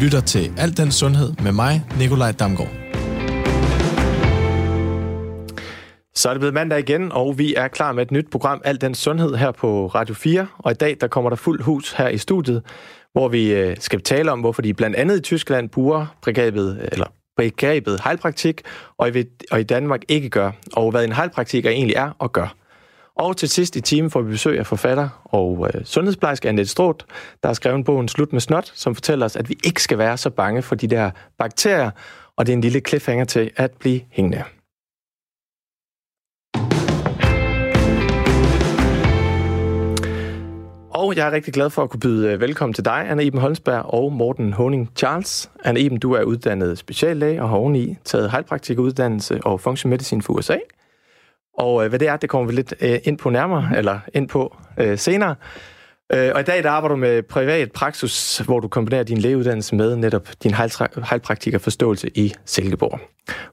lytter 0.00 0.20
til 0.20 0.52
Alt 0.58 0.76
den 0.76 0.90
Sundhed 0.90 1.32
med 1.42 1.52
mig, 1.52 1.84
Nikolaj 1.98 2.32
Damgaard. 2.32 2.68
Så 6.14 6.28
er 6.28 6.32
det 6.32 6.40
blevet 6.40 6.54
mandag 6.54 6.78
igen, 6.78 7.12
og 7.12 7.38
vi 7.38 7.54
er 7.54 7.68
klar 7.68 7.92
med 7.92 8.02
et 8.02 8.10
nyt 8.10 8.30
program, 8.30 8.60
Alt 8.64 8.80
den 8.80 8.94
Sundhed, 8.94 9.34
her 9.34 9.52
på 9.52 9.86
Radio 9.86 10.14
4. 10.14 10.46
Og 10.58 10.70
i 10.70 10.74
dag, 10.74 10.96
der 11.00 11.08
kommer 11.08 11.30
der 11.30 11.36
fuld 11.36 11.62
hus 11.62 11.92
her 11.92 12.08
i 12.08 12.18
studiet, 12.18 12.62
hvor 13.12 13.28
vi 13.28 13.52
øh, 13.52 13.76
skal 13.80 14.02
tale 14.02 14.32
om, 14.32 14.40
hvorfor 14.40 14.62
de 14.62 14.74
blandt 14.74 14.96
andet 14.96 15.18
i 15.18 15.20
Tyskland 15.20 15.68
bruger 15.68 16.06
begrebet, 16.24 16.78
øh, 16.80 16.88
eller 16.92 17.06
begrebet 17.36 18.00
heilpraktik, 18.04 18.62
og 18.98 19.16
i, 19.16 19.24
og 19.50 19.60
i 19.60 19.62
Danmark 19.62 20.00
ikke 20.08 20.28
gør, 20.28 20.50
og 20.72 20.90
hvad 20.90 21.04
en 21.04 21.12
heilpraktiker 21.12 21.70
egentlig 21.70 21.96
er 21.96 22.10
og 22.18 22.32
gør. 22.32 22.54
Og 23.20 23.36
til 23.36 23.48
sidst 23.48 23.76
i 23.76 23.80
timen 23.80 24.10
får 24.10 24.22
vi 24.22 24.30
besøg 24.30 24.58
af 24.58 24.66
forfatter 24.66 25.08
og 25.24 25.68
øh, 25.74 25.84
sundhedsplejerske 25.84 26.48
Annette 26.48 26.70
Stroth, 26.70 27.04
der 27.42 27.48
har 27.48 27.54
skrevet 27.54 27.84
bogen 27.84 28.08
Slut 28.08 28.32
med 28.32 28.40
snot, 28.40 28.72
som 28.74 28.94
fortæller 28.94 29.26
os, 29.26 29.36
at 29.36 29.48
vi 29.48 29.58
ikke 29.64 29.82
skal 29.82 29.98
være 29.98 30.16
så 30.16 30.30
bange 30.30 30.62
for 30.62 30.74
de 30.74 30.86
der 30.86 31.10
bakterier, 31.38 31.90
og 32.36 32.46
det 32.46 32.52
er 32.52 32.56
en 32.56 32.60
lille 32.60 32.80
cliffhanger 32.88 33.24
til 33.24 33.50
at 33.56 33.70
blive 33.70 34.00
hængende. 34.10 34.44
Og 40.90 41.16
jeg 41.16 41.26
er 41.26 41.30
rigtig 41.32 41.54
glad 41.54 41.70
for 41.70 41.82
at 41.82 41.90
kunne 41.90 42.00
byde 42.00 42.32
øh, 42.32 42.40
velkommen 42.40 42.74
til 42.74 42.84
dig, 42.84 43.06
Anna 43.10 43.22
Iben 43.22 43.40
Holmsberg 43.40 43.84
og 43.84 44.12
Morten 44.12 44.52
Honing 44.52 44.90
Charles. 44.96 45.50
Anna 45.64 45.80
Iben, 45.80 45.98
du 45.98 46.12
er 46.12 46.22
uddannet 46.22 46.78
speciallæge 46.78 47.42
og 47.42 47.48
har 47.48 47.56
oveni 47.56 47.96
taget 48.04 48.30
heilpraktikuddannelse 48.30 49.40
og 49.44 49.60
funktionmedicin 49.60 50.22
for 50.22 50.32
USA. 50.32 50.56
Og 51.58 51.84
øh, 51.84 51.88
hvad 51.88 51.98
det 51.98 52.08
er, 52.08 52.16
det 52.16 52.30
kommer 52.30 52.46
vi 52.46 52.54
lidt 52.54 52.74
øh, 52.80 52.98
ind 53.04 53.18
på 53.18 53.30
nærmere, 53.30 53.70
eller 53.76 54.00
ind 54.14 54.28
på 54.28 54.56
øh, 54.78 54.98
senere. 54.98 55.34
Øh, 56.12 56.30
og 56.34 56.40
i 56.40 56.44
dag 56.44 56.62
der 56.62 56.70
arbejder 56.70 56.94
du 56.94 57.00
med 57.00 57.22
privat 57.22 57.72
praksis, 57.72 58.38
hvor 58.38 58.60
du 58.60 58.68
kombinerer 58.68 59.02
din 59.02 59.18
lægeuddannelse 59.18 59.74
med 59.74 59.96
netop 59.96 60.28
din 60.42 60.54
heilpraktikerforståelse 61.10 62.10
i 62.14 62.34
Silkeborg. 62.44 63.00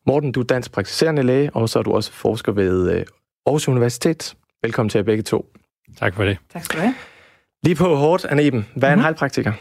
Morten, 0.06 0.32
du 0.32 0.40
er 0.40 0.44
dansk 0.44 0.72
praktiserende 0.72 1.24
læge, 1.24 1.50
og 1.54 1.70
så 1.70 1.80
er 1.80 1.84
du 1.84 1.94
også 1.94 2.12
forsker 2.12 2.52
ved 2.52 2.92
øh, 2.92 3.06
Aarhus 3.46 3.68
Universitet. 3.68 4.36
Velkommen 4.64 4.90
til 4.90 4.98
jer 5.00 5.04
begge 5.04 5.24
to. 5.24 5.46
Tak 5.98 6.16
for 6.16 6.24
det. 6.24 6.38
Tak 6.54 6.64
skal 6.64 6.80
du 6.80 6.82
have. 6.82 6.96
Lige 7.64 7.76
på 7.76 7.96
hårdt, 7.96 8.26
Anne 8.26 8.44
Eben. 8.44 8.66
Hvad 8.76 8.90
er 8.90 8.96
mm-hmm. 8.96 9.08
en 9.08 9.44
mhm. 9.46 9.54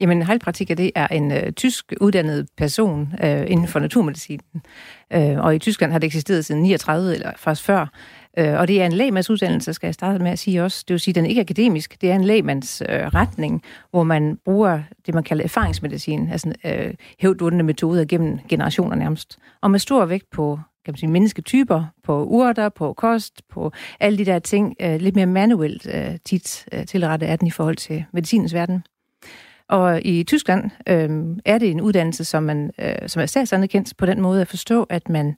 Jamen, 0.00 0.22
heilpraktiker, 0.22 0.74
det 0.74 0.90
er 0.94 1.06
en 1.06 1.32
øh, 1.32 1.52
tysk 1.52 1.92
uddannet 2.00 2.48
person 2.56 3.14
øh, 3.24 3.50
inden 3.50 3.68
for 3.68 3.80
naturmedicinen. 3.80 4.62
Øh, 5.12 5.38
og 5.38 5.54
i 5.54 5.58
Tyskland 5.58 5.92
har 5.92 5.98
det 5.98 6.06
eksisteret 6.06 6.44
siden 6.44 6.62
39, 6.62 7.14
eller 7.14 7.32
faktisk 7.36 7.66
før. 7.66 7.86
Øh, 8.38 8.58
og 8.58 8.68
det 8.68 8.82
er 8.82 8.86
en 8.86 8.92
lægmandsuddannelse, 8.92 9.72
skal 9.72 9.86
jeg 9.86 9.94
starte 9.94 10.18
med 10.18 10.30
at 10.30 10.38
sige 10.38 10.64
også. 10.64 10.84
Det 10.88 10.94
vil 10.94 11.00
sige, 11.00 11.12
at 11.12 11.14
den 11.14 11.24
er 11.24 11.28
ikke 11.28 11.40
akademisk. 11.40 12.00
Det 12.00 12.10
er 12.10 12.14
en 12.14 12.24
lægmands 12.24 12.82
øh, 12.88 13.06
retning, 13.06 13.62
hvor 13.90 14.02
man 14.02 14.38
bruger 14.44 14.82
det, 15.06 15.14
man 15.14 15.24
kalder 15.24 15.44
erfaringsmedicin, 15.44 16.28
altså 16.32 16.52
øh, 16.64 16.94
hævdvundne 17.18 17.62
metoder 17.62 18.04
gennem 18.04 18.38
generationer 18.48 18.96
nærmest. 18.96 19.38
Og 19.62 19.70
med 19.70 19.78
stor 19.78 20.04
vægt 20.04 20.30
på 20.30 20.58
kan 20.84 20.92
man 20.92 20.98
sige, 20.98 21.10
mennesketyper, 21.10 21.84
på 22.04 22.24
urter, 22.24 22.68
på 22.68 22.92
kost, 22.92 23.42
på 23.48 23.72
alle 24.00 24.18
de 24.18 24.24
der 24.24 24.38
ting, 24.38 24.76
øh, 24.80 25.00
lidt 25.00 25.16
mere 25.16 25.26
manuelt 25.26 25.86
øh, 25.94 26.16
tit 26.24 26.68
øh, 26.72 26.86
tilrettet 26.86 27.30
er 27.30 27.36
den 27.36 27.46
i 27.46 27.50
forhold 27.50 27.76
til 27.76 28.04
medicinens 28.12 28.54
verden. 28.54 28.82
Og 29.70 30.06
i 30.06 30.24
Tyskland 30.24 30.70
øh, 30.88 31.10
er 31.44 31.58
det 31.58 31.70
en 31.70 31.80
uddannelse, 31.80 32.24
som, 32.24 32.42
man, 32.42 32.70
øh, 32.78 32.94
som 33.06 33.22
er 33.22 33.26
statsanerkendt 33.26 33.96
på 33.96 34.06
den 34.06 34.20
måde 34.20 34.40
at 34.40 34.48
forstå, 34.48 34.82
at 34.82 35.08
man 35.08 35.36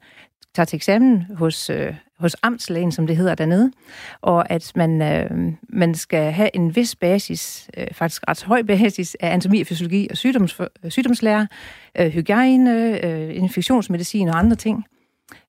tager 0.55 0.65
til 0.65 0.77
eksamen 0.77 1.27
hos, 1.35 1.71
øh, 1.71 1.95
hos 2.19 2.37
amtslægen, 2.43 2.93
som 2.93 3.07
det 3.07 3.17
hedder 3.17 3.35
dernede, 3.35 3.73
og 4.21 4.51
at 4.51 4.73
man, 4.77 5.03
øh, 5.03 5.53
man 5.69 5.95
skal 5.95 6.33
have 6.33 6.57
en 6.57 6.77
vis 6.77 6.97
basis, 6.97 7.71
øh, 7.77 7.87
faktisk 7.93 8.23
ret 8.29 8.43
høj 8.43 8.63
basis 8.63 9.17
af 9.21 9.29
anatomi 9.29 9.61
og 9.61 9.67
fysiologi 9.67 10.09
og 10.11 10.17
sygdoms, 10.17 10.61
sygdomslære, 10.89 11.49
øh, 11.99 12.07
hygiejne, 12.07 13.05
øh, 13.07 13.37
infektionsmedicin 13.37 14.29
og 14.29 14.39
andre 14.39 14.57
ting. 14.57 14.85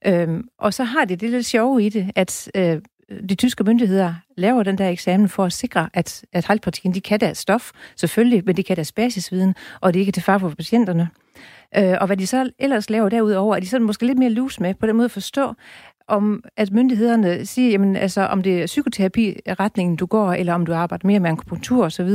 Øhm, 0.06 0.48
og 0.60 0.74
så 0.74 0.84
har 0.84 1.06
det 1.06 1.22
det 1.22 1.30
lidt 1.30 1.46
sjove 1.46 1.84
i 1.84 1.90
det, 1.90 2.12
at 2.16 2.52
øh, 2.56 2.82
Øh, 3.10 3.24
de 3.30 3.36
tyske 3.36 3.64
myndigheder 3.64 4.14
laver 4.38 4.64
den 4.64 4.78
der 4.78 4.90
eksamen 4.90 5.30
for 5.30 5.46
at 5.46 5.54
sikre, 5.54 5.90
at, 5.94 6.26
at 6.34 6.46
halvpartikken, 6.46 6.94
de 6.94 7.02
kan 7.02 7.20
deres 7.20 7.38
stof, 7.38 7.72
selvfølgelig, 7.96 8.44
men 8.46 8.58
de 8.58 8.64
kan 8.64 8.76
deres 8.76 8.92
basisviden, 8.92 9.56
og 9.82 9.94
det 9.94 10.00
er 10.00 10.02
ikke 10.02 10.12
til 10.12 10.24
far 10.24 10.38
for 10.38 10.50
patienterne. 10.50 11.10
Øh, 11.78 11.96
og 12.02 12.08
hvad 12.08 12.18
de 12.18 12.28
så 12.28 12.50
ellers 12.60 12.90
laver 12.90 13.10
derudover, 13.10 13.56
er 13.56 13.60
de 13.60 13.68
sådan 13.68 13.88
måske 13.88 14.06
lidt 14.06 14.18
mere 14.18 14.30
loose 14.30 14.62
med, 14.62 14.74
på 14.74 14.88
den 14.88 14.96
måde 14.96 15.06
at 15.06 15.12
forstå, 15.12 15.54
om 16.08 16.44
at 16.58 16.72
myndighederne 16.72 17.46
siger, 17.46 17.72
jamen, 17.72 17.96
altså, 17.96 18.22
om 18.22 18.44
det 18.44 18.62
er 18.62 18.66
psykoterapi-retningen, 18.66 19.96
du 19.96 20.06
går, 20.06 20.34
eller 20.34 20.54
om 20.54 20.66
du 20.66 20.74
arbejder 20.74 21.08
mere 21.08 21.20
med 21.20 21.30
akupunktur 21.30 21.86
osv., 21.86 22.10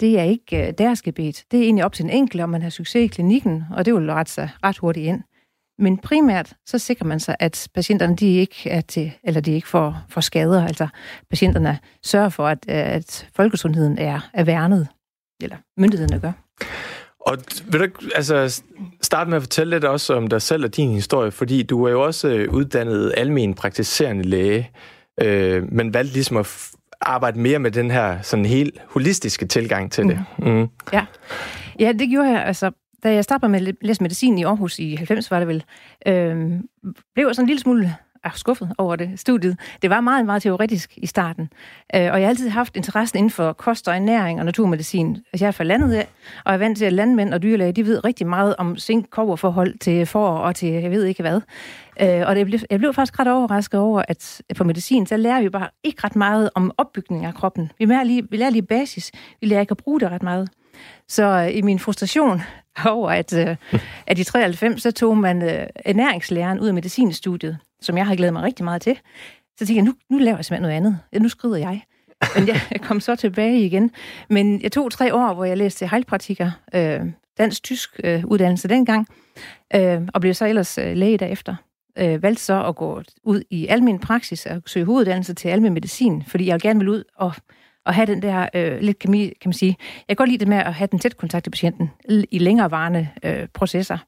det 0.00 0.18
er 0.18 0.22
ikke 0.22 0.66
øh, 0.66 0.72
deres 0.78 1.02
gebet. 1.02 1.44
Det 1.50 1.60
er 1.60 1.64
egentlig 1.64 1.84
op 1.84 1.92
til 1.92 2.04
en 2.04 2.10
enkelte, 2.10 2.42
om 2.42 2.50
man 2.50 2.62
har 2.62 2.70
succes 2.70 3.04
i 3.04 3.06
klinikken, 3.06 3.64
og 3.70 3.84
det 3.84 3.94
vil 3.94 4.12
ret 4.12 4.28
sig 4.28 4.50
ret 4.64 4.78
hurtigt 4.78 5.06
ind. 5.06 5.22
Men 5.78 5.98
primært 5.98 6.52
så 6.66 6.78
sikrer 6.78 7.06
man 7.06 7.20
sig, 7.20 7.36
at 7.38 7.68
patienterne 7.74 8.16
de 8.16 8.36
ikke 8.36 8.70
er 8.70 8.80
til, 8.80 9.12
eller 9.24 9.40
de 9.40 9.52
ikke 9.52 9.68
får, 9.68 9.96
får 10.08 10.20
skader. 10.20 10.66
Altså 10.66 10.88
patienterne 11.30 11.78
sørger 12.04 12.28
for, 12.28 12.46
at, 12.46 12.68
at 12.68 13.28
folkesundheden 13.36 13.98
er, 13.98 14.30
er 14.34 14.44
værnet, 14.44 14.88
eller 15.42 15.56
myndighederne 15.76 16.20
gør. 16.20 16.32
Og 17.20 17.38
vil 17.64 17.80
du 17.80 17.86
altså, 18.14 18.62
starte 19.02 19.30
med 19.30 19.36
at 19.36 19.42
fortælle 19.42 19.76
lidt 19.76 19.84
også 19.84 20.14
om 20.14 20.26
dig 20.26 20.42
selv 20.42 20.64
og 20.64 20.76
din 20.76 20.90
historie, 20.90 21.30
fordi 21.30 21.62
du 21.62 21.84
er 21.84 21.90
jo 21.90 22.02
også 22.02 22.28
øh, 22.28 22.52
uddannet 22.52 23.14
almen 23.16 23.54
praktiserende 23.54 24.22
læge, 24.22 24.70
øh, 25.20 25.72
men 25.72 25.94
valgte 25.94 26.12
ligesom 26.12 26.36
at 26.36 26.70
arbejde 27.00 27.40
mere 27.40 27.58
med 27.58 27.70
den 27.70 27.90
her 27.90 28.22
sådan 28.22 28.46
helt 28.46 28.80
holistiske 28.88 29.46
tilgang 29.46 29.92
til 29.92 30.04
det. 30.04 30.24
Mm. 30.38 30.48
Mm. 30.48 30.68
Ja. 30.92 31.06
ja, 31.78 31.92
det 31.92 32.08
gjorde 32.08 32.28
jeg. 32.28 32.44
Altså, 32.44 32.70
da 33.02 33.12
jeg 33.12 33.24
startede 33.24 33.48
med 33.48 33.68
at 33.68 33.74
læse 33.80 34.02
medicin 34.02 34.38
i 34.38 34.44
Aarhus 34.44 34.78
i 34.78 34.94
90, 34.94 35.30
var 35.30 35.38
det 35.38 35.48
vel, 35.48 35.64
øh, 36.06 36.36
blev 37.14 37.26
jeg 37.26 37.34
sådan 37.34 37.44
en 37.44 37.46
lille 37.46 37.60
smule 37.60 37.96
er 38.24 38.30
skuffet 38.34 38.72
over 38.78 38.96
det 38.96 39.20
studiet. 39.20 39.58
Det 39.82 39.90
var 39.90 40.00
meget, 40.00 40.26
meget 40.26 40.42
teoretisk 40.42 40.92
i 40.96 41.06
starten. 41.06 41.50
Øh, 41.94 42.00
og 42.00 42.06
jeg 42.06 42.20
har 42.20 42.28
altid 42.28 42.48
haft 42.48 42.76
interessen 42.76 43.18
inden 43.18 43.30
for 43.30 43.52
kost 43.52 43.88
og 43.88 43.94
ernæring 43.94 44.38
og 44.38 44.44
naturmedicin. 44.44 45.16
Altså, 45.32 45.44
jeg 45.44 45.48
er 45.48 45.52
fra 45.52 45.64
landet 45.64 45.92
af, 45.92 46.08
og 46.44 46.52
jeg 46.52 46.54
er 46.54 46.58
vant 46.58 46.78
til, 46.78 46.84
at 46.84 46.92
landmænd 46.92 47.34
og 47.34 47.42
dyrlæge, 47.42 47.72
de 47.72 47.86
ved 47.86 48.04
rigtig 48.04 48.26
meget 48.26 48.54
om 48.58 48.76
zink 48.76 49.14
forhold 49.14 49.78
til 49.78 50.06
får 50.06 50.28
og 50.28 50.56
til 50.56 50.68
jeg 50.68 50.90
ved 50.90 51.04
ikke 51.04 51.22
hvad. 51.22 51.40
Øh, 52.00 52.22
og 52.26 52.36
det 52.36 52.46
blev, 52.46 52.60
jeg 52.70 52.78
blev 52.78 52.94
faktisk 52.94 53.18
ret 53.20 53.28
overrasket 53.28 53.80
over, 53.80 54.02
at 54.08 54.42
på 54.56 54.64
medicin, 54.64 55.06
så 55.06 55.16
lærer 55.16 55.40
vi 55.40 55.48
bare 55.48 55.68
ikke 55.84 56.04
ret 56.04 56.16
meget 56.16 56.50
om 56.54 56.72
opbygning 56.78 57.24
af 57.24 57.34
kroppen. 57.34 57.72
Vi 57.78 57.84
lærer 57.84 58.04
lige, 58.04 58.30
vi 58.30 58.36
lærer 58.36 58.50
lige 58.50 58.62
basis. 58.62 59.12
Vi 59.40 59.46
lærer 59.46 59.60
ikke 59.60 59.70
at 59.70 59.76
bruge 59.76 60.00
det 60.00 60.10
ret 60.10 60.22
meget. 60.22 60.48
Så 61.08 61.24
øh, 61.24 61.56
i 61.56 61.62
min 61.62 61.78
frustration 61.78 62.42
over, 62.96 63.10
at, 63.10 63.32
øh, 63.32 63.56
at 64.06 64.18
i 64.18 64.24
93, 64.24 64.82
så 64.82 64.90
tog 64.90 65.18
man 65.18 65.42
øh, 65.42 65.66
ernæringslæren 65.84 66.60
ud 66.60 66.68
af 66.68 66.74
medicinstudiet, 66.74 67.58
som 67.80 67.96
jeg 67.96 68.06
har 68.06 68.14
glædet 68.14 68.32
mig 68.32 68.42
rigtig 68.42 68.64
meget 68.64 68.82
til. 68.82 68.98
Så 69.58 69.66
tænkte 69.66 69.74
jeg, 69.74 69.82
nu, 69.84 69.94
nu 70.10 70.18
laver 70.18 70.36
jeg 70.36 70.44
simpelthen 70.44 70.62
noget 70.62 70.76
andet. 70.76 70.98
Ja, 71.12 71.18
nu 71.18 71.28
skrider 71.28 71.56
jeg. 71.56 71.82
Men 72.36 72.48
jeg, 72.48 72.60
jeg 72.70 72.80
kom 72.88 73.00
så 73.00 73.16
tilbage 73.16 73.66
igen. 73.66 73.90
Men 74.30 74.62
jeg 74.62 74.72
tog 74.72 74.90
tre 74.90 75.14
år, 75.14 75.34
hvor 75.34 75.44
jeg 75.44 75.56
læste 75.56 75.88
heilpraktiker, 75.88 76.50
øh, 76.74 77.00
dansk-tysk 77.38 78.00
øh, 78.04 78.24
uddannelse 78.24 78.68
dengang, 78.68 79.06
øh, 79.74 80.00
og 80.14 80.20
blev 80.20 80.34
så 80.34 80.46
ellers 80.46 80.78
øh, 80.78 80.96
læge 80.96 81.18
derefter. 81.18 81.56
Øh, 81.98 82.22
valgte 82.22 82.42
så 82.42 82.64
at 82.64 82.76
gå 82.76 83.02
ud 83.24 83.42
i 83.50 83.66
almen 83.66 83.98
praksis 83.98 84.46
og 84.46 84.62
søge 84.66 84.86
hoveduddannelse 84.86 85.34
til 85.34 85.48
almen 85.48 85.74
medicin, 85.74 86.24
fordi 86.26 86.46
jeg 86.46 86.60
gerne 86.60 86.78
ville 86.78 86.92
ud 86.92 87.04
og 87.16 87.32
at 87.88 87.94
have 87.94 88.06
den 88.06 88.22
der 88.22 88.48
øh, 88.54 88.80
lidt 88.80 88.98
kemi, 88.98 89.24
kan 89.24 89.48
man 89.48 89.52
sige. 89.52 89.76
Jeg 90.08 90.16
kan 90.16 90.16
godt 90.16 90.30
lide 90.30 90.38
det 90.38 90.48
med 90.48 90.56
at 90.56 90.74
have 90.74 90.88
den 90.90 90.98
tæt 90.98 91.16
kontakt 91.16 91.44
til 91.44 91.50
patienten 91.50 91.90
i 92.30 92.38
længerevarende 92.38 93.08
øh, 93.22 93.48
processer, 93.54 93.98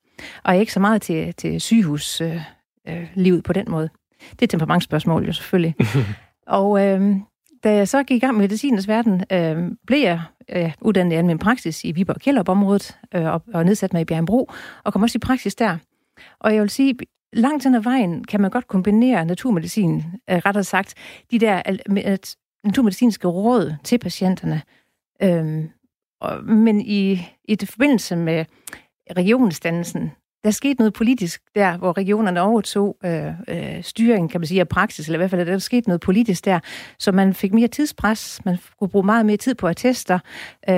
og 0.45 0.57
ikke 0.57 0.73
så 0.73 0.81
meget 0.81 1.03
til, 1.03 1.35
til 1.35 1.61
sygehuslivet 1.61 2.43
øh, 2.89 3.37
øh, 3.37 3.43
på 3.43 3.53
den 3.53 3.65
måde. 3.69 3.89
Det 4.31 4.43
er 4.43 4.47
temperamentsspørgsmål 4.47 5.27
jo 5.27 5.33
selvfølgelig. 5.33 5.75
og 6.47 6.87
øh, 6.87 7.17
da 7.65 7.75
jeg 7.75 7.89
så 7.89 8.03
gik 8.03 8.17
i 8.17 8.21
gang 8.27 8.37
med 8.37 8.45
medicinens 8.45 8.89
verden, 8.89 9.25
øh, 9.33 9.71
blev 9.87 10.01
jeg 10.01 10.21
øh, 10.49 10.73
uddannet 10.81 11.13
i 11.13 11.17
almen 11.17 11.39
praksis 11.39 11.85
i 11.85 11.93
Viborg 11.93 12.21
Kjellerup-området 12.21 12.99
øh, 13.15 13.25
og, 13.25 13.43
og 13.55 13.65
nedsat 13.65 13.93
mig 13.93 14.03
i 14.03 14.05
Bjergenbro, 14.05 14.51
og 14.85 14.93
kom 14.93 15.03
også 15.03 15.17
i 15.17 15.27
praksis 15.27 15.55
der. 15.55 15.77
Og 16.41 16.55
jeg 16.55 16.63
vil 16.63 16.71
sige, 16.71 16.95
langt 17.33 17.65
hen 17.65 17.75
ad 17.75 17.81
vejen 17.81 18.25
kan 18.25 18.41
man 18.41 18.51
godt 18.51 18.69
kombinere 18.69 19.25
naturmedicin, 19.25 20.03
øh, 20.31 20.37
rettere 20.37 20.65
sagt, 20.65 20.95
de 21.31 21.39
der, 21.39 21.63
at 22.05 22.37
naturmedicinske 22.65 23.29
råd 23.29 23.75
til 23.85 23.99
patienterne. 23.99 24.63
Øhm, 25.23 25.71
og, 26.21 26.45
men 26.45 26.81
i, 26.81 27.29
i 27.45 27.55
det 27.55 27.69
forbindelse 27.69 28.17
med 28.17 28.45
regionsdannelsen, 29.17 30.11
der 30.45 30.51
skete 30.51 30.75
noget 30.81 30.93
politisk 30.93 31.43
der, 31.55 31.77
hvor 31.77 31.97
regionerne 31.99 32.41
overtog 32.41 32.97
øh, 33.05 33.33
øh, 33.49 33.83
styringen, 33.83 34.29
kan 34.29 34.41
man 34.41 34.47
sige, 34.47 34.61
af 34.61 34.69
praksis, 34.69 35.07
eller 35.07 35.17
i 35.17 35.21
hvert 35.21 35.31
fald, 35.31 35.47
der 35.47 35.59
skete 35.59 35.89
noget 35.89 36.01
politisk 36.01 36.45
der, 36.45 36.61
så 36.99 37.13
man 37.13 37.35
fik 37.35 37.53
mere 37.55 37.69
tidspres, 37.69 38.41
man 38.45 38.59
kunne 38.79 38.89
bruge 38.89 39.07
meget 39.07 39.27
mere 39.27 39.37
tid 39.37 39.55
på 39.55 39.67
attester. 39.67 40.19
Øh, 40.69 40.75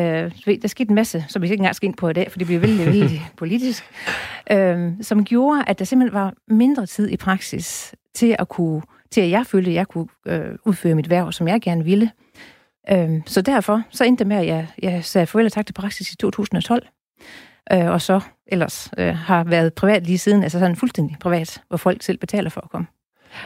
der 0.62 0.68
skete 0.68 0.90
en 0.90 0.94
masse, 0.94 1.24
som 1.28 1.42
vi 1.42 1.46
ikke 1.46 1.56
engang 1.56 1.74
skal 1.74 1.86
ind 1.86 1.96
på 1.96 2.08
i 2.08 2.12
dag, 2.12 2.30
for 2.30 2.38
det 2.38 2.46
bliver 2.46 2.60
vældig, 2.60 2.86
vældig 2.86 3.22
politisk, 3.36 3.84
øh, 4.50 4.92
som 5.00 5.24
gjorde, 5.24 5.64
at 5.66 5.78
der 5.78 5.84
simpelthen 5.84 6.14
var 6.14 6.34
mindre 6.48 6.86
tid 6.86 7.08
i 7.08 7.16
praksis 7.16 7.94
til 8.14 8.36
at 8.38 8.48
kunne 8.48 8.82
til 9.12 9.20
at 9.20 9.30
jeg 9.30 9.46
følte, 9.46 9.70
at 9.70 9.74
jeg 9.74 9.88
kunne 9.88 10.06
øh, 10.26 10.54
udføre 10.64 10.94
mit 10.94 11.10
værv, 11.10 11.32
som 11.32 11.48
jeg 11.48 11.60
gerne 11.60 11.84
ville. 11.84 12.10
Øh, 12.90 13.10
så 13.26 13.42
derfor 13.42 13.82
så 13.90 14.04
endte 14.04 14.18
det 14.18 14.26
med, 14.26 14.36
at 14.36 14.46
jeg, 14.46 14.68
jeg 14.82 15.04
sagde 15.04 15.26
farvel 15.26 15.46
og 15.46 15.52
tak 15.52 15.66
til 15.66 15.72
praksis 15.72 16.12
i 16.12 16.16
2012. 16.16 16.86
øh, 17.72 17.86
og 17.86 18.02
så 18.02 18.20
ellers 18.46 18.90
øh, 18.98 19.14
har 19.14 19.44
været 19.44 19.74
privat 19.74 20.06
lige 20.06 20.18
siden, 20.18 20.42
altså 20.42 20.58
sådan 20.58 20.76
fuldstændig 20.76 21.16
privat, 21.20 21.62
hvor 21.68 21.76
folk 21.76 22.02
selv 22.02 22.18
betaler 22.18 22.50
for 22.50 22.60
at 22.60 22.70
komme. 22.70 22.86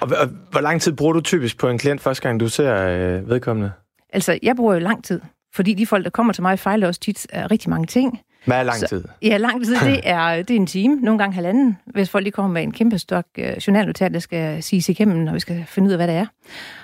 Og, 0.01 0.09
og 0.21 0.27
hvor 0.51 0.61
lang 0.61 0.83
tid 0.83 0.93
bruger 0.93 1.13
du 1.13 1.21
typisk 1.21 1.59
på 1.59 1.69
en 1.69 1.79
klient 1.79 2.01
første 2.01 2.23
gang, 2.23 2.41
du 2.41 2.49
ser 2.49 2.87
øh, 2.87 3.29
vedkommende? 3.29 3.73
Altså, 4.13 4.39
jeg 4.43 4.57
bruger 4.57 4.75
jo 4.75 4.81
lang 4.81 5.05
tid, 5.05 5.21
fordi 5.55 5.75
de 5.75 5.87
folk, 5.87 6.05
der 6.05 6.11
kommer 6.11 6.33
til 6.33 6.43
mig, 6.43 6.59
fejler 6.59 6.87
også 6.87 7.01
tit 7.01 7.27
af 7.31 7.51
rigtig 7.51 7.71
mange 7.71 7.87
ting. 7.87 8.21
Hvad 8.47 8.59
er 8.59 8.63
lang 8.63 8.79
tid? 8.79 9.03
Så, 9.03 9.09
ja, 9.23 9.37
lang 9.37 9.65
tid, 9.65 9.75
det 9.75 10.01
er, 10.05 10.37
det 10.37 10.51
er 10.51 10.61
en 10.61 10.67
time, 10.67 10.95
nogle 10.95 11.19
gange 11.19 11.35
halvanden, 11.35 11.79
hvis 11.87 12.11
folk 12.11 12.25
lige 12.25 12.33
kommer 12.33 12.53
med 12.53 12.63
en 12.63 12.73
kæmpe 12.73 12.99
stok 12.99 13.27
øh, 13.39 13.57
journalnotat, 13.67 14.13
der 14.13 14.19
skal 14.19 14.63
siges 14.63 14.89
igennem, 14.89 15.19
når 15.19 15.33
vi 15.33 15.41
skal 15.41 15.65
finde 15.69 15.87
ud 15.87 15.93
af, 15.93 15.99
hvad 15.99 16.09
det 16.09 16.15
er. 16.15 16.27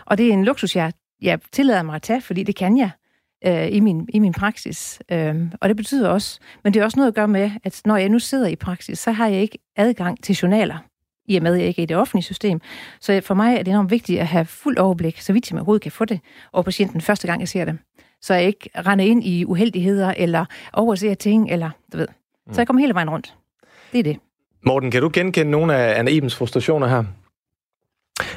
Og 0.06 0.18
det 0.18 0.28
er 0.28 0.32
en 0.32 0.44
luksus, 0.44 0.76
jeg, 0.76 0.92
jeg 1.22 1.38
tillader 1.52 1.82
mig 1.82 1.94
at 1.94 2.02
tage, 2.02 2.20
fordi 2.20 2.42
det 2.42 2.56
kan 2.56 2.78
jeg 2.78 2.90
øh, 3.46 3.68
i, 3.72 3.80
min, 3.80 4.08
i 4.12 4.18
min 4.18 4.32
praksis. 4.32 5.02
Øh, 5.12 5.34
og 5.60 5.68
det 5.68 5.76
betyder 5.76 6.08
også, 6.08 6.40
men 6.64 6.74
det 6.74 6.80
er 6.80 6.84
også 6.84 6.96
noget 6.98 7.08
at 7.08 7.14
gøre 7.14 7.28
med, 7.28 7.50
at 7.64 7.80
når 7.84 7.96
jeg 7.96 8.08
nu 8.08 8.18
sidder 8.18 8.46
i 8.46 8.56
praksis, 8.56 8.98
så 8.98 9.12
har 9.12 9.26
jeg 9.26 9.40
ikke 9.40 9.58
adgang 9.76 10.22
til 10.22 10.34
journaler, 10.34 10.78
i 11.26 11.36
og 11.36 11.42
med, 11.42 11.54
at 11.54 11.60
jeg 11.60 11.68
ikke 11.68 11.80
er 11.80 11.82
i 11.82 11.86
det 11.86 11.96
offentlige 11.96 12.24
system. 12.24 12.60
Så 13.00 13.20
for 13.24 13.34
mig 13.34 13.54
er 13.54 13.58
det 13.58 13.68
enormt 13.68 13.90
vigtigt 13.90 14.20
at 14.20 14.26
have 14.26 14.44
fuld 14.44 14.78
overblik, 14.78 15.20
så 15.20 15.32
vidt 15.32 15.50
jeg 15.50 15.58
overhovedet 15.58 15.82
kan 15.82 15.92
få 15.92 16.04
det, 16.04 16.20
over 16.52 16.62
patienten 16.62 17.00
første 17.00 17.26
gang, 17.26 17.40
jeg 17.40 17.48
ser 17.48 17.64
dem. 17.64 17.78
Så 18.22 18.34
jeg 18.34 18.44
ikke 18.44 18.70
render 18.76 19.04
ind 19.04 19.24
i 19.24 19.44
uheldigheder, 19.44 20.14
eller 20.16 20.44
overser 20.72 21.14
ting, 21.14 21.50
eller 21.50 21.70
du 21.92 21.96
ved. 21.96 22.08
Så 22.52 22.60
jeg 22.60 22.66
kommer 22.66 22.80
hele 22.80 22.94
vejen 22.94 23.10
rundt. 23.10 23.34
Det 23.92 23.98
er 23.98 24.02
det. 24.02 24.18
Morten, 24.66 24.90
kan 24.90 25.02
du 25.02 25.10
genkende 25.12 25.50
nogle 25.50 25.76
af 25.76 25.98
Anna 25.98 26.10
Ibens 26.10 26.34
frustrationer 26.34 26.88
her? 26.88 27.04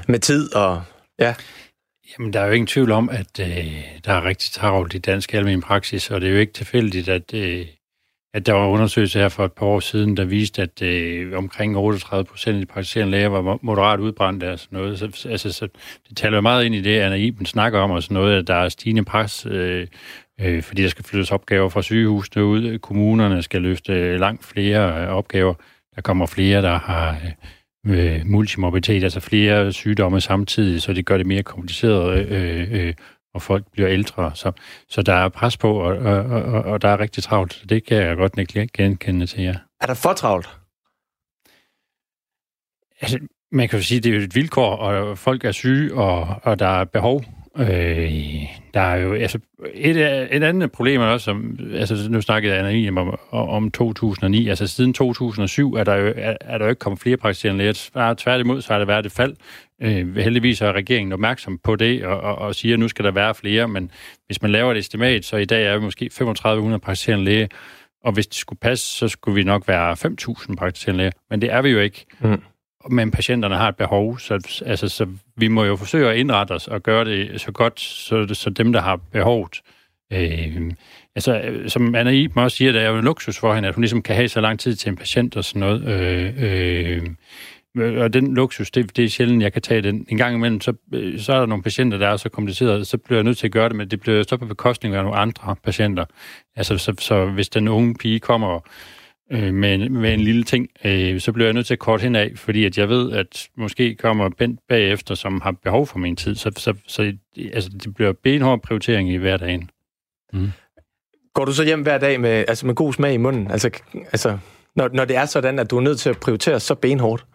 Med 0.08 0.20
tid 0.20 0.56
og... 0.56 0.84
Ja. 1.20 1.36
Jamen, 2.20 2.34
der 2.34 2.40
er 2.40 2.46
jo 2.46 2.52
ingen 2.52 2.68
tvivl 2.68 2.92
om, 2.92 3.10
at 3.10 3.40
øh, 3.40 3.84
der 4.06 4.14
er 4.14 4.26
rigtig 4.26 4.52
travlt 4.52 4.94
i 4.94 4.98
dansk 4.98 5.34
almen 5.34 5.62
praksis, 5.62 6.12
og 6.12 6.22
det 6.22 6.30
er 6.30 6.34
jo 6.34 6.40
ikke 6.40 6.54
tilfældigt, 6.54 7.10
at, 7.10 7.34
øh, 7.34 7.66
at 8.36 8.46
der 8.46 8.54
var 8.54 8.68
undersøgelser 8.68 9.20
her 9.20 9.30
for 9.30 9.46
et 9.46 9.54
par 9.54 9.66
år 9.66 9.80
siden, 9.80 10.18
der 10.18 10.26
viste, 10.26 10.62
at 10.62 10.82
øh, 10.82 11.38
omkring 11.38 11.78
38 11.78 12.26
procent 12.26 12.56
af 12.56 12.60
de 12.60 12.66
praktiserende 12.66 13.12
læger 13.12 13.28
var 13.28 13.60
moderat 13.62 14.00
udbrændte 14.00 14.52
og 14.52 14.60
sådan 14.60 14.80
noget. 14.80 15.00
Så, 15.00 15.28
altså, 15.30 15.52
så 15.52 15.68
det 16.10 16.18
taler 16.18 16.38
jo 16.38 16.42
meget 16.42 16.66
ind 16.66 16.76
i 16.76 16.82
det, 16.82 17.00
Anna 17.00 17.16
Iben 17.16 17.46
snakker 17.46 17.80
om, 17.80 17.92
og 17.92 18.04
sådan 18.04 18.16
noget, 18.16 18.40
at 18.40 18.48
der 18.48 18.56
er 18.56 18.70
stigende 18.70 19.06
pres, 19.06 19.46
øh, 19.50 19.88
øh, 20.42 20.64
fordi 20.64 20.84
der 20.84 20.90
skal 20.90 21.06
flyttes 21.06 21.32
opgaver 21.32 21.70
fra 21.70 21.82
sygehusene 21.82 22.46
ud. 22.46 22.80
Kommunerne 22.80 23.42
skal 23.42 23.62
løfte 23.62 24.18
langt 24.18 24.46
flere 24.46 25.04
øh, 25.04 25.08
opgaver. 25.08 25.54
Der 25.96 26.02
kommer 26.02 26.26
flere, 26.26 26.62
der 26.62 26.80
har... 26.80 27.10
Øh, 27.10 27.32
øh 27.88 28.22
multimorbiditet, 28.26 29.04
altså 29.04 29.20
flere 29.20 29.74
sygdomme 29.74 30.22
samtidig, 30.22 30.82
så 30.82 30.94
det 30.94 31.06
gør 31.06 31.18
det 31.18 31.26
mere 31.26 31.44
kompliceret, 31.44 32.32
øh, 32.32 32.72
øh, 32.72 32.88
øh 32.88 32.94
og 33.36 33.42
folk 33.42 33.72
bliver 33.72 33.90
ældre. 33.90 34.32
Så, 34.36 34.52
så 34.90 35.02
der 35.02 35.14
er 35.14 35.30
pres 35.30 35.58
på, 35.58 35.74
og, 35.74 35.98
og, 35.98 36.26
og, 36.26 36.64
og 36.64 36.82
der 36.82 36.90
er 36.90 37.00
rigtig 37.00 37.24
travlt. 37.24 37.64
Det 37.70 37.86
kan 37.86 37.98
jeg 37.98 38.18
godt 38.18 38.36
genkende 38.74 39.28
til 39.28 39.44
jer. 39.44 39.58
Er 39.82 39.86
der 39.86 39.94
for 39.94 40.14
travlt? 40.14 40.50
Altså, 43.02 43.20
man 43.52 43.70
kan 43.70 43.80
jo 43.80 43.84
sige, 43.86 43.98
at 43.98 44.04
det 44.04 44.16
er 44.16 44.20
et 44.20 44.36
vilkår, 44.36 44.76
og 44.76 45.18
folk 45.18 45.46
er 45.46 45.52
syge, 45.52 45.94
og, 45.96 46.40
og 46.44 46.60
der 46.60 46.68
er 46.68 46.84
behov 46.84 47.24
Øh, 47.60 48.12
der 48.74 48.82
er 48.82 48.96
jo, 48.96 49.14
altså, 49.14 49.40
et, 49.74 49.98
et 50.36 50.44
andet 50.44 50.72
problem 50.72 51.02
er 51.02 51.06
også, 51.06 51.24
som, 51.24 51.60
altså, 51.74 52.08
nu 52.10 52.22
snakkede 52.22 52.56
jeg 52.56 52.98
om, 52.98 53.20
om 53.32 53.72
2009, 53.72 54.48
altså 54.50 54.68
siden 54.68 54.94
2007 54.94 55.74
er 55.74 55.84
der 55.84 55.96
jo, 55.96 56.14
er, 56.16 56.38
er 56.42 56.58
der 56.58 56.66
jo 56.66 56.70
ikke 56.70 56.80
kommet 56.80 57.02
flere 57.02 57.18
praktiserende 57.18 57.58
læger. 57.58 58.14
Tværtimod, 58.18 58.62
så 58.62 58.74
har 58.74 58.80
der 58.80 58.86
været 58.86 59.06
et 59.06 59.12
fald. 59.12 59.36
Øh, 59.82 60.16
heldigvis 60.16 60.62
er 60.62 60.72
regeringen 60.72 61.14
opmærksom 61.14 61.60
på 61.64 61.76
det, 61.76 62.06
og, 62.06 62.22
og, 62.22 62.36
og 62.36 62.56
siger, 62.56 62.76
at 62.76 62.80
nu 62.80 62.88
skal 62.88 63.06
der 63.06 63.12
være 63.12 63.36
flere, 63.36 63.68
men 63.68 63.92
hvis 64.26 64.42
man 64.42 64.52
laver 64.52 64.72
et 64.72 64.78
estimat, 64.78 65.26
så 65.26 65.38
i 65.38 65.46
dag 65.46 65.66
er 65.66 65.78
vi 65.78 65.84
måske 65.84 66.10
3500 66.10 66.80
praktiserende 66.80 67.26
læger, 67.26 67.48
og 68.04 68.12
hvis 68.12 68.28
det 68.28 68.36
skulle 68.36 68.60
passe, 68.60 68.98
så 68.98 69.08
skulle 69.08 69.36
vi 69.36 69.44
nok 69.44 69.68
være 69.68 69.92
5.000 69.92 70.56
praktiserende 70.56 70.98
læger, 70.98 71.12
men 71.30 71.42
det 71.42 71.52
er 71.52 71.62
vi 71.62 71.70
jo 71.70 71.80
ikke. 71.80 72.06
Mm 72.20 72.42
men 72.90 73.12
patienterne 73.12 73.56
har 73.56 73.70
et 73.70 73.76
behov, 73.76 74.20
så, 74.20 74.62
altså, 74.66 74.90
så 74.90 75.08
vi 75.38 75.48
må 75.48 75.64
jo 75.64 75.76
forsøge 75.76 76.10
at 76.10 76.18
indrette 76.18 76.52
os 76.52 76.68
og 76.68 76.84
gøre 76.84 77.06
det 77.06 77.42
så 77.42 77.52
godt, 77.52 77.80
så, 77.80 78.28
så 78.34 78.50
dem, 78.50 78.74
der 78.74 78.82
har 78.82 78.96
behovet, 78.96 79.62
øh, 80.14 80.72
altså, 81.16 81.54
som 81.68 81.96
Anna 81.96 82.12
Iben 82.12 82.44
også 82.44 82.58
siger, 82.58 82.72
der 82.72 82.80
er 82.80 82.90
jo 82.90 82.98
en 82.98 83.04
luksus 83.04 83.40
for 83.40 83.54
hende, 83.54 83.70
at 83.70 83.76
hun 83.76 83.82
ligesom 83.82 84.02
kan 84.02 84.16
have 84.16 84.28
så 84.28 84.42
lang 84.42 84.60
tid 84.60 84.76
til 84.76 84.90
en 84.90 84.96
patient 84.96 85.38
og 85.38 85.44
sådan 85.44 85.60
noget. 85.60 85.84
Øh, 85.88 86.34
øh, 86.38 87.02
og 87.78 88.14
den 88.14 88.34
luksus, 88.34 88.72
det, 88.72 88.98
det 88.98 89.06
er 89.06 89.10
sjældent, 89.10 89.44
jeg 89.44 89.54
kan 89.54 89.62
tage 89.62 89.82
den. 89.82 90.06
En 90.10 90.18
gang 90.18 90.36
imellem, 90.36 90.62
så, 90.62 90.74
øh, 90.94 91.20
så 91.20 91.34
er 91.34 91.40
der 91.40 91.46
nogle 91.46 91.64
patienter, 91.64 91.98
der 91.98 92.08
er 92.08 92.18
så 92.18 92.30
komplicerede, 92.30 92.86
så 92.86 92.98
bliver 92.98 93.18
jeg 93.18 93.24
nødt 93.24 93.38
til 93.38 93.48
at 93.48 93.52
gøre 93.52 93.70
det, 93.70 93.76
men 93.76 93.92
det 93.92 94.00
bliver 94.00 94.24
så 94.24 94.38
på 94.38 94.46
bekostning 94.46 94.96
af 94.96 95.04
nogle 95.04 95.18
andre 95.18 95.56
patienter. 95.64 96.06
Altså, 96.56 96.78
så, 96.78 96.94
så 97.00 97.26
hvis 97.26 97.50
den 97.50 97.68
unge 97.68 97.96
pige 97.96 98.20
kommer 98.20 98.48
og 98.48 98.66
øh, 99.32 99.54
med, 99.54 99.90
med 99.90 100.14
en 100.14 100.20
lille 100.20 100.44
ting, 100.44 100.70
øh, 100.86 101.20
så 101.20 101.32
bliver 101.32 101.48
jeg 101.48 101.54
nødt 101.54 101.66
til 101.66 101.74
at 101.74 101.80
kort 101.80 102.02
hen 102.02 102.16
af, 102.16 102.32
fordi 102.36 102.66
at 102.66 102.78
jeg 102.78 102.90
ved, 102.90 103.12
at 103.12 103.48
måske 103.58 103.96
kommer 103.96 104.30
Bent 104.30 104.60
bagefter, 104.70 105.16
som 105.16 105.42
har 105.42 105.52
behov 105.52 105.88
for 105.88 106.00
min 106.00 106.16
tid. 106.16 106.36
Så, 106.36 106.52
så, 106.58 106.74
så 106.88 107.14
altså, 107.54 107.70
det 107.70 107.96
bliver 107.96 108.14
benhård 108.24 108.62
prioritering 108.62 109.10
i 109.10 109.18
hverdagen. 109.18 109.70
Mm. 110.34 110.52
Går 111.34 111.46
du 111.46 111.54
så 111.54 111.64
hjem 111.64 111.82
hver 111.82 111.98
dag 111.98 112.20
med, 112.22 112.46
altså 112.48 112.66
med 112.66 112.76
god 112.76 112.94
smag 112.94 113.14
i 113.14 113.18
munden? 113.18 113.52
Altså, 113.52 113.70
altså 113.94 114.38
når, 114.76 114.90
når 114.94 115.06
det 115.06 115.16
er 115.16 115.26
sådan, 115.26 115.60
at 115.60 115.72
du 115.72 115.78
er 115.78 115.82
nødt 115.82 116.00
til 116.00 116.10
at 116.10 116.20
prioritere 116.20 116.60
så 116.60 116.76
benhårdt? 116.76 117.26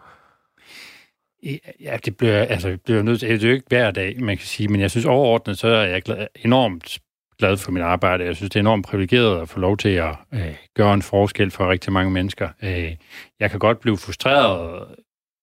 Ja, 1.81 1.97
det 2.05 2.17
bliver, 2.17 2.45
altså, 2.45 2.69
det 2.69 2.81
bliver 2.81 3.01
nødt 3.01 3.19
til, 3.19 3.29
det 3.29 3.43
er 3.43 3.47
jo 3.47 3.53
ikke 3.53 3.65
hver 3.69 3.91
dag, 3.91 4.23
man 4.23 4.37
kan 4.37 4.47
sige, 4.47 4.67
men 4.67 4.81
jeg 4.81 4.91
synes 4.91 5.05
overordnet, 5.05 5.57
så 5.57 5.67
er 5.67 5.85
jeg 5.85 6.27
enormt 6.35 6.99
glad 7.41 7.57
for 7.57 7.71
mit 7.71 7.83
arbejde. 7.83 8.25
Jeg 8.25 8.35
synes, 8.35 8.49
det 8.49 8.55
er 8.55 8.63
enormt 8.63 8.85
privilegeret 8.85 9.41
at 9.41 9.49
få 9.49 9.59
lov 9.59 9.77
til 9.77 9.89
at 9.89 10.15
øh, 10.33 10.55
gøre 10.75 10.93
en 10.93 11.01
forskel 11.01 11.51
for 11.51 11.69
rigtig 11.69 11.93
mange 11.93 12.11
mennesker. 12.11 12.49
Øh, 12.63 12.95
jeg 13.39 13.49
kan 13.49 13.59
godt 13.59 13.79
blive 13.79 13.97
frustreret 13.97 14.85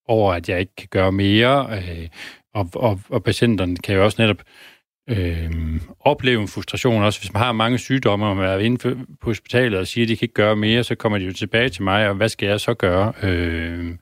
over, 0.09 0.33
at 0.33 0.49
jeg 0.49 0.61
ikke 0.61 0.77
kan 0.77 0.89
gøre 0.91 1.12
mere, 1.12 1.69
øh, 1.73 2.09
og, 2.55 2.71
og, 2.75 3.00
og 3.09 3.23
patienterne 3.23 3.77
kan 3.77 3.95
jo 3.95 4.05
også 4.05 4.23
netop 4.23 4.43
øh, 5.09 5.50
opleve 6.00 6.41
en 6.41 6.49
frustration, 6.49 7.03
også 7.03 7.21
hvis 7.21 7.33
man 7.33 7.43
har 7.43 7.53
mange 7.53 7.79
sygdomme, 7.79 8.27
og 8.27 8.37
man 8.37 8.44
er 8.44 8.59
inde 8.59 8.79
på 8.79 8.94
hospitalet 9.23 9.79
og 9.79 9.87
siger, 9.87 10.05
at 10.05 10.09
de 10.09 10.17
kan 10.17 10.25
ikke 10.25 10.35
gøre 10.35 10.56
mere, 10.56 10.85
så 10.85 10.94
kommer 10.94 11.19
de 11.19 11.25
jo 11.25 11.33
tilbage 11.33 11.69
til 11.69 11.83
mig, 11.83 12.09
og 12.09 12.15
hvad 12.15 12.29
skal 12.29 12.49
jeg 12.49 12.61
så 12.61 12.75
gøre? 12.75 13.12
Øh, 13.23 13.94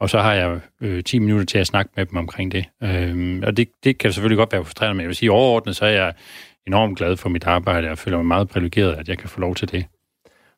og 0.00 0.10
så 0.10 0.18
har 0.18 0.34
jeg 0.34 0.60
øh, 0.80 1.04
10 1.04 1.18
minutter 1.18 1.46
til 1.46 1.58
at 1.58 1.66
snakke 1.66 1.92
med 1.96 2.06
dem 2.06 2.16
omkring 2.16 2.52
det. 2.52 2.64
Øh, 2.82 3.42
og 3.46 3.56
det, 3.56 3.68
det 3.84 3.98
kan 3.98 4.12
selvfølgelig 4.12 4.38
godt 4.38 4.52
være 4.52 4.64
frustrerende, 4.64 4.94
men 4.94 5.00
jeg 5.00 5.08
vil 5.08 5.16
sige, 5.16 5.32
overordnet 5.32 5.76
så 5.76 5.84
er 5.84 5.90
jeg 5.90 6.12
enormt 6.66 6.98
glad 6.98 7.16
for 7.16 7.28
mit 7.28 7.44
arbejde, 7.44 7.90
og 7.90 7.98
føler 7.98 8.16
mig 8.16 8.26
meget 8.26 8.48
privilegeret, 8.48 8.94
at 8.94 9.08
jeg 9.08 9.18
kan 9.18 9.28
få 9.28 9.40
lov 9.40 9.54
til 9.54 9.72
det. 9.72 9.86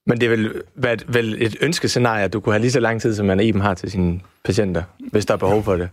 Men 0.07 0.21
det 0.21 0.31
vil 0.31 0.63
være 0.75 0.97
vel 1.07 1.43
et 1.43 1.57
ønskescenarie, 1.61 2.25
at 2.25 2.33
du 2.33 2.41
kunne 2.41 2.53
have 2.53 2.61
lige 2.61 2.71
så 2.71 2.81
lang 2.81 3.01
tid, 3.01 3.15
som 3.15 3.27
man 3.27 3.41
Iben 3.41 3.61
har 3.61 3.75
til 3.75 3.91
sine 3.91 4.21
patienter, 4.45 4.83
hvis 4.99 5.27
der 5.27 5.35
er 5.35 5.39
behov 5.39 5.63
for 5.63 5.77
det? 5.77 5.89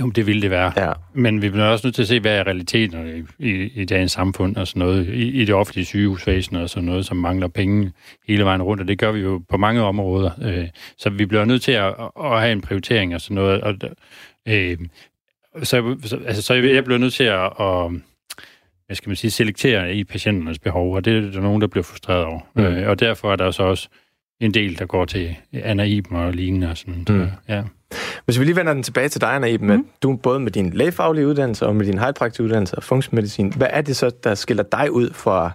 Jo, 0.00 0.08
det 0.08 0.26
ville 0.26 0.42
det 0.42 0.50
være. 0.50 0.72
Ja. 0.76 0.92
Men 1.14 1.42
vi 1.42 1.48
bliver 1.48 1.64
også 1.64 1.86
nødt 1.86 1.94
til 1.94 2.02
at 2.02 2.08
se, 2.08 2.20
hvad 2.20 2.38
er 2.38 2.46
realiteten 2.46 3.26
i, 3.38 3.48
i, 3.48 3.72
i 3.82 3.84
dagens 3.84 4.12
samfund 4.12 4.56
og 4.56 4.68
sådan 4.68 4.80
noget, 4.80 5.08
i, 5.08 5.40
i 5.40 5.44
det 5.44 5.54
offentlige 5.54 5.84
sygehusvæsen 5.84 6.56
og 6.56 6.70
sådan 6.70 6.86
noget, 6.86 7.06
som 7.06 7.16
mangler 7.16 7.48
penge 7.48 7.92
hele 8.28 8.44
vejen 8.44 8.62
rundt, 8.62 8.80
og 8.80 8.88
det 8.88 8.98
gør 8.98 9.12
vi 9.12 9.20
jo 9.20 9.42
på 9.48 9.56
mange 9.56 9.82
områder. 9.82 10.30
Øh, 10.42 10.68
så 10.98 11.10
vi 11.10 11.26
bliver 11.26 11.44
nødt 11.44 11.62
til 11.62 11.72
at, 11.72 11.94
at 12.24 12.40
have 12.40 12.52
en 12.52 12.60
prioritering 12.60 13.14
og 13.14 13.20
sådan 13.20 13.34
noget. 13.34 13.60
Og, 13.60 13.74
øh, 14.48 14.78
så, 15.62 15.96
altså, 16.26 16.42
så 16.42 16.54
jeg 16.54 16.84
bliver 16.84 16.98
nødt 16.98 17.14
til 17.14 17.24
at, 17.24 17.52
at 17.60 17.90
hvad 18.88 18.96
skal 18.96 19.08
man 19.10 19.16
sige, 19.16 19.30
selektere 19.30 19.94
i 19.94 20.04
patienternes 20.04 20.58
behov, 20.58 20.94
og 20.94 21.04
det 21.04 21.16
er 21.16 21.30
der 21.30 21.40
nogen, 21.40 21.60
der 21.60 21.66
bliver 21.66 21.84
frustreret 21.84 22.24
over. 22.24 22.40
Mm. 22.54 22.62
Øh, 22.62 22.88
og 22.88 23.00
derfor 23.00 23.32
er 23.32 23.36
der 23.36 23.50
så 23.50 23.62
også 23.62 23.88
en 24.40 24.54
del, 24.54 24.78
der 24.78 24.86
går 24.86 25.04
til 25.04 25.36
Anna 25.52 25.82
Iben 25.82 26.16
og 26.16 26.32
lignende. 26.32 26.70
Og 26.70 26.76
sådan. 26.76 26.94
Mm. 26.94 27.06
Så, 27.06 27.28
ja. 27.48 27.62
Hvis 28.24 28.38
vi 28.38 28.44
lige 28.44 28.56
vender 28.56 28.72
den 28.72 28.82
tilbage 28.82 29.08
til 29.08 29.20
dig, 29.20 29.34
Anna 29.34 29.46
Iben, 29.46 29.68
mm. 29.68 29.86
du 30.02 30.16
både 30.16 30.40
med 30.40 30.52
din 30.52 30.70
lægefaglige 30.70 31.26
uddannelse 31.26 31.66
og 31.66 31.76
med 31.76 31.86
din 31.86 31.98
uddannelse 32.40 32.76
og 32.76 32.82
funktionsmedicin, 32.82 33.52
hvad 33.56 33.68
er 33.70 33.80
det 33.80 33.96
så, 33.96 34.10
der 34.24 34.34
skiller 34.34 34.62
dig 34.62 34.92
ud 34.92 35.10
fra 35.10 35.50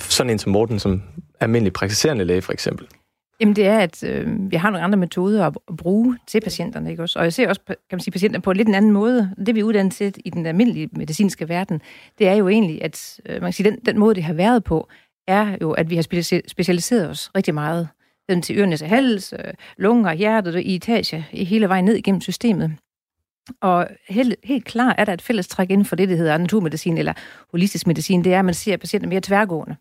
sådan 0.00 0.30
en 0.30 0.38
som 0.38 0.52
Morten, 0.52 0.78
som 0.78 1.02
almindelig 1.40 1.72
praktiserende 1.72 2.24
læge 2.24 2.42
for 2.42 2.52
eksempel? 2.52 2.86
Jamen 3.40 3.56
det 3.56 3.66
er, 3.66 3.78
at 3.78 4.04
øh, 4.04 4.50
vi 4.50 4.56
har 4.56 4.70
nogle 4.70 4.84
andre 4.84 4.98
metoder 4.98 5.46
at, 5.46 5.58
at 5.68 5.76
bruge 5.76 6.18
til 6.26 6.40
patienterne, 6.40 6.90
ikke 6.90 7.02
også? 7.02 7.18
Og 7.18 7.24
jeg 7.24 7.32
ser 7.32 7.48
også, 7.48 7.60
kan 7.66 7.76
man 7.92 8.00
sige, 8.00 8.12
patienter 8.12 8.40
på 8.40 8.50
en 8.50 8.56
lidt 8.56 8.68
en 8.68 8.74
anden 8.74 8.90
måde. 8.90 9.34
Det 9.46 9.54
vi 9.54 9.60
er 9.60 9.64
uddannet 9.64 9.92
til 9.92 10.14
i 10.24 10.30
den 10.30 10.46
almindelige 10.46 10.88
medicinske 10.92 11.48
verden, 11.48 11.80
det 12.18 12.28
er 12.28 12.34
jo 12.34 12.48
egentlig, 12.48 12.84
at 12.84 13.20
øh, 13.26 13.34
man 13.34 13.42
kan 13.42 13.52
sige, 13.52 13.70
den, 13.70 13.78
den 13.86 13.98
måde, 13.98 14.14
det 14.14 14.22
har 14.22 14.34
været 14.34 14.64
på, 14.64 14.88
er 15.28 15.56
jo, 15.62 15.72
at 15.72 15.90
vi 15.90 15.94
har 15.94 16.02
specialiseret 16.48 17.10
os 17.10 17.30
rigtig 17.36 17.54
meget. 17.54 17.88
Den 18.28 18.42
til 18.42 18.58
ørenes 18.58 18.82
og 18.82 18.88
hals, 18.88 19.32
øh, 19.32 19.54
lunger, 19.78 20.12
hjertet 20.12 20.60
i 20.60 20.74
etage, 20.74 21.26
hele 21.32 21.68
vejen 21.68 21.84
ned 21.84 21.94
igennem 21.94 22.20
systemet. 22.20 22.72
Og 23.60 23.88
helt, 24.08 24.36
helt 24.44 24.64
klart 24.64 24.94
er 24.98 25.04
der 25.04 25.12
et 25.12 25.22
fælles 25.22 25.48
træk 25.48 25.70
inden 25.70 25.84
for 25.84 25.96
det, 25.96 26.08
der 26.08 26.16
hedder 26.16 26.38
naturmedicin 26.38 26.98
eller 26.98 27.12
holistisk 27.50 27.86
medicin, 27.86 28.24
det 28.24 28.34
er, 28.34 28.38
at 28.38 28.44
man 28.44 28.54
ser 28.54 28.76
patienter 28.76 29.08
mere 29.08 29.20
tværgående 29.20 29.76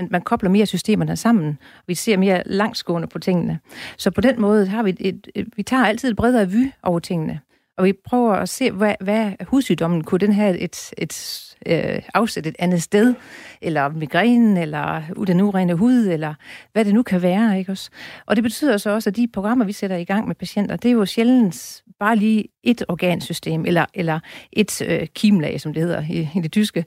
men 0.00 0.08
man 0.10 0.22
kobler 0.22 0.50
mere 0.50 0.66
systemerne 0.66 1.16
sammen, 1.16 1.58
vi 1.86 1.94
ser 1.94 2.16
mere 2.16 2.42
langsgående 2.46 3.08
på 3.08 3.18
tingene. 3.18 3.58
Så 3.98 4.10
på 4.10 4.20
den 4.20 4.40
måde 4.40 4.66
har 4.66 4.82
vi 4.82 4.90
et, 4.90 4.96
et, 5.00 5.28
et 5.34 5.48
vi 5.56 5.62
tager 5.62 5.84
altid 5.84 6.10
et 6.10 6.16
bredere 6.16 6.50
vy 6.50 6.70
over 6.82 6.98
tingene. 6.98 7.40
Og 7.78 7.84
vi 7.84 7.92
prøver 7.92 8.32
at 8.32 8.48
se, 8.48 8.70
hvad, 8.70 8.94
hvad 9.00 9.32
hudsygdommen 9.46 10.04
kunne 10.04 10.18
den 10.18 10.32
have 10.32 10.58
et, 10.58 10.90
et 10.98 11.44
øh, 11.66 12.02
afsæt 12.14 12.46
et 12.46 12.56
andet 12.58 12.82
sted, 12.82 13.14
eller 13.62 13.88
migrænen, 13.88 14.56
eller 14.56 15.02
den 15.26 15.40
urene 15.40 15.74
hud, 15.74 16.06
eller 16.06 16.34
hvad 16.72 16.84
det 16.84 16.94
nu 16.94 17.02
kan 17.02 17.22
være. 17.22 17.58
Ikke 17.58 17.72
også? 17.72 17.90
Og 18.26 18.36
det 18.36 18.42
betyder 18.42 18.76
så 18.76 18.90
også, 18.90 19.10
at 19.10 19.16
de 19.16 19.28
programmer, 19.28 19.64
vi 19.64 19.72
sætter 19.72 19.96
i 19.96 20.04
gang 20.04 20.26
med 20.26 20.34
patienter, 20.34 20.76
det 20.76 20.88
er 20.88 20.92
jo 20.92 21.06
sjældent 21.06 21.82
bare 22.00 22.16
lige 22.16 22.44
et 22.62 22.84
organsystem, 22.88 23.66
eller, 23.66 23.86
eller 23.94 24.20
et 24.52 24.82
øh, 24.82 25.06
kimlag, 25.14 25.60
som 25.60 25.74
det 25.74 25.82
hedder 25.82 26.04
i, 26.10 26.28
i 26.34 26.40
det 26.40 26.52
tyske, 26.52 26.84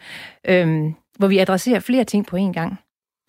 øh, 0.47 0.91
hvor 1.17 1.27
vi 1.27 1.37
adresserer 1.37 1.79
flere 1.79 2.03
ting 2.03 2.25
på 2.25 2.37
én 2.37 2.51
gang. 2.51 2.77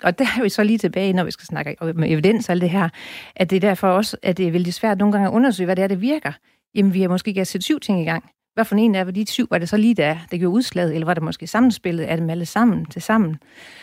Og 0.02 0.18
der 0.18 0.24
er 0.24 0.42
vi 0.42 0.48
så 0.48 0.64
lige 0.64 0.78
tilbage, 0.78 1.12
når 1.12 1.24
vi 1.24 1.30
skal 1.30 1.46
snakke 1.46 1.76
om 1.80 2.02
evidens 2.02 2.48
og 2.48 2.52
alt 2.52 2.62
det 2.62 2.70
her, 2.70 2.88
at 3.36 3.50
det 3.50 3.56
er 3.56 3.60
derfor 3.60 3.88
også, 3.88 4.16
at 4.22 4.36
det 4.36 4.46
er 4.46 4.50
vældig 4.50 4.74
svært 4.74 4.98
nogle 4.98 5.12
gange 5.12 5.28
at 5.28 5.32
undersøge, 5.32 5.64
hvad 5.64 5.76
det 5.76 5.82
er, 5.82 5.88
det 5.88 6.00
virker. 6.00 6.32
Jamen, 6.74 6.94
vi 6.94 7.02
har 7.02 7.08
måske 7.08 7.28
ikke 7.28 7.44
set 7.44 7.64
syv 7.64 7.80
ting 7.80 8.00
i 8.00 8.04
gang. 8.04 8.24
Hvad 8.54 8.64
for 8.64 8.76
en 8.76 8.94
af 8.94 9.14
de 9.14 9.26
syv 9.26 9.46
var 9.50 9.58
det 9.58 9.68
så 9.68 9.76
lige 9.76 9.94
der, 9.94 10.16
der 10.30 10.38
gjorde 10.38 10.54
udslaget, 10.54 10.94
eller 10.94 11.06
var 11.06 11.14
det 11.14 11.22
måske 11.22 11.46
sammenspillet 11.46 12.04
af 12.04 12.16
dem 12.16 12.30
alle 12.30 12.46
sammen 12.46 12.86
til 12.86 13.02
sammen? 13.02 13.36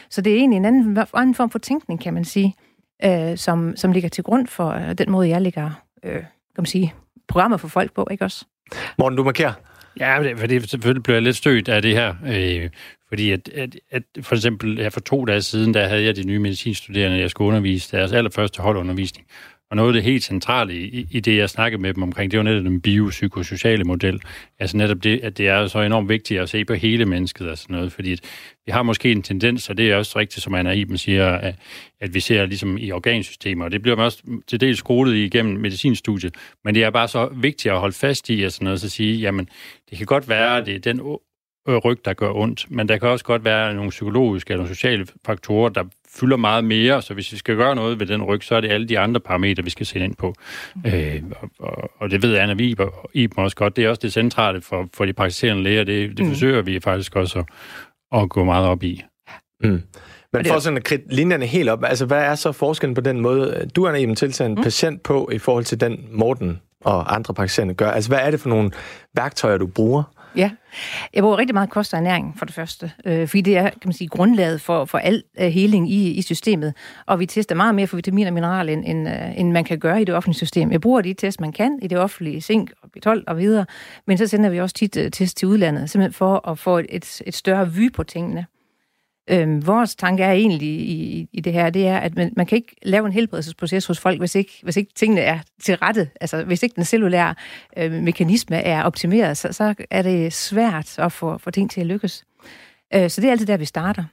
Så 0.10 0.22
det 0.22 0.34
er 0.34 0.38
egentlig 0.38 0.58
en 0.58 0.65
anden, 0.65 0.98
anden 1.13 1.36
form 1.36 1.50
for 1.50 1.60
tænkning, 1.60 2.01
kan 2.01 2.13
man 2.13 2.25
sige, 2.25 2.56
øh, 3.03 3.38
som, 3.38 3.75
som 3.75 3.91
ligger 3.91 4.10
til 4.10 4.24
grund 4.24 4.48
for 4.48 4.70
øh, 4.70 4.94
den 4.94 5.12
måde, 5.12 5.30
jeg 5.30 5.41
lægger 5.41 5.72
øh, 6.03 6.24
kan 6.56 6.62
man 6.62 6.65
sige, 6.65 6.94
programmer 7.27 7.58
for 7.58 7.68
folk 7.68 7.94
på, 7.94 8.08
ikke 8.12 8.25
også? 8.25 8.46
Morten, 8.98 9.18
du 9.18 9.24
markerer. 9.24 9.53
Ja, 10.00 10.33
for 10.36 10.48
det 10.48 10.69
selvfølgelig 10.69 11.03
blev 11.03 11.15
jeg 11.15 11.24
lidt 11.24 11.36
stødt 11.36 11.69
af 11.69 11.81
det 11.81 11.91
her, 11.91 12.15
øh, 12.27 12.69
fordi 13.10 13.31
at, 13.31 13.50
at, 13.50 13.75
at 13.91 14.03
for 14.21 14.36
eksempel 14.36 14.77
her 14.77 14.89
for 14.89 15.00
to 15.00 15.25
dage 15.25 15.41
siden, 15.41 15.74
der 15.74 15.88
havde 15.88 16.03
jeg 16.03 16.15
de 16.15 16.24
nye 16.24 16.39
medicinstuderende, 16.39 17.19
jeg 17.19 17.29
skulle 17.29 17.48
undervise 17.48 17.98
deres 17.98 18.12
allerførste 18.12 18.62
holdundervisning. 18.62 19.27
Og 19.72 19.78
noget 19.78 19.90
af 19.90 19.94
det 19.94 20.04
helt 20.04 20.24
centrale 20.24 20.75
i, 20.75 21.08
i 21.12 21.20
det, 21.20 21.38
jeg 21.38 21.50
snakkede 21.50 21.82
med 21.82 21.94
dem 21.94 22.04
omkring, 22.04 22.32
det 22.32 22.38
var 22.38 22.44
netop 22.44 22.63
den 22.63 22.82
biopsykosociale 22.82 23.84
model. 23.84 24.22
Altså 24.60 24.78
netop 24.78 25.04
det, 25.04 25.20
at 25.24 25.38
det 25.38 25.48
er 25.48 25.68
så 25.68 25.82
enormt 25.82 26.10
vigtigt 26.10 26.40
at 26.40 26.50
se 26.50 26.66
på 26.66 26.74
hele 26.74 27.06
mennesket 27.06 27.50
og 27.50 27.58
sådan 27.58 27.75
noget, 27.75 27.92
fordi 27.92 28.10
vi 28.66 28.72
har 28.72 28.84
måske 28.84 29.12
en 29.12 29.22
tendens, 29.24 29.70
og 29.70 29.78
det 29.78 29.92
er 29.92 29.96
også 29.96 30.20
rigtigt, 30.20 30.44
som 30.44 30.54
Anna 30.54 30.72
Iben 30.72 30.98
siger, 30.98 31.28
at, 31.28 31.56
at 32.01 32.13
vi 32.13 32.20
ser 32.20 32.46
ligesom 32.46 32.78
i 32.78 32.92
organsystemer, 32.92 33.66
og 33.66 33.72
det 33.72 33.82
bliver 33.82 33.96
man 33.96 34.06
også 34.06 34.24
til 34.48 34.62
dels 34.62 34.80
skolet 34.80 35.16
igennem 35.16 35.60
medicinstudiet, 35.60 36.36
men 36.63 36.75
det 36.75 36.84
er 36.84 36.90
bare 36.90 37.08
så 37.08 37.30
vigtigt 37.36 37.74
at 37.74 37.80
holde 37.80 37.96
fast 37.96 38.30
i, 38.30 38.44
og 38.44 38.51
sådan 38.51 38.66
noget, 38.66 38.80
så 38.80 38.88
at 38.88 38.92
sige, 38.92 39.18
jamen, 39.18 39.50
det 39.90 39.98
kan 39.98 40.08
godt 40.08 40.30
være, 40.30 40.58
at 40.58 40.66
det 40.66 40.75
er 40.75 40.80
den 40.80 41.00
øh, 41.68 41.78
ryg, 41.78 42.06
der 42.06 42.13
gør 42.13 42.32
ondt, 42.34 42.72
men 42.72 42.90
der 42.90 42.98
kan 42.98 43.10
også 43.10 43.25
godt 43.25 43.46
være 43.46 43.74
nogle 43.74 43.90
psykologiske 43.90 44.54
eller 44.54 44.68
sociale 44.68 45.08
faktorer, 45.25 45.70
der 45.70 45.84
fylder 46.13 46.38
meget 46.38 46.63
mere, 46.63 47.01
så 47.01 47.13
hvis 47.13 47.32
vi 47.32 47.38
skal 47.38 47.56
gøre 47.56 47.75
noget 47.75 48.00
ved 48.00 48.06
den 48.06 48.24
ryg, 48.24 48.44
så 48.44 48.56
er 48.56 48.62
det 48.62 48.72
alle 48.72 48.88
de 48.88 49.00
andre 49.00 49.20
parametre, 49.20 49.63
vi 49.63 49.70
skal 49.70 49.86
sætte 49.86 50.06
ind 50.06 50.15
på. 50.15 50.34
Mm. 50.75 50.82
Øh, 50.86 51.22
og, 51.60 51.91
og 51.98 52.12
det 52.12 52.24
ved 52.24 52.38
Anna 52.38 52.53
Viber 52.53 52.86
og 52.86 53.10
Iben 53.13 53.44
også 53.44 53.56
godt. 53.56 53.75
Det 53.75 53.86
er 53.86 53.89
også 53.89 54.00
det 54.03 54.13
centrale 54.13 54.62
for, 54.62 54.89
for 54.94 55.06
de 55.06 55.13
praktiserende 55.13 55.63
læger. 55.63 55.84
Det, 55.84 56.18
det 56.18 56.25
mm. 56.25 56.32
forsøger 56.32 56.62
vi 56.62 56.80
faktisk 56.80 57.15
også 57.15 57.39
at, 57.39 58.22
at 58.22 58.30
gå 58.30 58.44
meget 58.44 58.68
op 58.68 58.84
i. 58.84 59.03
Mm. 59.63 59.82
Men 60.34 60.46
for 60.46 60.60
sådan 60.60 60.77
at 60.77 60.84
kridte 60.84 61.15
linjerne 61.15 61.46
helt 61.46 61.70
op, 61.70 61.84
altså 61.84 62.06
hvad 62.06 62.24
er 62.24 62.36
så 62.36 62.51
forskellen 62.51 62.96
på 62.96 63.01
den 63.01 63.20
måde, 63.20 63.70
du 63.75 63.84
er 63.84 63.94
en 63.94 64.15
tiltaget 64.15 64.50
en 64.50 64.56
mm. 64.56 64.63
patient 64.63 65.03
på, 65.03 65.30
i 65.34 65.38
forhold 65.38 65.63
til 65.63 65.82
den 65.82 66.08
Morten 66.12 66.62
og 66.82 67.15
andre 67.15 67.34
praktiserende 67.34 67.74
gør? 67.74 67.91
Altså 67.91 68.10
hvad 68.10 68.20
er 68.22 68.32
det 68.32 68.39
for 68.39 68.50
nogle 68.50 68.72
værktøjer, 69.15 69.58
du 69.58 69.68
bruger? 69.68 70.03
Ja, 70.35 70.51
jeg 71.13 71.23
bruger 71.23 71.38
rigtig 71.38 71.53
meget 71.53 71.69
kost 71.69 71.93
og 71.93 72.00
ernæring 72.00 72.35
for 72.38 72.45
det 72.45 72.55
første, 72.55 72.91
øh, 73.05 73.27
fordi 73.27 73.41
det 73.41 73.57
er 73.57 73.69
kan 73.69 73.79
man 73.85 73.93
sige, 73.93 74.07
grundlaget 74.07 74.61
for, 74.61 74.85
for 74.85 74.97
al 74.97 75.23
uh, 75.39 75.45
heling 75.45 75.91
i, 75.91 76.11
i 76.11 76.21
systemet, 76.21 76.73
og 77.05 77.19
vi 77.19 77.25
tester 77.25 77.55
meget 77.55 77.75
mere 77.75 77.88
for 77.88 77.95
vitaminer 77.95 78.29
og 78.29 78.33
mineraler, 78.33 78.73
end, 78.73 78.83
end, 78.85 79.07
uh, 79.07 79.39
end 79.39 79.51
man 79.51 79.63
kan 79.63 79.79
gøre 79.79 80.01
i 80.01 80.05
det 80.05 80.15
offentlige 80.15 80.38
system. 80.38 80.71
Jeg 80.71 80.81
bruger 80.81 81.01
de 81.01 81.13
test, 81.13 81.41
man 81.41 81.51
kan 81.51 81.79
i 81.81 81.88
det 81.88 81.97
offentlige, 81.97 82.41
zink 82.41 82.71
og 82.81 82.89
B12 82.97 83.23
og 83.27 83.38
videre, 83.38 83.65
men 84.07 84.17
så 84.17 84.27
sender 84.27 84.50
vi 84.50 84.59
også 84.59 84.75
tit 84.75 84.97
uh, 84.97 85.03
test 85.11 85.38
til 85.38 85.47
udlandet, 85.47 85.89
simpelthen 85.89 86.13
for 86.13 86.50
at 86.50 86.59
få 86.59 86.77
et, 86.89 87.21
et 87.25 87.33
større 87.33 87.73
vy 87.73 87.93
på 87.93 88.03
tingene. 88.03 88.45
Øhm, 89.30 89.68
vores 89.68 89.96
tanke 89.96 90.24
er 90.24 90.32
egentlig 90.32 90.68
i, 90.70 91.28
i 91.34 91.42
det 91.42 91.54
her, 91.54 91.70
det 91.70 91.88
er, 91.88 91.98
at 91.98 92.16
man, 92.16 92.34
man 92.38 92.46
kan 92.46 92.56
ikke 92.56 92.75
lave 92.84 93.06
en 93.06 93.12
helbredelsesproces 93.12 93.86
hos 93.86 94.00
folk, 94.00 94.20
hvis 94.20 94.36
ikke, 94.36 94.60
hvis 94.63 94.78
ikke 94.78 94.94
tingene 94.96 95.22
er 95.22 95.40
til 95.62 95.75
rette. 95.75 96.10
Altså, 96.22 96.44
hvis 96.44 96.63
ikke 96.63 96.75
den 96.75 96.86
cellulære 96.86 97.36
øh, 97.78 97.92
mekanisme 97.92 98.56
er 98.56 98.84
optimeret, 98.84 99.38
så, 99.38 99.54
så 99.54 99.75
er 99.90 100.01
det 100.01 100.34
svært 100.34 101.00
at 101.00 101.12
få, 101.12 101.38
få 101.38 101.51
ting 101.51 101.72
til 101.72 101.82
at 101.82 101.88
lykkes. 101.88 102.25
Øh, 102.94 103.10
så 103.10 103.22
det 103.22 103.28
er 103.28 103.32
altid 103.32 103.48
der, 103.48 103.58
vi 103.58 103.66
starter. 103.66 104.04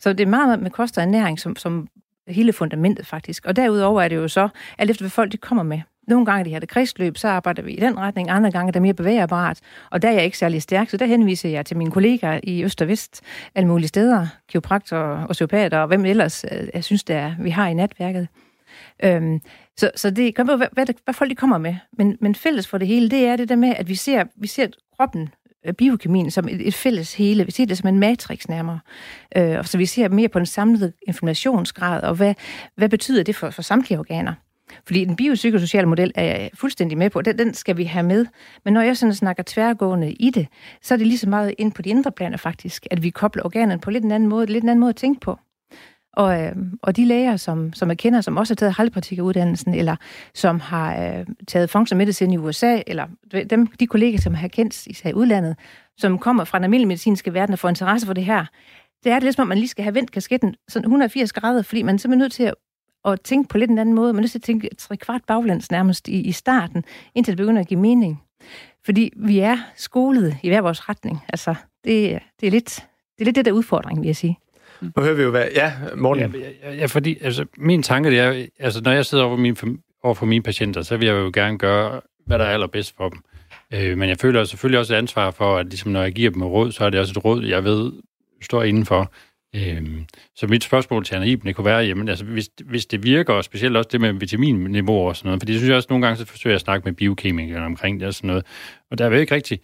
Så 0.00 0.12
det 0.12 0.20
er 0.20 0.30
meget 0.30 0.60
med 0.60 0.70
kost 0.70 0.98
og 0.98 1.04
ernæring 1.04 1.40
som, 1.40 1.56
som 1.56 1.88
hele 2.28 2.52
fundamentet 2.52 3.06
faktisk. 3.06 3.46
Og 3.46 3.56
derudover 3.56 4.02
er 4.02 4.08
det 4.08 4.16
jo 4.16 4.28
så, 4.28 4.48
alt 4.78 4.90
efter 4.90 5.02
hvad 5.02 5.10
folk 5.10 5.32
de 5.32 5.36
kommer 5.36 5.62
med. 5.62 5.80
Nogle 6.08 6.26
gange, 6.26 6.44
de 6.44 6.52
har 6.52 6.60
det 6.60 6.68
kredsløb, 6.68 7.16
så 7.16 7.28
arbejder 7.28 7.62
vi 7.62 7.72
i 7.72 7.80
den 7.80 7.98
retning. 7.98 8.30
Andre 8.30 8.50
gange 8.50 8.68
er 8.68 8.72
det 8.72 8.82
mere 8.82 8.94
bevægerbart. 8.94 9.58
Og 9.90 10.02
der 10.02 10.08
er 10.08 10.12
jeg 10.12 10.24
ikke 10.24 10.38
særlig 10.38 10.62
stærk, 10.62 10.90
så 10.90 10.96
der 10.96 11.06
henviser 11.06 11.48
jeg 11.48 11.66
til 11.66 11.76
mine 11.76 11.90
kollegaer 11.90 12.40
i 12.42 12.64
Øst 12.64 12.82
og 12.82 12.88
Vest, 12.88 13.20
alle 13.54 13.68
mulige 13.68 13.88
steder, 13.88 14.26
kiropraktorer, 14.48 15.26
osteopater 15.26 15.78
og 15.78 15.86
hvem 15.86 16.04
ellers 16.04 16.44
øh, 16.52 16.68
jeg 16.74 16.84
synes, 16.84 17.04
det 17.04 17.16
er, 17.16 17.34
vi 17.40 17.50
har 17.50 17.68
i 17.68 17.74
netværket. 17.74 18.28
Øhm, 19.04 19.40
så, 19.76 19.90
så 19.96 20.10
det 20.10 20.34
kommer 20.34 20.56
være, 20.56 20.68
hvad, 20.72 20.86
hvad, 21.04 21.14
folk 21.14 21.30
de 21.30 21.34
kommer 21.34 21.58
med. 21.58 21.74
Men, 21.92 22.16
men 22.20 22.34
fælles 22.34 22.68
for 22.68 22.78
det 22.78 22.88
hele, 22.88 23.10
det 23.10 23.26
er 23.26 23.36
det 23.36 23.48
der 23.48 23.56
med, 23.56 23.74
at 23.76 23.88
vi 23.88 23.94
ser, 23.94 24.24
vi 24.36 24.46
ser 24.46 24.66
kroppen, 24.96 25.28
øh, 25.66 25.74
biokemien, 25.74 26.30
som 26.30 26.48
et, 26.48 26.68
et 26.68 26.74
fælles 26.74 27.14
hele. 27.14 27.44
Vi 27.44 27.50
ser 27.50 27.66
det 27.66 27.78
som 27.78 27.88
en 27.88 27.98
matrix 27.98 28.48
nærmere. 28.48 28.80
Øh, 29.36 29.58
og 29.58 29.68
så 29.68 29.78
vi 29.78 29.86
ser 29.86 30.08
mere 30.08 30.28
på 30.28 30.38
en 30.38 30.46
samlet 30.46 30.92
informationsgrad, 31.06 32.02
og 32.02 32.14
hvad, 32.14 32.34
hvad 32.76 32.88
betyder 32.88 33.22
det 33.22 33.36
for, 33.36 33.50
for 33.50 33.62
samtlige 33.62 33.98
organer. 33.98 34.34
Fordi 34.86 35.04
den 35.04 35.16
biopsykosociale 35.16 35.86
model 35.86 36.12
er 36.14 36.24
jeg 36.24 36.50
fuldstændig 36.54 36.98
med 36.98 37.10
på. 37.10 37.22
Den, 37.22 37.38
den 37.38 37.54
skal 37.54 37.76
vi 37.76 37.84
have 37.84 38.02
med. 38.02 38.26
Men 38.64 38.74
når 38.74 38.80
jeg 38.80 38.96
sådan 38.96 39.14
snakker 39.14 39.42
tværgående 39.46 40.12
i 40.12 40.30
det, 40.30 40.46
så 40.82 40.94
er 40.94 40.98
det 40.98 41.06
lige 41.06 41.18
så 41.18 41.28
meget 41.28 41.54
ind 41.58 41.72
på 41.72 41.82
de 41.82 41.90
indre 41.90 42.12
planer 42.12 42.36
faktisk, 42.36 42.86
at 42.90 43.02
vi 43.02 43.10
kobler 43.10 43.44
organerne 43.44 43.80
på 43.80 43.90
lidt 43.90 44.04
en 44.04 44.12
anden 44.12 44.28
måde, 44.28 44.46
lidt 44.46 44.62
en 44.64 44.68
anden 44.68 44.80
måde 44.80 44.90
at 44.90 44.96
tænke 44.96 45.20
på. 45.20 45.38
Og, 46.12 46.42
øh, 46.42 46.52
og 46.82 46.96
de 46.96 47.04
læger, 47.04 47.36
som, 47.36 47.72
som 47.72 47.88
jeg 47.88 47.98
kender, 47.98 48.20
som 48.20 48.36
også 48.36 48.54
har 48.54 48.56
taget 48.56 48.72
halvpartikeruddannelsen, 48.72 49.74
eller 49.74 49.96
som 50.34 50.60
har 50.60 51.02
øh, 51.02 51.26
taget 51.48 51.70
functional 51.70 51.98
medicine 51.98 52.34
i 52.34 52.38
USA, 52.38 52.80
eller 52.86 53.06
dem, 53.50 53.66
de 53.66 53.86
kolleger, 53.86 54.18
som 54.18 54.34
har 54.34 54.48
kendt 54.48 54.86
især 54.86 55.10
i 55.10 55.14
udlandet, 55.14 55.56
som 55.98 56.18
kommer 56.18 56.44
fra 56.44 56.58
den 56.58 56.64
almindelige 56.64 56.88
medicinske 56.88 57.34
verden 57.34 57.52
og 57.52 57.58
får 57.58 57.68
interesse 57.68 58.06
for 58.06 58.14
det 58.14 58.24
her, 58.24 58.46
det 59.04 59.12
er 59.12 59.16
det 59.16 59.22
lidt 59.22 59.36
som 59.36 59.42
om, 59.42 59.48
man 59.48 59.58
lige 59.58 59.68
skal 59.68 59.82
have 59.82 59.94
vendt 59.94 60.10
kasketten 60.10 60.54
sådan 60.68 60.84
180 60.84 61.32
grader, 61.32 61.62
fordi 61.62 61.82
man 61.82 61.94
er 61.94 61.98
simpelthen 61.98 62.18
nødt 62.18 62.32
til 62.32 62.42
at 62.42 62.54
at 63.04 63.20
tænke 63.20 63.48
på 63.48 63.58
lidt 63.58 63.70
en 63.70 63.78
anden 63.78 63.94
måde. 63.94 64.12
Man 64.12 64.18
er 64.18 64.22
nødt 64.22 64.30
til 64.30 64.38
at 64.38 64.42
tænke 64.42 64.68
tre 64.78 64.96
kvart 64.96 65.22
baglands 65.26 65.70
nærmest 65.70 66.08
i, 66.08 66.20
i 66.20 66.32
starten, 66.32 66.84
indtil 67.14 67.32
det 67.32 67.38
begynder 67.38 67.60
at 67.60 67.68
give 67.68 67.80
mening. 67.80 68.22
Fordi 68.84 69.12
vi 69.16 69.38
er 69.38 69.56
skolet 69.76 70.36
i 70.42 70.48
hver 70.48 70.60
vores 70.60 70.88
retning. 70.88 71.20
Altså, 71.28 71.54
det, 71.84 72.18
det, 72.40 72.46
er, 72.46 72.50
lidt, 72.50 72.86
det 73.18 73.20
er 73.20 73.24
lidt 73.24 73.36
det 73.36 73.44
der 73.44 73.52
udfordring, 73.52 74.00
vil 74.00 74.06
jeg 74.06 74.16
sige. 74.16 74.38
Nu 74.80 75.02
hører 75.02 75.14
vi 75.14 75.22
jo, 75.22 75.30
hvad... 75.30 75.46
Ja, 75.54 75.72
Morten. 75.96 76.34
Ja, 76.62 76.74
ja, 76.74 76.86
fordi 76.86 77.18
altså, 77.20 77.44
min 77.58 77.82
tanke 77.82 78.10
det 78.10 78.18
er, 78.18 78.46
altså, 78.58 78.80
når 78.84 78.92
jeg 78.92 79.06
sidder 79.06 79.24
over, 79.24 79.36
min, 79.36 79.56
over 80.02 80.14
for 80.14 80.26
mine 80.26 80.42
patienter, 80.42 80.82
så 80.82 80.96
vil 80.96 81.06
jeg 81.06 81.14
jo 81.14 81.30
gerne 81.34 81.58
gøre, 81.58 82.00
hvad 82.26 82.38
der 82.38 82.44
er 82.44 82.52
allerbedst 82.52 82.96
for 82.96 83.08
dem. 83.08 83.18
Øh, 83.74 83.98
men 83.98 84.08
jeg 84.08 84.18
føler 84.18 84.44
selvfølgelig 84.44 84.78
også 84.78 84.94
et 84.94 84.98
ansvar 84.98 85.30
for, 85.30 85.56
at 85.56 85.66
ligesom, 85.66 85.92
når 85.92 86.02
jeg 86.02 86.12
giver 86.12 86.30
dem 86.30 86.42
et 86.42 86.48
råd, 86.48 86.72
så 86.72 86.84
er 86.84 86.90
det 86.90 87.00
også 87.00 87.12
et 87.16 87.24
råd, 87.24 87.44
jeg 87.44 87.64
ved 87.64 87.92
står 88.44 88.62
indenfor. 88.62 89.12
Øhm, 89.56 90.06
så 90.36 90.46
mit 90.46 90.64
spørgsmål 90.64 91.04
til 91.04 91.14
Anna 91.14 91.26
Iben, 91.26 91.46
det 91.46 91.56
kunne 91.56 91.64
være, 91.64 91.78
jamen, 91.78 92.08
altså, 92.08 92.24
hvis, 92.24 92.50
hvis 92.64 92.86
det 92.86 93.02
virker, 93.02 93.32
og 93.34 93.44
specielt 93.44 93.76
også 93.76 93.88
det 93.92 94.00
med 94.00 94.12
vitaminniveauer 94.12 95.08
og 95.08 95.16
sådan 95.16 95.28
noget, 95.28 95.40
for 95.40 95.46
det 95.46 95.54
synes 95.54 95.68
jeg 95.68 95.76
også 95.76 95.86
nogle 95.90 96.06
gange, 96.06 96.16
så 96.16 96.24
forsøger 96.24 96.52
jeg 96.52 96.56
at 96.56 96.60
snakke 96.60 96.84
med 96.84 96.92
biokemikere 96.92 97.64
omkring 97.64 98.00
det 98.00 98.08
og 98.08 98.14
sådan 98.14 98.28
noget, 98.28 98.46
og 98.90 98.98
der 98.98 99.04
er 99.04 99.10
jo 99.10 99.16
ikke 99.16 99.34
rigtig, 99.34 99.60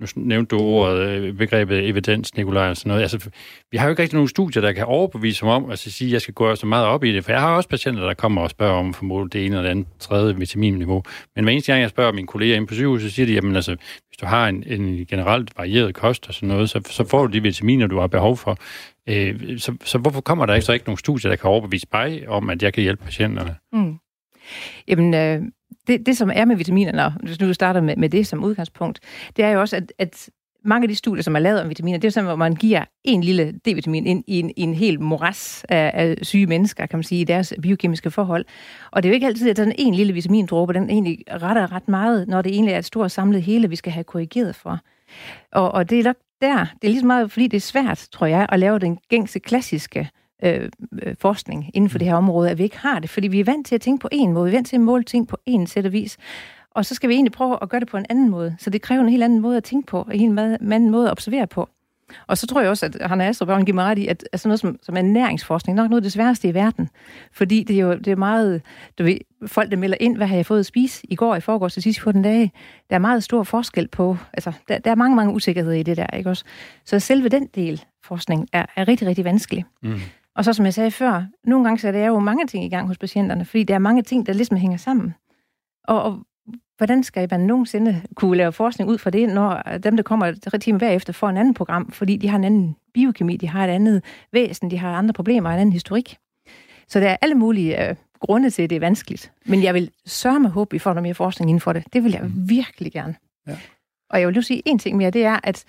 nu 0.00 0.06
nævnte 0.16 0.56
du 0.56 0.62
ordet, 0.62 1.08
øh, 1.08 1.34
begrebet 1.34 1.88
evidens, 1.88 2.36
Nikolaj, 2.36 2.68
og 2.68 2.76
sådan 2.76 2.88
noget. 2.88 3.02
Altså, 3.02 3.30
vi 3.70 3.78
har 3.78 3.86
jo 3.86 3.90
ikke 3.90 4.02
rigtig 4.02 4.16
nogen 4.16 4.28
studier, 4.28 4.62
der 4.62 4.72
kan 4.72 4.84
overbevise 4.84 5.44
mig 5.44 5.54
om, 5.54 5.70
altså 5.70 5.90
sige, 5.90 6.08
at 6.08 6.12
jeg 6.12 6.20
skal 6.20 6.34
gå 6.34 6.54
så 6.54 6.66
meget 6.66 6.86
op 6.86 7.04
i 7.04 7.12
det, 7.12 7.24
for 7.24 7.32
jeg 7.32 7.40
har 7.40 7.56
også 7.56 7.68
patienter, 7.68 8.06
der 8.06 8.14
kommer 8.14 8.42
og 8.42 8.50
spørger 8.50 8.74
om 8.74 8.94
formodet 8.94 9.32
det 9.32 9.46
ene 9.46 9.56
eller 9.56 9.62
det 9.62 9.70
andet 9.70 9.86
tredje 9.98 10.36
vitaminniveau. 10.36 11.02
Men 11.36 11.44
hver 11.44 11.52
eneste 11.52 11.72
gang, 11.72 11.82
jeg 11.82 11.90
spørger 11.90 12.12
mine 12.12 12.26
kolleger 12.26 12.56
inde 12.56 12.66
på 12.66 12.74
sygehuset, 12.74 13.10
så 13.10 13.14
siger 13.14 13.26
de, 13.26 13.32
jamen 13.32 13.56
altså, 13.56 13.76
hvis 14.08 14.16
du 14.20 14.26
har 14.26 14.48
en, 14.48 14.64
en 14.66 15.06
generelt 15.06 15.58
varieret 15.58 15.94
kost 15.94 16.28
og 16.28 16.34
sådan 16.34 16.48
noget, 16.48 16.70
så, 16.70 16.80
så 16.86 17.04
får 17.04 17.26
du 17.26 17.32
de 17.32 17.42
vitaminer, 17.42 17.86
du 17.86 17.98
har 17.98 18.06
behov 18.06 18.36
for. 18.36 18.58
Øh, 19.08 19.58
så, 19.58 19.76
så 19.84 19.98
hvorfor 19.98 20.20
kommer 20.20 20.46
der 20.46 20.54
ikke 20.54 20.66
så 20.66 20.72
ikke 20.72 20.86
nogen 20.86 20.98
studier, 20.98 21.30
der 21.30 21.36
kan 21.36 21.50
overbevise 21.50 21.86
mig 21.92 22.28
om, 22.28 22.50
at 22.50 22.62
jeg 22.62 22.72
kan 22.72 22.82
hjælpe 22.82 23.04
patienterne? 23.04 23.56
Mm. 23.72 23.98
Jamen, 24.88 25.14
øh, 25.14 25.42
det, 25.86 26.06
det 26.06 26.16
som 26.16 26.30
er 26.34 26.44
med 26.44 26.56
vitaminerne, 26.56 27.14
hvis 27.22 27.40
nu 27.40 27.52
starter 27.52 27.80
med, 27.80 27.96
med 27.96 28.08
det 28.08 28.26
som 28.26 28.44
udgangspunkt, 28.44 29.00
det 29.36 29.44
er 29.44 29.50
jo 29.50 29.60
også, 29.60 29.76
at, 29.76 29.92
at 29.98 30.30
mange 30.64 30.84
af 30.84 30.88
de 30.88 30.94
studier, 30.94 31.22
som 31.22 31.36
er 31.36 31.40
lavet 31.40 31.62
om 31.62 31.68
vitaminer, 31.68 31.98
det 31.98 32.04
er 32.04 32.08
jo 32.08 32.12
sådan, 32.12 32.26
hvor 32.26 32.36
man 32.36 32.54
giver 32.54 32.84
en 33.04 33.24
lille 33.24 33.52
D-vitamin 33.68 34.06
ind 34.06 34.24
i 34.26 34.38
en, 34.38 34.50
i 34.56 34.60
en 34.62 34.74
hel 34.74 35.00
moras 35.00 35.64
af, 35.68 35.90
af 35.94 36.16
syge 36.22 36.46
mennesker, 36.46 36.86
kan 36.86 36.96
man 36.96 37.04
sige, 37.04 37.20
i 37.20 37.24
deres 37.24 37.54
biokemiske 37.62 38.10
forhold. 38.10 38.44
Og 38.90 39.02
det 39.02 39.08
er 39.08 39.10
jo 39.10 39.14
ikke 39.14 39.26
altid, 39.26 39.50
at 39.50 39.56
sådan 39.56 39.74
en 39.78 39.94
lille 39.94 40.12
vitamindråbe, 40.12 40.72
den 40.72 40.90
egentlig 40.90 41.24
retter 41.30 41.72
ret 41.72 41.88
meget, 41.88 42.28
når 42.28 42.42
det 42.42 42.52
egentlig 42.52 42.72
er 42.72 42.78
et 42.78 42.84
stort 42.84 43.10
samlet 43.10 43.42
hele, 43.42 43.68
vi 43.68 43.76
skal 43.76 43.92
have 43.92 44.04
korrigeret 44.04 44.56
for. 44.56 44.80
Og, 45.52 45.72
og 45.72 45.90
det 45.90 45.98
er 45.98 46.04
nok 46.04 46.16
der, 46.40 46.66
det 46.82 46.88
er 46.88 46.88
lige 46.88 47.00
så 47.00 47.06
meget, 47.06 47.32
fordi 47.32 47.46
det 47.46 47.56
er 47.56 47.60
svært, 47.60 48.08
tror 48.12 48.26
jeg, 48.26 48.46
at 48.48 48.58
lave 48.58 48.78
den 48.78 48.98
gængse 49.08 49.38
klassiske 49.38 50.10
øh, 50.44 50.68
øh, 51.02 51.14
forskning 51.18 51.70
inden 51.74 51.90
for 51.90 51.98
det 51.98 52.06
her 52.08 52.14
område, 52.14 52.50
at 52.50 52.58
vi 52.58 52.62
ikke 52.62 52.78
har 52.78 52.98
det, 52.98 53.10
fordi 53.10 53.28
vi 53.28 53.40
er 53.40 53.44
vant 53.44 53.66
til 53.66 53.74
at 53.74 53.80
tænke 53.80 54.00
på 54.00 54.08
en 54.12 54.32
måde, 54.32 54.44
vi 54.44 54.50
er 54.50 54.56
vant 54.58 54.66
til 54.66 54.76
at 54.76 54.80
måle 54.80 55.04
ting 55.04 55.28
på 55.28 55.36
en 55.46 55.66
sæt 55.66 55.86
og 55.86 55.92
vis. 55.92 56.18
Og 56.70 56.84
så 56.84 56.94
skal 56.94 57.08
vi 57.08 57.14
egentlig 57.14 57.32
prøve 57.32 57.58
at 57.62 57.68
gøre 57.68 57.80
det 57.80 57.88
på 57.88 57.96
en 57.96 58.06
anden 58.10 58.30
måde. 58.30 58.56
Så 58.58 58.70
det 58.70 58.82
kræver 58.82 59.02
en 59.02 59.08
helt 59.08 59.22
anden 59.22 59.40
måde 59.40 59.56
at 59.56 59.64
tænke 59.64 59.86
på, 59.86 59.98
og 59.98 60.14
en 60.14 60.20
helt 60.20 60.38
anden 60.38 60.90
måde 60.90 61.06
at 61.06 61.12
observere 61.12 61.46
på. 61.46 61.68
Og 62.26 62.38
så 62.38 62.46
tror 62.46 62.60
jeg 62.60 62.70
også, 62.70 62.86
at 62.86 63.08
Hanna 63.08 63.28
Astrup 63.28 63.64
giver 63.64 63.74
mig 63.74 63.84
ret 63.84 63.98
i, 63.98 64.06
at 64.06 64.24
altså 64.32 64.48
noget 64.48 64.60
som, 64.60 64.78
som 64.82 64.96
er 64.96 65.02
næringsforskning 65.02 65.76
nok 65.76 65.90
noget 65.90 66.00
af 66.00 66.02
det 66.02 66.12
sværeste 66.12 66.48
i 66.48 66.54
verden. 66.54 66.88
Fordi 67.32 67.62
det 67.62 67.76
er 67.76 67.80
jo 67.80 67.94
det 67.94 68.08
er 68.08 68.16
meget, 68.16 68.62
du 68.98 69.04
ved, 69.04 69.18
folk 69.46 69.70
der 69.70 69.76
melder 69.76 69.96
ind, 70.00 70.16
hvad 70.16 70.26
har 70.26 70.36
jeg 70.36 70.46
fået 70.46 70.58
at 70.60 70.66
spise 70.66 71.06
i 71.10 71.14
går, 71.14 71.36
i 71.36 71.40
forgårs, 71.40 71.72
til 71.72 71.82
sidst 71.82 72.00
14 72.00 72.22
dage. 72.22 72.52
Der 72.90 72.96
er 72.96 73.00
meget 73.00 73.24
stor 73.24 73.42
forskel 73.42 73.88
på, 73.88 74.16
altså 74.32 74.52
der, 74.68 74.78
der 74.78 74.90
er 74.90 74.94
mange, 74.94 75.16
mange 75.16 75.32
usikkerheder 75.32 75.76
i 75.76 75.82
det 75.82 75.96
der, 75.96 76.16
ikke 76.16 76.30
også? 76.30 76.44
Så 76.84 76.98
selve 76.98 77.28
den 77.28 77.46
del 77.46 77.84
forskning 78.04 78.48
er, 78.52 78.66
er 78.76 78.88
rigtig, 78.88 79.08
rigtig 79.08 79.24
vanskelig. 79.24 79.64
Mm. 79.82 80.00
Og 80.38 80.44
så 80.44 80.52
som 80.52 80.64
jeg 80.64 80.74
sagde 80.74 80.90
før, 80.90 81.24
nogle 81.44 81.64
gange 81.64 81.78
så 81.78 81.88
er 81.88 81.92
der 81.92 82.06
jo 82.06 82.18
mange 82.18 82.46
ting 82.46 82.64
i 82.64 82.68
gang 82.68 82.86
hos 82.86 82.98
patienterne, 82.98 83.44
fordi 83.44 83.64
der 83.64 83.74
er 83.74 83.78
mange 83.78 84.02
ting, 84.02 84.26
der 84.26 84.32
ligesom 84.32 84.56
hænger 84.56 84.76
sammen. 84.76 85.14
Og, 85.84 86.02
og 86.02 86.22
hvordan 86.76 87.02
skal 87.02 87.28
man 87.30 87.40
nogensinde 87.40 88.02
kunne 88.14 88.36
lave 88.36 88.52
forskning 88.52 88.90
ud 88.90 88.98
fra 88.98 89.10
det, 89.10 89.28
når 89.28 89.62
dem, 89.62 89.96
der 89.96 90.02
kommer 90.02 90.32
tre 90.32 90.58
timer 90.58 90.78
bagefter, 90.78 91.12
får 91.12 91.28
en 91.28 91.36
anden 91.36 91.54
program, 91.54 91.90
fordi 91.92 92.16
de 92.16 92.28
har 92.28 92.38
en 92.38 92.44
anden 92.44 92.76
biokemi, 92.94 93.36
de 93.36 93.48
har 93.48 93.64
et 93.64 93.70
andet 93.70 94.04
væsen, 94.32 94.70
de 94.70 94.78
har 94.78 94.94
andre 94.94 95.12
problemer, 95.12 95.50
en 95.50 95.58
anden 95.58 95.72
historik. 95.72 96.16
Så 96.88 97.00
der 97.00 97.08
er 97.08 97.16
alle 97.22 97.34
mulige 97.34 97.88
øh, 97.88 97.96
grunde 98.20 98.50
til, 98.50 98.62
at 98.62 98.70
det 98.70 98.76
er 98.76 98.80
vanskeligt. 98.80 99.32
Men 99.46 99.62
jeg 99.62 99.74
vil 99.74 99.90
sørge 100.06 100.40
med 100.40 100.50
håb, 100.50 100.68
at 100.68 100.72
vi 100.72 100.78
får 100.78 100.90
noget 100.90 101.02
mere 101.02 101.14
forskning 101.14 101.50
inden 101.50 101.60
for 101.60 101.72
det. 101.72 101.84
Det 101.92 102.04
vil 102.04 102.12
jeg 102.12 102.30
virkelig 102.48 102.92
gerne. 102.92 103.14
Ja. 103.46 103.56
Og 104.10 104.20
jeg 104.20 104.26
vil 104.26 104.34
lige 104.34 104.44
sige 104.44 104.62
en 104.66 104.78
ting 104.78 104.96
mere, 104.96 105.10
det 105.10 105.24
er, 105.24 105.38
at 105.42 105.64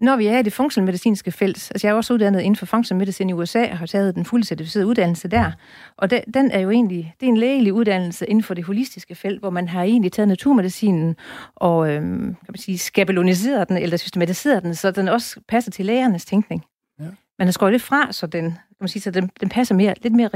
når 0.00 0.16
vi 0.16 0.26
er 0.26 0.38
i 0.38 0.42
det 0.42 0.52
funktionelle 0.52 1.16
felt, 1.30 1.70
altså 1.70 1.86
jeg 1.86 1.92
er 1.92 1.96
også 1.96 2.14
uddannet 2.14 2.40
inden 2.40 2.56
for 2.56 2.66
functional 2.66 2.98
medicine 2.98 3.30
i 3.30 3.32
USA, 3.32 3.62
og 3.70 3.78
har 3.78 3.86
taget 3.86 4.14
den 4.14 4.24
fuldt 4.24 4.46
certificerede 4.46 4.86
uddannelse 4.86 5.28
der, 5.28 5.52
og 5.96 6.10
den, 6.10 6.20
den 6.34 6.50
er 6.50 6.60
jo 6.60 6.70
egentlig, 6.70 7.14
det 7.20 7.26
er 7.26 7.30
en 7.30 7.36
lægelig 7.36 7.72
uddannelse 7.72 8.26
inden 8.26 8.42
for 8.42 8.54
det 8.54 8.64
holistiske 8.64 9.14
felt, 9.14 9.40
hvor 9.40 9.50
man 9.50 9.68
har 9.68 9.82
egentlig 9.82 10.12
taget 10.12 10.28
naturmedicinen 10.28 11.16
og 11.54 11.90
øhm, 11.90 12.34
kan 12.34 12.46
man 12.48 12.56
sige, 12.58 12.78
skabeloniseret 12.78 13.68
den, 13.68 13.76
eller 13.76 13.96
systematiseret 13.96 14.62
den, 14.62 14.74
så 14.74 14.90
den 14.90 15.08
også 15.08 15.40
passer 15.48 15.70
til 15.70 15.86
lægernes 15.86 16.24
tænkning. 16.24 16.64
Ja. 17.00 17.04
Man 17.38 17.46
har 17.46 17.52
skåret 17.52 17.72
det 17.72 17.82
fra, 17.82 18.12
så 18.12 18.26
den, 18.26 18.44
kan 18.50 18.76
man 18.80 18.88
sige, 18.88 19.02
så 19.02 19.10
den, 19.10 19.30
den 19.40 19.48
passer 19.48 19.74
mere, 19.74 19.94
lidt 20.02 20.14
mere 20.14 20.28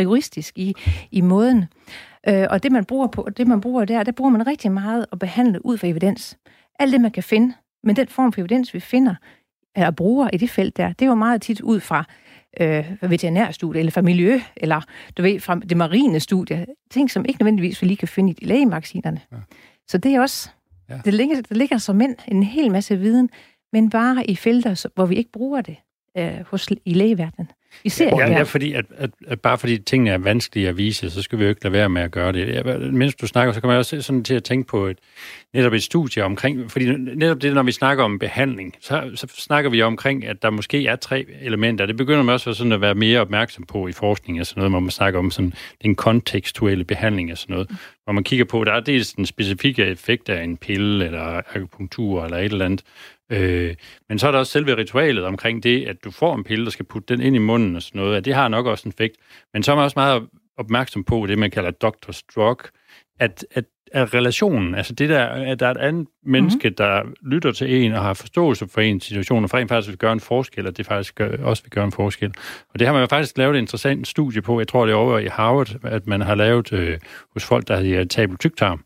rigoristisk 0.00 0.58
i, 0.58 0.74
i 1.10 1.20
måden. 1.20 1.64
Øh, 2.28 2.46
og 2.50 2.62
det 2.62 2.72
man 2.72 2.84
bruger 2.84 3.06
på, 3.06 3.28
det 3.36 3.46
man 3.46 3.60
bruger 3.60 3.84
der, 3.84 4.02
der 4.02 4.12
bruger 4.12 4.30
man 4.30 4.46
rigtig 4.46 4.72
meget 4.72 5.06
at 5.12 5.18
behandle 5.18 5.66
ud 5.66 5.78
fra 5.78 5.86
evidens. 5.86 6.38
Alt 6.78 6.92
det, 6.92 7.00
man 7.00 7.10
kan 7.10 7.22
finde, 7.22 7.54
men 7.82 7.96
den 7.96 8.08
form 8.08 8.32
for 8.32 8.40
evidens, 8.40 8.74
vi 8.74 8.80
finder 8.80 9.14
og 9.76 9.96
bruger 9.96 10.28
i 10.32 10.36
det 10.36 10.50
felt 10.50 10.76
der, 10.76 10.88
det 10.88 11.02
er 11.02 11.06
jo 11.06 11.14
meget 11.14 11.42
tit 11.42 11.60
ud 11.60 11.80
fra 11.80 12.04
øh, 12.60 13.10
veterinærstudie, 13.10 13.78
eller 13.78 13.92
fra 13.92 14.02
miljø, 14.02 14.40
eller 14.56 14.80
du 15.16 15.22
ved, 15.22 15.40
fra 15.40 15.54
det 15.54 15.76
marine 15.76 16.20
studie. 16.20 16.66
Ting, 16.90 17.10
som 17.10 17.24
ikke 17.28 17.40
nødvendigvis 17.40 17.82
vi 17.82 17.86
lige 17.86 17.96
kan 17.96 18.08
finde 18.08 18.32
i 18.32 18.44
lægemagasinerne. 18.44 19.20
Ja. 19.32 19.36
Så 19.88 19.98
det 19.98 20.14
er 20.14 20.20
også, 20.20 20.50
ja. 20.88 21.00
det 21.04 21.14
ligger, 21.14 21.40
der 21.40 21.54
ligger 21.54 21.78
som 21.78 21.96
mænd 21.96 22.16
en 22.28 22.42
hel 22.42 22.72
masse 22.72 22.98
viden, 22.98 23.30
men 23.72 23.90
bare 23.90 24.30
i 24.30 24.36
felter, 24.36 24.86
hvor 24.94 25.06
vi 25.06 25.14
ikke 25.14 25.32
bruger 25.32 25.60
det 25.60 25.76
øh, 26.18 26.40
hos, 26.46 26.68
i 26.84 26.94
lægeverdenen. 26.94 27.50
Vi 27.82 27.88
ser 27.88 28.16
ja, 28.18 28.30
ja, 28.30 28.42
fordi 28.42 28.72
at, 28.72 28.84
at, 28.96 29.10
at 29.26 29.40
bare 29.40 29.58
fordi 29.58 29.78
tingene 29.78 30.10
er 30.10 30.18
vanskelige 30.18 30.68
at 30.68 30.76
vise, 30.76 31.10
så 31.10 31.22
skal 31.22 31.38
vi 31.38 31.44
jo 31.44 31.50
ikke 31.50 31.64
lade 31.64 31.72
være 31.72 31.88
med 31.88 32.02
at 32.02 32.10
gøre 32.10 32.32
det. 32.32 32.48
Ja, 32.48 32.78
mens 32.78 33.14
du 33.14 33.26
snakker, 33.26 33.52
så 33.52 33.60
kommer 33.60 33.72
jeg 33.72 33.78
også 33.78 34.02
sådan 34.02 34.24
til 34.24 34.34
at 34.34 34.44
tænke 34.44 34.68
på 34.68 34.86
et, 34.86 34.98
netop 35.54 35.72
et 35.72 35.82
studie 35.82 36.24
omkring, 36.24 36.70
fordi 36.70 36.86
netop 36.96 37.42
det, 37.42 37.54
når 37.54 37.62
vi 37.62 37.72
snakker 37.72 38.04
om 38.04 38.18
behandling, 38.18 38.74
så, 38.80 39.10
så 39.14 39.26
snakker 39.36 39.70
vi 39.70 39.82
omkring, 39.82 40.26
at 40.26 40.42
der 40.42 40.50
måske 40.50 40.86
er 40.86 40.96
tre 40.96 41.26
elementer. 41.40 41.86
Det 41.86 41.96
begynder 41.96 42.22
man 42.22 42.32
også 42.32 42.54
sådan 42.54 42.72
at 42.72 42.80
være 42.80 42.94
mere 42.94 43.20
opmærksom 43.20 43.64
på 43.64 43.88
i 43.88 43.92
forskning 43.92 44.40
og 44.40 44.46
sådan 44.46 44.60
noget, 44.60 44.72
hvor 44.72 44.80
man 44.80 44.90
snakker 44.90 45.18
om 45.18 45.30
sådan 45.30 45.52
den 45.82 45.94
kontekstuelle 45.94 46.84
behandling 46.84 47.32
og 47.32 47.38
sådan 47.38 47.54
noget, 47.54 47.70
hvor 48.04 48.12
man 48.12 48.24
kigger 48.24 48.44
på, 48.44 48.64
der 48.64 48.72
er 48.72 48.80
dels 48.80 49.12
den 49.12 49.26
specifikke 49.26 49.84
effekt 49.84 50.28
af 50.28 50.44
en 50.44 50.56
pille 50.56 51.04
eller 51.04 51.40
akupunktur 51.54 52.24
eller 52.24 52.38
et 52.38 52.52
eller 52.52 52.64
andet, 52.64 52.82
Øh, 53.32 53.74
men 54.08 54.18
så 54.18 54.26
er 54.26 54.30
der 54.32 54.38
også 54.38 54.52
selve 54.52 54.76
ritualet 54.76 55.24
omkring 55.24 55.62
det, 55.62 55.84
at 55.86 56.04
du 56.04 56.10
får 56.10 56.34
en 56.34 56.44
pille, 56.44 56.64
der 56.64 56.70
skal 56.70 56.86
putte 56.86 57.14
den 57.14 57.22
ind 57.24 57.36
i 57.36 57.38
munden 57.38 57.76
og 57.76 57.82
sådan 57.82 58.00
noget, 58.00 58.16
at 58.16 58.24
det 58.24 58.34
har 58.34 58.48
nok 58.48 58.66
også 58.66 58.88
en 58.88 58.92
effekt. 58.98 59.16
Men 59.52 59.62
så 59.62 59.72
er 59.72 59.76
man 59.76 59.84
også 59.84 59.98
meget 59.98 60.28
opmærksom 60.58 61.04
på 61.04 61.26
det, 61.26 61.38
man 61.38 61.50
kalder 61.50 61.70
doctor's 61.84 62.20
drug, 62.34 62.58
at, 63.18 63.46
at, 63.50 63.64
at 63.92 64.14
relationen, 64.14 64.74
altså 64.74 64.94
det 64.94 65.08
der, 65.08 65.24
at 65.24 65.60
der 65.60 65.66
er 65.66 65.70
et 65.70 65.76
andet 65.76 66.06
menneske, 66.24 66.68
mm-hmm. 66.68 66.76
der 66.76 67.02
lytter 67.22 67.52
til 67.52 67.84
en 67.84 67.92
og 67.92 68.02
har 68.02 68.14
forståelse 68.14 68.68
for 68.68 68.80
en 68.80 69.00
situation, 69.00 69.44
og 69.44 69.50
for 69.50 69.58
en 69.58 69.68
faktisk 69.68 69.88
vil 69.88 69.98
gøre 69.98 70.12
en 70.12 70.20
forskel, 70.20 70.66
og 70.66 70.76
det 70.76 70.86
faktisk 70.86 71.14
gør, 71.14 71.36
også 71.42 71.62
vil 71.62 71.70
gøre 71.70 71.84
en 71.84 71.92
forskel. 71.92 72.34
Og 72.68 72.78
det 72.78 72.86
har 72.86 72.94
man 72.94 73.02
jo 73.02 73.06
faktisk 73.06 73.38
lavet 73.38 73.56
et 73.56 73.60
interessant 73.60 74.08
studie 74.08 74.42
på, 74.42 74.60
jeg 74.60 74.68
tror 74.68 74.86
det 74.86 74.92
er 74.92 74.96
over 74.96 75.18
i 75.18 75.26
Harvard, 75.26 75.76
at 75.84 76.06
man 76.06 76.20
har 76.20 76.34
lavet 76.34 76.72
øh, 76.72 76.98
hos 77.32 77.44
folk, 77.44 77.68
der 77.68 77.76
hedder 77.76 78.04
tabel 78.04 78.36
tyktarm, 78.36 78.84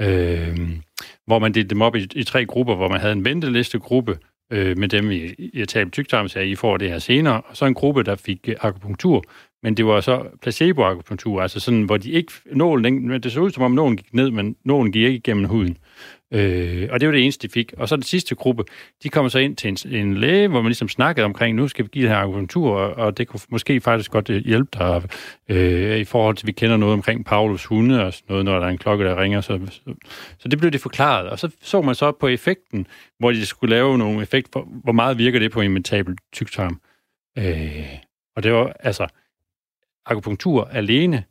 øh, 0.00 0.58
hvor 1.26 1.38
man 1.38 1.54
delte 1.54 1.70
dem 1.70 1.82
op 1.82 1.96
i, 1.96 2.06
i 2.14 2.24
tre 2.24 2.46
grupper, 2.46 2.74
hvor 2.74 2.88
man 2.88 3.00
havde 3.00 3.12
en 3.12 3.24
ventelistegruppe 3.24 4.18
øh, 4.52 4.78
med 4.78 4.88
dem 4.88 5.10
i 5.10 5.34
irritabel 5.52 5.90
tyktarm, 5.90 6.28
så 6.28 6.40
I 6.40 6.54
får 6.54 6.76
det 6.76 6.90
her 6.90 6.98
senere, 6.98 7.40
og 7.40 7.56
så 7.56 7.64
en 7.64 7.74
gruppe, 7.74 8.02
der 8.02 8.16
fik 8.16 8.48
øh, 8.48 8.56
akupunktur, 8.60 9.24
men 9.62 9.74
det 9.76 9.86
var 9.86 10.00
så 10.00 10.26
placebo-akupunktur, 10.42 11.42
altså 11.42 11.60
sådan, 11.60 11.82
hvor 11.82 11.96
de 11.96 12.10
ikke, 12.10 12.32
nålen, 12.52 13.22
det 13.22 13.32
så 13.32 13.40
ud 13.40 13.50
som 13.50 13.62
om 13.62 13.72
nålen 13.72 13.96
gik 13.96 14.14
ned, 14.14 14.30
men 14.30 14.56
nålen 14.64 14.92
gik 14.92 15.02
ikke 15.02 15.16
igennem 15.16 15.44
huden. 15.44 15.76
Øh, 16.32 16.88
og 16.90 17.00
det 17.00 17.08
var 17.08 17.12
det 17.12 17.22
eneste, 17.22 17.48
de 17.48 17.52
fik. 17.52 17.72
Og 17.76 17.88
så 17.88 17.96
den 17.96 18.02
sidste 18.02 18.34
gruppe, 18.34 18.64
de 19.02 19.08
kommer 19.08 19.28
så 19.28 19.38
ind 19.38 19.56
til 19.56 19.68
en, 19.68 19.94
en 20.06 20.16
læge, 20.16 20.48
hvor 20.48 20.62
man 20.62 20.68
ligesom 20.68 20.88
snakkede 20.88 21.24
omkring, 21.24 21.56
nu 21.56 21.68
skal 21.68 21.84
vi 21.84 21.88
give 21.92 22.02
det 22.02 22.10
her 22.10 22.18
akupunktur, 22.18 22.76
og, 22.76 22.92
og 23.06 23.18
det 23.18 23.28
kunne 23.28 23.40
måske 23.48 23.80
faktisk 23.80 24.10
godt 24.10 24.30
øh, 24.30 24.44
hjælpe 24.44 24.70
dig 24.78 25.02
øh, 25.48 25.98
i 25.98 26.04
forhold 26.04 26.36
til, 26.36 26.44
at 26.44 26.46
vi 26.46 26.52
kender 26.52 26.76
noget 26.76 26.92
omkring 26.92 27.24
Paulus 27.24 27.64
hunde 27.64 28.04
og 28.04 28.14
sådan 28.14 28.26
noget, 28.28 28.44
når 28.44 28.58
der 28.58 28.66
er 28.66 28.70
en 28.70 28.78
klokke, 28.78 29.04
der 29.04 29.22
ringer. 29.22 29.40
Så, 29.40 29.60
så, 29.70 29.94
så 30.38 30.48
det 30.48 30.58
blev 30.58 30.70
det 30.70 30.80
forklaret. 30.80 31.28
Og 31.28 31.38
så 31.38 31.50
så 31.62 31.82
man 31.82 31.94
så 31.94 32.12
på 32.12 32.28
effekten, 32.28 32.86
hvor 33.18 33.30
de 33.30 33.46
skulle 33.46 33.74
lave 33.74 33.98
nogle 33.98 34.22
effekt, 34.22 34.48
for, 34.52 34.68
hvor 34.84 34.92
meget 34.92 35.18
virker 35.18 35.38
det 35.38 35.52
på 35.52 35.60
en 35.60 35.72
mentabel 35.72 36.16
tyktarm. 36.32 36.80
Øh, 37.38 37.86
og 38.36 38.42
det 38.42 38.52
var 38.52 38.72
altså 38.80 39.06
akupunktur 40.06 40.64
alene 40.64 41.24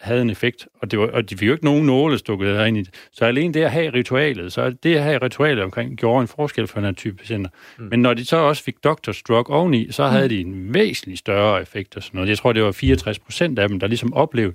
havde 0.00 0.22
en 0.22 0.30
effekt, 0.30 0.68
og, 0.82 0.90
det 0.90 0.98
var, 0.98 1.06
og 1.06 1.30
de 1.30 1.36
fik 1.36 1.48
jo 1.48 1.52
ikke 1.52 1.64
nogen 1.64 1.86
nåle 1.86 2.18
stukket 2.18 2.46
derind 2.46 2.76
i 2.76 2.82
det. 2.82 3.08
Så 3.12 3.24
alene 3.24 3.54
det 3.54 3.62
at 3.62 3.70
have 3.70 3.92
ritualet, 3.92 4.52
så 4.52 4.70
det 4.70 4.96
at 4.96 5.02
have 5.02 5.18
ritualet 5.22 5.64
omkring, 5.64 5.96
gjorde 5.96 6.20
en 6.20 6.28
forskel 6.28 6.66
for 6.66 6.74
den 6.74 6.84
her 6.84 6.92
type 6.92 7.16
patienter. 7.16 7.50
Mm. 7.78 7.88
Men 7.90 8.02
når 8.02 8.14
de 8.14 8.24
så 8.24 8.36
også 8.36 8.62
fik 8.62 8.84
Dr. 8.84 9.12
Drug 9.28 9.50
oveni, 9.50 9.92
så 9.92 10.06
havde 10.06 10.24
mm. 10.24 10.28
de 10.28 10.40
en 10.40 10.74
væsentlig 10.74 11.18
større 11.18 11.62
effekt 11.62 11.96
og 11.96 12.02
sådan 12.02 12.18
noget. 12.18 12.28
Jeg 12.28 12.38
tror, 12.38 12.52
det 12.52 12.62
var 12.62 12.72
64 12.72 13.18
procent 13.18 13.58
af 13.58 13.68
dem, 13.68 13.80
der 13.80 13.86
ligesom 13.86 14.14
oplevede, 14.14 14.54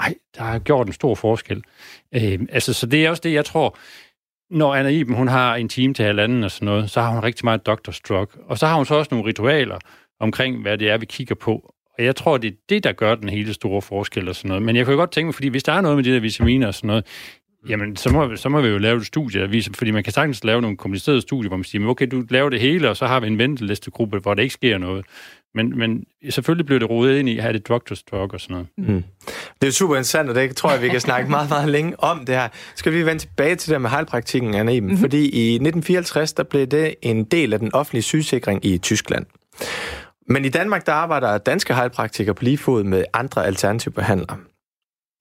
ej, 0.00 0.14
der 0.36 0.42
har 0.42 0.58
gjort 0.58 0.86
en 0.86 0.92
stor 0.92 1.14
forskel. 1.14 1.62
Øh, 2.14 2.38
altså, 2.50 2.72
så 2.72 2.86
det 2.86 3.06
er 3.06 3.10
også 3.10 3.20
det, 3.24 3.32
jeg 3.32 3.44
tror, 3.44 3.76
når 4.50 4.74
Anna 4.74 4.90
Iben, 4.90 5.14
hun 5.14 5.28
har 5.28 5.54
en 5.54 5.68
time 5.68 5.94
til 5.94 6.04
halvanden 6.04 6.44
og 6.44 6.50
sådan 6.50 6.66
noget, 6.66 6.90
så 6.90 7.00
har 7.00 7.10
hun 7.10 7.22
rigtig 7.22 7.44
meget 7.44 7.66
Dr. 7.66 7.98
Drug. 8.08 8.30
Og 8.46 8.58
så 8.58 8.66
har 8.66 8.76
hun 8.76 8.86
så 8.86 8.94
også 8.94 9.08
nogle 9.14 9.28
ritualer 9.28 9.78
omkring, 10.20 10.62
hvad 10.62 10.78
det 10.78 10.90
er, 10.90 10.98
vi 10.98 11.06
kigger 11.06 11.34
på. 11.34 11.71
Og 11.98 12.04
jeg 12.04 12.16
tror, 12.16 12.38
det 12.38 12.48
er 12.48 12.56
det, 12.68 12.84
der 12.84 12.92
gør 12.92 13.14
den 13.14 13.28
hele 13.28 13.54
store 13.54 13.82
forskel 13.82 14.28
og 14.28 14.36
sådan 14.36 14.48
noget. 14.48 14.62
Men 14.62 14.76
jeg 14.76 14.86
kunne 14.86 14.96
godt 14.96 15.10
tænke 15.10 15.26
mig, 15.26 15.34
fordi 15.34 15.48
hvis 15.48 15.62
der 15.62 15.72
er 15.72 15.80
noget 15.80 15.96
med 15.96 16.04
de 16.04 16.14
der 16.14 16.20
vitaminer 16.20 16.66
og 16.66 16.74
sådan 16.74 16.88
noget, 16.88 17.06
Jamen, 17.68 17.96
så 17.96 18.10
må, 18.10 18.36
så 18.36 18.48
må 18.48 18.60
vi 18.60 18.68
jo 18.68 18.78
lave 18.78 18.96
et 18.96 19.06
studie, 19.06 19.40
der 19.40 19.46
viser, 19.46 19.70
fordi 19.74 19.90
man 19.90 20.04
kan 20.04 20.12
sagtens 20.12 20.44
lave 20.44 20.60
nogle 20.60 20.76
komplicerede 20.76 21.20
studier, 21.20 21.48
hvor 21.48 21.56
man 21.56 21.64
siger, 21.64 21.86
okay, 21.86 22.06
du 22.10 22.24
laver 22.30 22.50
det 22.50 22.60
hele, 22.60 22.90
og 22.90 22.96
så 22.96 23.06
har 23.06 23.20
vi 23.20 23.26
en 23.26 23.38
ventelistegruppe, 23.38 24.18
hvor 24.18 24.34
der 24.34 24.42
ikke 24.42 24.54
sker 24.54 24.78
noget. 24.78 25.06
Men, 25.54 25.78
men 25.78 26.04
selvfølgelig 26.30 26.66
bliver 26.66 26.78
det 26.78 26.90
rodet 26.90 27.18
ind 27.18 27.28
i 27.28 27.36
at 27.36 27.42
have 27.42 27.52
det 27.52 27.70
doctor's 27.70 28.02
drug 28.10 28.34
og 28.34 28.40
sådan 28.40 28.54
noget. 28.54 28.68
Mm. 28.78 29.04
Det 29.60 29.68
er 29.68 29.72
super 29.72 29.94
interessant, 29.94 30.28
og 30.28 30.34
det 30.34 30.56
tror 30.56 30.72
jeg, 30.72 30.82
vi 30.82 30.88
kan 30.88 31.00
snakke 31.00 31.30
meget, 31.30 31.48
meget 31.48 31.68
længe 31.68 32.00
om 32.00 32.24
det 32.26 32.34
her. 32.34 32.48
Skal 32.74 32.92
vi 32.92 33.06
vende 33.06 33.22
tilbage 33.22 33.56
til 33.56 33.72
det 33.72 33.80
med 33.80 33.90
heilpraktikken, 33.90 34.54
Anna 34.54 34.72
Iben? 34.72 34.88
Mm-hmm. 34.88 35.00
Fordi 35.00 35.18
i 35.18 35.54
1954, 35.54 36.32
der 36.32 36.42
blev 36.42 36.66
det 36.66 36.94
en 37.02 37.24
del 37.24 37.52
af 37.52 37.58
den 37.58 37.74
offentlige 37.74 38.02
sygesikring 38.02 38.64
i 38.64 38.78
Tyskland. 38.78 39.26
Men 40.32 40.44
i 40.44 40.48
Danmark, 40.48 40.86
der 40.86 40.92
arbejder 40.92 41.38
danske 41.38 41.74
hejlpraktikere 41.74 42.34
på 42.34 42.44
lige 42.44 42.58
fod 42.58 42.84
med 42.84 43.04
andre 43.12 43.46
alternative 43.46 43.94
behandlere. 43.94 44.36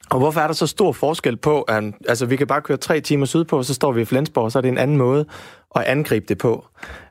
Og 0.10 0.20
hvorfor 0.20 0.42
er 0.42 0.48
der 0.48 0.54
så 0.54 0.68
stor 0.68 0.92
forskel 0.92 1.38
på, 1.38 1.62
at 1.62 1.84
altså, 2.08 2.26
vi 2.26 2.36
kan 2.36 2.48
bare 2.48 2.62
køre 2.62 2.78
tre 2.78 3.02
timer 3.02 3.26
sydpå, 3.26 3.64
så 3.64 3.74
står 3.74 3.92
vi 3.92 4.02
i 4.02 4.06
Flensborg, 4.06 4.44
og 4.44 4.52
så 4.52 4.60
er 4.60 4.62
det 4.62 4.70
en 4.70 4.78
anden 4.78 4.98
måde 4.98 5.26
at 5.76 5.84
angribe 5.84 6.26
det 6.30 6.38
på. 6.38 6.66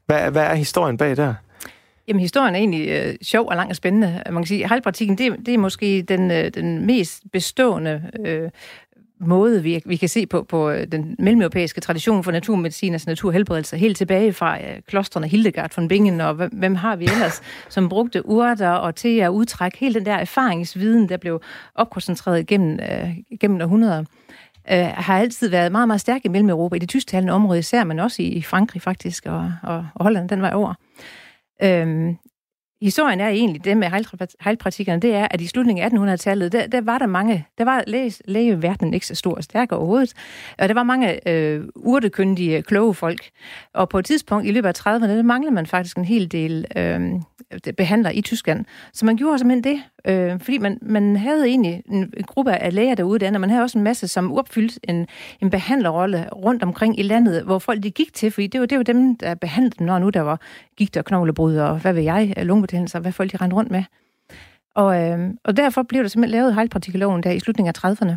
Hvad, 0.06 0.30
hvad 0.30 0.42
er 0.42 0.54
historien 0.54 0.96
bag 0.96 1.16
der? 1.16 1.34
Jamen, 2.08 2.20
historien 2.20 2.54
er 2.54 2.58
egentlig 2.58 2.88
øh, 2.88 3.14
sjov 3.22 3.48
og 3.48 3.56
lang 3.56 3.70
og 3.70 3.76
spændende. 3.76 4.22
Man 4.30 4.42
kan 4.42 4.46
sige, 4.46 4.64
at 4.76 4.98
det, 4.98 5.18
det 5.46 5.54
er 5.54 5.58
måske 5.58 6.02
den, 6.02 6.30
øh, 6.30 6.50
den 6.54 6.86
mest 6.86 7.22
bestående 7.32 8.02
øh, 8.26 8.50
måde, 9.20 9.62
vi, 9.62 9.83
vi 9.87 9.96
kan 9.96 10.09
se 10.09 10.26
på, 10.26 10.42
på 10.42 10.70
øh, 10.70 10.87
den 10.92 11.16
mellemeuropæiske 11.18 11.80
tradition 11.80 12.24
for 12.24 12.33
naturmedicin, 12.33 12.92
altså 12.92 13.11
naturhelbredelse, 13.11 13.76
helt 13.76 13.96
tilbage 13.96 14.33
fra 14.33 14.56
uh, 14.59 14.64
klostrene 14.87 15.28
Hildegard 15.28 15.70
von 15.76 15.88
Bingen, 15.88 16.20
og 16.20 16.35
hvem, 16.35 16.50
hvem 16.52 16.74
har 16.74 16.96
vi 16.96 17.04
ellers, 17.04 17.42
som 17.74 17.88
brugte 17.88 18.26
urter 18.26 18.70
og 18.70 18.94
til 18.94 19.18
at 19.18 19.28
udtrække 19.28 19.78
hele 19.78 19.94
den 19.94 20.06
der 20.06 20.14
erfaringsviden, 20.14 21.09
der 21.09 21.16
blev 21.16 21.42
opkoncentreret 21.74 22.46
gennem, 22.46 22.78
uh, 22.83 23.38
gennem 23.40 23.61
århundreder, 23.61 24.00
uh, 24.70 24.76
har 24.78 25.18
altid 25.18 25.48
været 25.48 25.72
meget, 25.72 25.88
meget 25.88 26.00
stærk 26.00 26.20
i 26.24 26.28
Mellem-Europa, 26.28 26.76
i 26.76 26.78
det 26.78 26.88
tysktalende 26.88 27.33
område 27.33 27.59
især, 27.59 27.85
men 27.85 27.98
også 27.98 28.22
i 28.22 28.42
Frankrig 28.42 28.83
faktisk, 28.83 29.26
og, 29.26 29.52
og, 29.62 29.87
og 29.94 30.04
Holland 30.04 30.28
den 30.28 30.42
vej 30.42 30.52
over. 30.54 30.74
Uh, 31.64 32.14
historien 32.83 33.21
er 33.21 33.29
egentlig, 33.29 33.64
det 33.64 33.77
med 33.77 33.90
heilpraktikerne, 34.40 35.01
det 35.01 35.14
er, 35.14 35.29
at 35.31 35.40
i 35.40 35.47
slutningen 35.47 35.85
af 35.85 36.14
1800-tallet, 36.14 36.53
der, 36.53 36.66
der 36.66 36.81
var 36.81 36.99
der 36.99 37.07
mange, 37.07 37.47
der 37.59 37.64
var 37.64 37.85
læge, 37.87 38.12
lægeverdenen 38.25 38.95
ikke 38.95 39.07
så 39.07 39.14
stor 39.14 39.35
og 39.35 39.45
stærk 39.45 39.73
overhovedet, 39.73 40.12
og 40.59 40.69
der 40.69 40.75
var 40.75 40.83
mange 40.83 41.29
øh, 41.29 41.64
urtekyndige, 41.77 42.62
kloge 42.62 42.95
folk. 42.95 43.31
Og 43.75 43.88
på 43.88 43.99
et 43.99 44.05
tidspunkt 44.05 44.47
i 44.47 44.53
løbet 44.53 44.69
af 44.69 44.81
30'erne, 44.81 45.09
der 45.09 45.23
manglede 45.23 45.55
man 45.55 45.66
faktisk 45.66 45.97
en 45.97 46.05
hel 46.05 46.33
del 46.33 46.64
øh, 46.77 47.11
behandlere 47.77 48.14
i 48.14 48.21
Tyskland. 48.21 48.64
Så 48.93 49.07
man 49.07 49.16
gjorde 49.16 49.38
simpelthen 49.38 49.75
det, 49.75 49.83
øh, 50.04 50.40
fordi 50.40 50.58
man, 50.58 50.78
man 50.82 51.16
havde 51.16 51.46
egentlig 51.46 51.82
en, 51.86 52.12
en 52.16 52.24
gruppe 52.26 52.52
af 52.52 52.74
læger 52.74 52.94
derude, 52.94 53.18
der, 53.18 53.38
man 53.38 53.50
havde 53.50 53.62
også 53.62 53.78
en 53.78 53.84
masse, 53.84 54.08
som 54.08 54.32
opfyldte 54.32 54.80
en, 54.82 55.06
en 55.40 55.50
behandlerrolle 55.50 56.28
rundt 56.32 56.62
omkring 56.62 56.98
i 56.98 57.02
landet, 57.02 57.42
hvor 57.42 57.58
folk 57.58 57.82
de 57.82 57.90
gik 57.90 58.14
til, 58.14 58.30
fordi 58.30 58.46
det 58.46 58.60
var, 58.60 58.66
det 58.66 58.78
var 58.78 58.84
dem, 58.84 59.16
der 59.16 59.34
behandlede 59.34 59.74
dem, 59.78 59.86
når 59.86 59.98
nu 59.98 60.10
der 60.10 60.20
var 60.20 60.40
gigt 60.76 60.96
og 60.96 61.04
knoglebrud 61.04 61.56
og 61.56 61.78
hvad 61.78 61.92
ved 61.92 62.02
jeg, 62.02 62.34
øh, 62.36 62.44
lungebetændelser, 62.44 63.00
hvad 63.00 63.12
folk 63.12 63.32
de 63.32 63.36
rendte 63.36 63.56
rundt 63.56 63.70
med. 63.70 63.82
Og, 64.74 65.02
øh, 65.02 65.18
og 65.44 65.56
derfor 65.56 65.82
blev 65.82 66.02
der 66.02 66.08
simpelthen 66.08 66.38
lavet 66.38 66.54
hejlpartikeloven 66.54 67.22
der 67.22 67.30
i 67.30 67.40
slutningen 67.40 67.74
af 67.76 67.84
30'erne. 67.84 68.16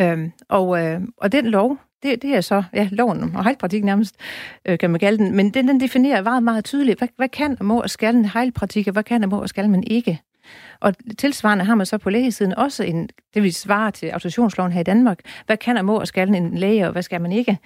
Øh, 0.00 0.30
og, 0.48 0.84
øh, 0.84 1.00
og 1.16 1.32
den 1.32 1.46
lov, 1.46 1.78
det, 2.02 2.22
det 2.22 2.36
er 2.36 2.40
så 2.40 2.62
ja, 2.72 2.88
loven 2.92 3.36
og 3.36 3.44
hejlpraktik 3.44 3.84
nærmest, 3.84 4.16
øh, 4.66 4.78
kan 4.78 4.90
man 4.90 5.00
kalde 5.00 5.24
den, 5.24 5.36
men 5.36 5.50
den, 5.50 5.68
den 5.68 5.80
definerer 5.80 6.22
meget, 6.22 6.42
meget 6.42 6.64
tydeligt, 6.64 6.98
hvad, 6.98 7.08
hvad 7.16 7.28
kan 7.28 7.56
og 7.60 7.64
må 7.64 7.80
og 7.80 7.90
skal 7.90 8.14
en 8.14 8.24
hejlpraktik, 8.24 8.86
og 8.86 8.92
hvad 8.92 9.02
kan 9.02 9.24
og 9.24 9.30
må 9.30 9.38
og 9.38 9.48
skal 9.48 9.70
man 9.70 9.84
ikke. 9.86 10.20
Og 10.80 10.94
tilsvarende 11.18 11.64
har 11.64 11.74
man 11.74 11.86
så 11.86 11.98
på 11.98 12.10
lægesiden 12.10 12.54
også 12.54 12.84
en, 12.84 13.08
det 13.34 13.42
vil 13.42 13.54
svare 13.54 13.90
til 13.90 14.06
autorisationsloven 14.06 14.72
her 14.72 14.80
i 14.80 14.84
Danmark, 14.84 15.20
hvad 15.46 15.56
kan 15.56 15.76
og 15.76 15.84
må 15.84 16.00
og 16.00 16.08
skal 16.08 16.34
en 16.34 16.58
læge, 16.58 16.86
og 16.86 16.92
hvad 16.92 17.02
skal 17.02 17.20
man 17.20 17.32
ikke. 17.32 17.58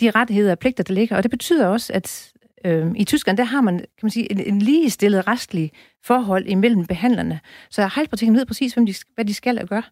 De 0.00 0.10
rettigheder 0.10 0.50
og 0.50 0.58
pligter, 0.58 0.84
der 0.84 0.94
ligger, 0.94 1.16
og 1.16 1.22
det 1.22 1.30
betyder 1.30 1.66
også, 1.66 1.92
at 1.92 2.32
øh, 2.64 2.86
i 2.96 3.04
Tyskland, 3.04 3.38
der 3.38 3.44
har 3.44 3.60
man, 3.60 3.78
kan 3.78 3.86
man 4.02 4.10
sige, 4.10 4.32
en, 4.32 4.40
en 4.40 4.58
ligestillet 4.58 5.26
restlig 5.28 5.72
forhold 6.04 6.46
imellem 6.46 6.86
behandlerne. 6.86 7.40
Så 7.70 7.90
heilpraktikken 7.96 8.36
ved 8.36 8.46
præcis, 8.46 8.74
hvem 8.74 8.86
de, 8.86 8.94
hvad 9.14 9.24
de 9.24 9.34
skal 9.34 9.58
og 9.58 9.68
gøre. 9.68 9.82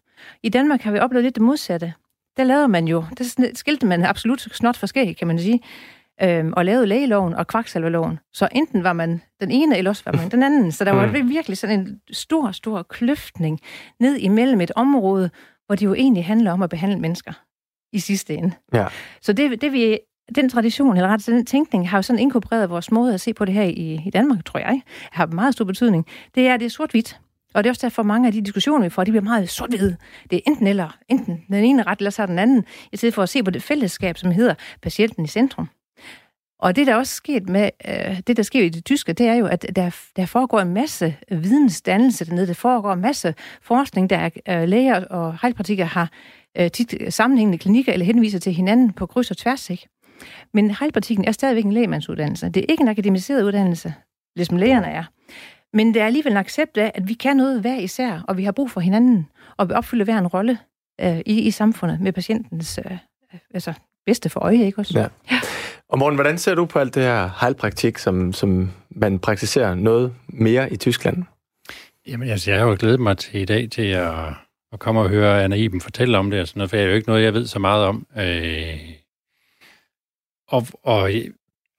I 0.43 0.49
Danmark 0.49 0.81
har 0.81 0.91
vi 0.91 0.99
oplevet 0.99 1.23
lidt 1.23 1.35
det 1.35 1.43
modsatte 1.43 1.93
der 2.37 2.43
lavede 2.43 2.67
man 2.67 2.87
jo, 2.87 3.05
der 3.17 3.51
skilte 3.53 3.85
man 3.85 4.03
absolut 4.03 4.41
snot 4.41 4.77
for 4.77 4.87
skæg, 4.87 5.17
kan 5.17 5.27
man 5.27 5.39
sige, 5.39 5.59
øhm, 6.21 6.53
og 6.53 6.65
lavede 6.65 6.87
lægeloven 6.87 7.33
og 7.33 7.47
kvaksalverloven. 7.47 8.19
Så 8.33 8.47
enten 8.51 8.83
var 8.83 8.93
man 8.93 9.21
den 9.41 9.51
ene, 9.51 9.77
eller 9.77 9.91
også 9.91 10.03
var 10.05 10.11
man 10.11 10.31
den 10.31 10.43
anden. 10.43 10.71
Så 10.71 10.85
der 10.85 10.91
var 10.91 11.05
mm. 11.23 11.29
virkelig 11.29 11.57
sådan 11.57 11.79
en 11.79 12.01
stor, 12.11 12.51
stor 12.51 12.83
kløftning 12.83 13.59
ned 13.99 14.15
imellem 14.15 14.61
et 14.61 14.71
område, 14.75 15.29
hvor 15.65 15.75
det 15.75 15.85
jo 15.85 15.93
egentlig 15.93 16.25
handler 16.25 16.51
om 16.51 16.61
at 16.61 16.69
behandle 16.69 16.99
mennesker 16.99 17.33
i 17.93 17.99
sidste 17.99 18.33
ende. 18.33 18.51
Ja. 18.73 18.87
Så 19.21 19.33
det, 19.33 19.61
det 19.61 19.71
vi 19.71 19.99
den 20.35 20.49
tradition, 20.49 20.97
eller 20.97 21.09
ret 21.09 21.25
den 21.25 21.45
tænkning, 21.45 21.89
har 21.89 21.97
jo 21.97 22.01
sådan 22.01 22.19
inkorporeret 22.19 22.69
vores 22.69 22.91
måde 22.91 23.13
at 23.13 23.21
se 23.21 23.33
på 23.33 23.45
det 23.45 23.53
her 23.53 23.63
i, 23.63 24.01
i 24.05 24.09
Danmark, 24.09 24.45
tror 24.45 24.59
jeg, 24.59 24.81
har 25.11 25.25
meget 25.25 25.53
stor 25.53 25.65
betydning. 25.65 26.05
Det 26.35 26.47
er, 26.47 26.57
det 26.57 26.65
er 26.65 26.69
sort-hvidt. 26.69 27.19
Og 27.53 27.63
det 27.63 27.69
er 27.69 27.71
også 27.71 27.87
derfor, 27.87 28.03
mange 28.03 28.27
af 28.27 28.33
de 28.33 28.41
diskussioner, 28.41 28.83
vi 28.83 28.89
får, 28.89 29.03
de 29.03 29.11
bliver 29.11 29.23
meget 29.23 29.49
sort 29.49 29.73
-hvide. 29.73 29.95
Det 30.29 30.35
er 30.35 30.39
enten 30.47 30.67
eller, 30.67 30.97
enten 31.09 31.43
den 31.47 31.63
ene 31.63 31.83
ret, 31.83 31.97
eller 31.99 32.09
så 32.09 32.25
den 32.25 32.39
anden, 32.39 32.65
i 32.91 32.97
stedet 32.97 33.15
for 33.15 33.23
at 33.23 33.29
se 33.29 33.43
på 33.43 33.51
det 33.51 33.63
fællesskab, 33.63 34.17
som 34.17 34.31
hedder 34.31 34.55
patienten 34.81 35.23
i 35.23 35.27
centrum. 35.27 35.69
Og 36.63 36.75
det, 36.75 36.87
der 36.87 36.95
også 36.95 37.15
sket 37.15 37.49
med, 37.49 37.69
øh, 37.87 38.19
det 38.27 38.37
der 38.37 38.43
sker 38.43 38.63
i 38.63 38.69
det 38.69 38.85
tyske, 38.85 39.13
det 39.13 39.27
er 39.27 39.33
jo, 39.33 39.45
at 39.45 39.65
der, 39.75 39.95
der 40.15 40.25
foregår 40.25 40.59
en 40.59 40.73
masse 40.73 41.15
vidensdannelse 41.31 42.25
dernede. 42.25 42.47
Der 42.47 42.53
foregår 42.53 42.93
en 42.93 43.01
masse 43.01 43.35
forskning, 43.61 44.09
der 44.09 44.17
er 44.17 44.61
øh, 44.61 44.67
læger 44.67 45.05
og 45.05 45.37
heilpraktikere 45.41 45.87
har 45.87 46.09
øh, 46.57 46.71
tit 46.71 46.95
sammenhængende 47.09 47.57
klinikker 47.57 47.93
eller 47.93 48.05
henviser 48.05 48.39
til 48.39 48.53
hinanden 48.53 48.93
på 48.93 49.05
kryds 49.05 49.31
og 49.31 49.37
tværs. 49.37 49.69
Ikke? 49.69 49.87
Men 50.53 50.71
heilpraktikken 50.71 51.25
er 51.25 51.31
stadigvæk 51.31 51.65
en 51.65 51.73
lægemandsuddannelse. 51.73 52.49
Det 52.49 52.57
er 52.57 52.65
ikke 52.69 52.81
en 52.81 52.87
akademiseret 52.87 53.43
uddannelse, 53.43 53.93
ligesom 54.35 54.57
lægerne 54.57 54.87
er. 54.87 55.03
Men 55.73 55.93
det 55.93 56.01
er 56.01 56.05
alligevel 56.05 56.31
en 56.31 56.37
accept 56.37 56.77
af, 56.77 56.91
at 56.95 57.07
vi 57.07 57.13
kan 57.13 57.37
noget 57.37 57.61
hver 57.61 57.79
især, 57.79 58.25
og 58.27 58.37
vi 58.37 58.43
har 58.43 58.51
brug 58.51 58.71
for 58.71 58.81
hinanden, 58.81 59.27
og 59.57 59.69
vi 59.69 59.73
opfylder 59.73 60.05
hver 60.05 60.17
en 60.17 60.27
rolle 60.27 60.57
øh, 61.01 61.17
i, 61.25 61.41
i 61.41 61.51
samfundet 61.51 62.01
med 62.01 62.11
patientens 62.11 62.79
øh, 62.85 62.97
altså, 63.53 63.73
bedste 64.05 64.29
for 64.29 64.39
øje, 64.39 64.65
ikke 64.65 64.79
også? 64.79 64.99
Ja. 64.99 65.07
ja. 65.31 65.39
Og 65.93 65.99
Morten, 65.99 66.17
hvordan 66.17 66.37
ser 66.37 66.55
du 66.55 66.65
på 66.65 66.79
alt 66.79 66.95
det 66.95 67.03
her 67.03 67.29
heilpraktik, 67.41 67.97
som, 67.97 68.33
som 68.33 68.71
man 68.89 69.19
praktiserer 69.19 69.75
noget 69.75 70.15
mere 70.27 70.73
i 70.73 70.77
Tyskland? 70.77 71.23
Jamen, 72.07 72.29
altså, 72.29 72.51
jeg 72.51 72.59
har 72.59 72.67
jo 72.67 72.75
glædet 72.79 72.99
mig 72.99 73.17
til 73.17 73.41
i 73.41 73.45
dag 73.45 73.69
til 73.71 73.81
at, 73.81 74.13
at 74.71 74.79
komme 74.79 75.01
og 75.01 75.09
høre 75.09 75.43
Anna 75.43 75.55
Iben 75.55 75.81
fortælle 75.81 76.17
om 76.17 76.31
det, 76.31 76.41
og 76.41 76.47
sådan 76.47 76.59
noget, 76.59 76.69
for 76.69 76.77
det 76.77 76.83
er 76.83 76.89
jo 76.89 76.95
ikke 76.95 77.09
noget, 77.09 77.23
jeg 77.23 77.33
ved 77.33 77.47
så 77.47 77.59
meget 77.59 77.85
om. 77.85 78.07
Øh, 78.17 78.79
og, 80.47 80.67
og 80.83 81.11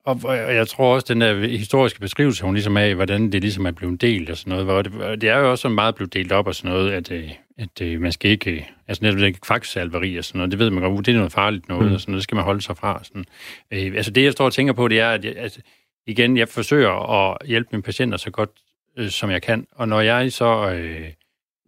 og, 0.05 0.21
og 0.25 0.55
jeg 0.55 0.69
tror 0.69 0.95
også, 0.95 1.07
den 1.09 1.21
der 1.21 1.47
historiske 1.47 2.01
beskrivelse, 2.01 2.45
hun 2.45 2.55
ligesom 2.55 2.77
af, 2.77 2.95
hvordan 2.95 3.33
det 3.33 3.41
ligesom 3.41 3.67
er 3.67 3.71
blevet 3.71 4.01
delt 4.01 4.31
og 4.31 4.37
sådan 4.37 4.51
noget, 4.51 4.65
hvor 4.65 4.83
det, 4.83 5.21
det 5.21 5.31
er 5.31 5.39
jo 5.39 5.51
også 5.51 5.69
meget 5.69 5.95
blevet 5.95 6.15
delt 6.15 6.33
op 6.33 6.47
og 6.47 6.55
sådan 6.55 6.71
noget, 6.71 6.93
at, 6.93 7.11
øh, 7.11 7.31
at, 7.59 7.81
at 7.81 8.01
man 8.01 8.13
skal 8.13 8.31
ikke, 8.31 8.69
altså 8.89 9.05
netop 9.05 9.19
ikke 9.19 9.41
kvaksalveri 9.41 10.17
og 10.17 10.25
sådan 10.25 10.39
noget, 10.39 10.51
det 10.51 10.59
ved 10.59 10.71
man 10.71 10.83
godt, 10.83 11.07
det 11.07 11.13
er 11.13 11.17
noget 11.17 11.33
farligt 11.33 11.69
noget, 11.69 11.87
mm. 11.87 11.95
og 11.95 12.01
sådan 12.01 12.13
noget, 12.13 12.19
det 12.19 12.25
skal 12.25 12.35
man 12.35 12.45
holde 12.45 12.63
sig 12.63 12.77
fra. 12.77 13.01
Sådan. 13.05 13.25
Øh, 13.71 13.93
altså 13.97 14.11
det, 14.11 14.25
jeg 14.25 14.33
står 14.33 14.45
og 14.45 14.53
tænker 14.53 14.73
på, 14.73 14.89
det 14.89 15.01
er, 15.01 15.11
at 15.11 15.25
jeg, 15.25 15.37
altså, 15.37 15.61
igen, 16.07 16.37
jeg 16.37 16.49
forsøger 16.49 16.91
at 17.13 17.47
hjælpe 17.47 17.69
mine 17.73 17.83
patienter 17.83 18.19
så 18.19 18.31
godt, 18.31 18.51
øh, 18.99 19.11
som 19.11 19.31
jeg 19.31 19.43
kan, 19.43 19.67
og 19.73 19.89
når 19.89 20.01
jeg 20.01 20.33
så 20.33 20.71
øh, 20.71 21.09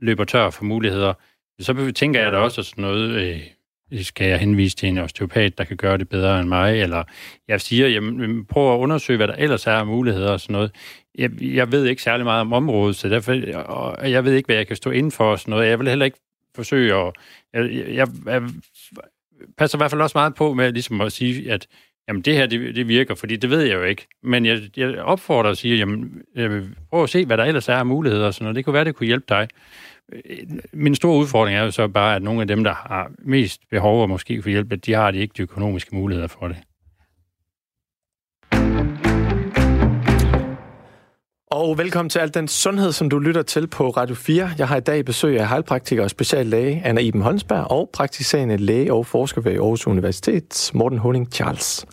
løber 0.00 0.24
tør 0.24 0.50
for 0.50 0.64
muligheder, 0.64 1.14
så 1.60 1.92
tænker 1.94 2.22
jeg 2.22 2.32
da 2.32 2.38
også, 2.38 2.60
at 2.60 2.66
sådan 2.66 2.82
noget... 2.82 3.10
Øh, 3.10 3.40
skal 3.92 4.28
jeg 4.28 4.38
henvise 4.38 4.76
til 4.76 4.88
en 4.88 4.98
osteopat, 4.98 5.58
der 5.58 5.64
kan 5.64 5.76
gøre 5.76 5.98
det 5.98 6.08
bedre 6.08 6.40
end 6.40 6.48
mig, 6.48 6.80
eller 6.82 7.04
jeg 7.48 7.60
siger, 7.60 7.88
jamen, 7.88 8.44
prøv 8.44 8.74
at 8.74 8.78
undersøge, 8.78 9.16
hvad 9.16 9.28
der 9.28 9.34
ellers 9.34 9.66
er 9.66 9.72
af 9.72 9.86
muligheder 9.86 10.30
og 10.30 10.40
sådan 10.40 10.52
noget. 10.52 10.70
Jeg, 11.18 11.42
jeg 11.42 11.72
ved 11.72 11.84
ikke 11.84 12.02
særlig 12.02 12.24
meget 12.24 12.40
om 12.40 12.52
området, 12.52 12.96
så 12.96 13.08
derfor, 13.08 13.34
og 13.66 14.10
jeg 14.10 14.24
ved 14.24 14.34
ikke, 14.34 14.46
hvad 14.46 14.56
jeg 14.56 14.66
kan 14.66 14.76
stå 14.76 14.90
inden 14.90 15.12
for 15.12 15.24
og 15.24 15.38
sådan 15.38 15.50
noget. 15.50 15.68
Jeg 15.68 15.78
vil 15.78 15.88
heller 15.88 16.04
ikke 16.04 16.18
forsøge 16.54 16.94
at... 16.94 17.12
Jeg, 17.52 17.70
jeg, 17.72 18.08
jeg 18.26 18.42
passer 19.58 19.78
i 19.78 19.80
hvert 19.80 19.90
fald 19.90 20.00
også 20.00 20.18
meget 20.18 20.34
på 20.34 20.54
med 20.54 20.72
ligesom 20.72 21.00
at 21.00 21.12
sige, 21.12 21.52
at 21.52 21.66
jamen, 22.08 22.22
det 22.22 22.34
her, 22.34 22.46
det, 22.46 22.74
det 22.74 22.88
virker, 22.88 23.14
fordi 23.14 23.36
det 23.36 23.50
ved 23.50 23.62
jeg 23.62 23.74
jo 23.74 23.82
ikke. 23.82 24.06
Men 24.22 24.46
jeg, 24.46 24.60
jeg 24.76 24.98
opfordrer 24.98 25.50
og 25.50 25.56
siger, 25.56 25.76
jamen, 25.76 26.22
øh, 26.36 26.64
prøv 26.90 27.02
at 27.02 27.10
se, 27.10 27.26
hvad 27.26 27.36
der 27.36 27.44
ellers 27.44 27.68
er 27.68 27.76
af 27.76 27.86
muligheder 27.86 28.26
og 28.26 28.34
sådan 28.34 28.44
noget. 28.44 28.56
Det 28.56 28.64
kunne 28.64 28.74
være, 28.74 28.84
det 28.84 28.94
kunne 28.94 29.06
hjælpe 29.06 29.26
dig. 29.28 29.48
Øh, 30.12 30.46
min 30.72 30.94
store 30.94 31.18
udfordring 31.18 31.58
er 31.58 31.62
jo 31.62 31.70
så 31.70 31.88
bare, 31.88 32.16
at 32.16 32.22
nogle 32.22 32.40
af 32.40 32.46
dem, 32.48 32.64
der 32.64 32.74
har 32.74 33.10
mest 33.18 33.60
behov 33.70 34.02
og 34.02 34.08
måske 34.08 34.42
for 34.42 34.50
hjælp, 34.50 34.84
de 34.86 34.92
har 34.92 35.10
de 35.10 35.18
ikke 35.18 35.34
de 35.36 35.42
økonomiske 35.42 35.96
muligheder 35.96 36.28
for 36.28 36.48
det. 36.48 36.56
Og 41.50 41.78
velkommen 41.78 42.10
til 42.10 42.18
alt 42.18 42.34
den 42.34 42.48
sundhed, 42.48 42.92
som 42.92 43.10
du 43.10 43.18
lytter 43.18 43.42
til 43.42 43.66
på 43.66 43.90
Radio 43.90 44.14
4. 44.14 44.50
Jeg 44.58 44.68
har 44.68 44.76
i 44.76 44.80
dag 44.80 45.04
besøg 45.04 45.40
af 45.40 45.48
heilpraktiker 45.48 46.02
og 46.02 46.10
speciallæge 46.10 46.82
Anna 46.84 47.00
Iben 47.00 47.22
Holmsberg 47.22 47.70
og 47.70 47.90
praktiserende 47.92 48.56
læge 48.56 48.92
og 48.92 49.06
forsker 49.06 49.40
ved 49.40 49.52
Aarhus 49.52 49.86
Universitet, 49.86 50.70
Morten 50.74 50.98
Honing 50.98 51.32
Charles. 51.32 51.86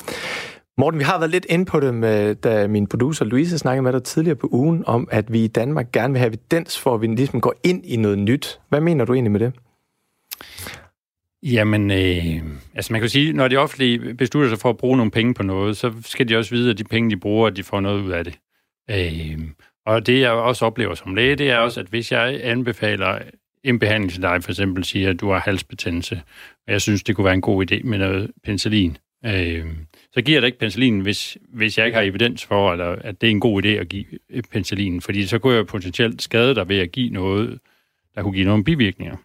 Morten, 0.78 1.00
vi 1.00 1.04
har 1.04 1.20
været 1.20 1.32
lidt 1.32 1.46
inde 1.50 1.66
på 1.66 1.80
det, 1.80 1.94
med, 1.94 2.36
da 2.36 2.68
min 2.68 2.88
producer 2.88 3.26
Louise 3.26 3.58
snakkede 3.58 3.82
med 3.84 3.94
dig 3.94 4.04
tidligere 4.04 4.36
på 4.36 4.50
ugen, 4.52 4.84
om 4.88 5.08
at 5.12 5.34
vi 5.34 5.44
i 5.44 5.48
Danmark 5.48 5.92
gerne 5.92 6.14
vil 6.14 6.20
have 6.20 6.28
evidens 6.28 6.80
for, 6.80 6.96
at 6.96 7.02
vi 7.02 7.08
ligesom 7.08 7.42
går 7.42 7.56
ind 7.64 7.86
i 7.86 7.96
noget 7.96 8.20
nyt. 8.20 8.60
Hvad 8.70 8.82
mener 8.82 9.06
du 9.06 9.14
egentlig 9.14 9.32
med 9.32 9.40
det? 9.40 9.54
Jamen, 11.44 11.92
øh, 11.92 12.44
altså 12.76 12.94
man 12.94 13.02
kan 13.02 13.10
sige, 13.10 13.34
når 13.34 13.48
de 13.48 13.58
offentlige 13.58 14.14
beslutter 14.14 14.50
sig 14.50 14.60
for 14.60 14.70
at 14.70 14.78
bruge 14.78 14.98
nogle 14.98 15.12
penge 15.12 15.34
på 15.34 15.44
noget, 15.44 15.78
så 15.78 15.94
skal 16.02 16.30
de 16.30 16.38
også 16.38 16.56
vide, 16.56 16.72
at 16.72 16.78
de 16.78 16.84
penge, 16.84 17.10
de 17.10 17.18
bruger, 17.18 17.48
at 17.48 17.56
de 17.56 17.64
får 17.64 17.80
noget 17.80 18.02
ud 18.02 18.12
af 18.12 18.24
det. 18.24 18.40
Øh, 18.92 19.40
og 19.86 20.08
det, 20.08 20.20
jeg 20.20 20.32
også 20.32 20.66
oplever 20.66 20.96
som 20.96 21.16
læge, 21.16 21.36
det 21.36 21.50
er 21.50 21.58
også, 21.58 21.80
at 21.80 21.88
hvis 21.88 22.12
jeg 22.12 22.40
anbefaler 22.44 23.20
en 23.64 23.80
behandling 23.80 24.12
til 24.12 24.22
dig, 24.22 24.44
for 24.44 24.52
eksempel 24.52 24.84
siger, 24.84 25.10
at 25.10 25.22
du 25.22 25.32
har 25.32 25.40
halsbetændelse, 25.40 26.22
og 26.68 26.74
jeg 26.74 26.82
synes, 26.82 27.04
det 27.04 27.16
kunne 27.16 27.26
være 27.26 27.34
en 27.34 27.42
god 27.42 27.72
idé 27.72 27.84
med 27.84 27.98
noget 27.98 28.32
penicillin, 28.44 28.98
øh, 29.26 29.66
så 30.14 30.22
giver 30.22 30.40
det 30.40 30.48
ikke 30.48 30.60
penicillin, 30.60 31.00
hvis, 31.00 31.38
hvis 31.54 31.78
jeg 31.78 31.86
ikke 31.86 31.96
har 31.96 32.04
evidens 32.04 32.46
for, 32.46 32.72
eller, 32.72 32.96
at 33.02 33.22
det 33.22 33.28
er 33.28 33.32
en 33.32 33.40
god 33.40 33.66
idé 33.66 33.68
at 33.68 33.90
give 33.90 34.06
penicillin, 34.52 35.02
fordi 35.02 35.28
så 35.28 35.40
kunne 35.40 35.56
jeg 35.56 35.68
potentielt 35.68 36.22
skade 36.22 36.56
dig 36.56 36.70
ved 36.70 36.80
at 36.80 36.92
give 36.92 37.10
noget, 37.10 37.60
der 38.16 38.22
kunne 38.22 38.34
give 38.34 38.46
nogle 38.46 38.64
bivirkninger. 38.64 39.16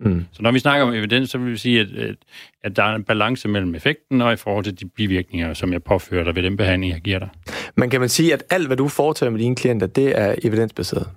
Mm. 0.00 0.24
Så 0.32 0.42
når 0.42 0.52
vi 0.52 0.58
snakker 0.58 0.86
om 0.86 0.94
evidens, 0.94 1.30
så 1.30 1.38
vil 1.38 1.52
vi 1.52 1.56
sige, 1.56 1.80
at, 1.80 1.90
at, 1.90 2.16
at 2.62 2.76
der 2.76 2.82
er 2.82 2.94
en 2.94 3.04
balance 3.04 3.48
mellem 3.48 3.74
effekten 3.74 4.20
og 4.20 4.32
i 4.32 4.36
forhold 4.36 4.64
til 4.64 4.80
de 4.80 4.88
bivirkninger, 4.88 5.54
som 5.54 5.72
jeg 5.72 5.82
påfører 5.82 6.24
dig 6.24 6.36
ved 6.36 6.42
den 6.42 6.56
behandling, 6.56 6.92
jeg 6.92 7.00
giver 7.00 7.18
dig. 7.18 7.28
Men 7.76 7.90
kan 7.90 8.00
man 8.00 8.08
sige, 8.08 8.32
at 8.32 8.44
alt, 8.50 8.66
hvad 8.66 8.76
du 8.76 8.88
foretager 8.88 9.30
med 9.30 9.40
dine 9.40 9.56
klienter, 9.56 9.86
det 9.86 10.18
er 10.18 10.34
evidensbaseret? 10.44 11.08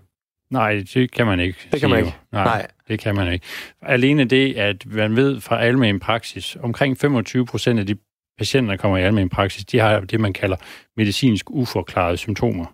Nej, 0.51 0.84
det 0.93 1.12
kan 1.12 1.25
man 1.25 1.39
ikke. 1.39 1.58
Det 1.71 1.79
kan 1.79 1.89
man 1.89 1.99
ikke? 1.99 2.15
Nej, 2.32 2.43
Nej, 2.43 2.67
det 2.88 2.99
kan 2.99 3.15
man 3.15 3.34
ikke. 3.34 3.45
Alene 3.82 4.25
det, 4.25 4.53
at 4.58 4.86
man 4.86 5.15
ved 5.15 5.41
fra 5.41 5.62
almen 5.62 5.99
praksis, 5.99 6.58
omkring 6.62 6.97
25 6.97 7.45
procent 7.45 7.79
af 7.79 7.88
de 7.88 7.95
patienter, 8.39 8.71
der 8.71 8.78
kommer 8.78 8.97
i 8.97 9.02
almen 9.02 9.30
praksis, 9.30 9.65
de 9.65 9.80
har 9.80 9.99
det, 9.99 10.19
man 10.19 10.34
kalder 10.34 10.56
medicinsk 10.97 11.45
uforklarede 11.49 12.17
symptomer. 12.17 12.65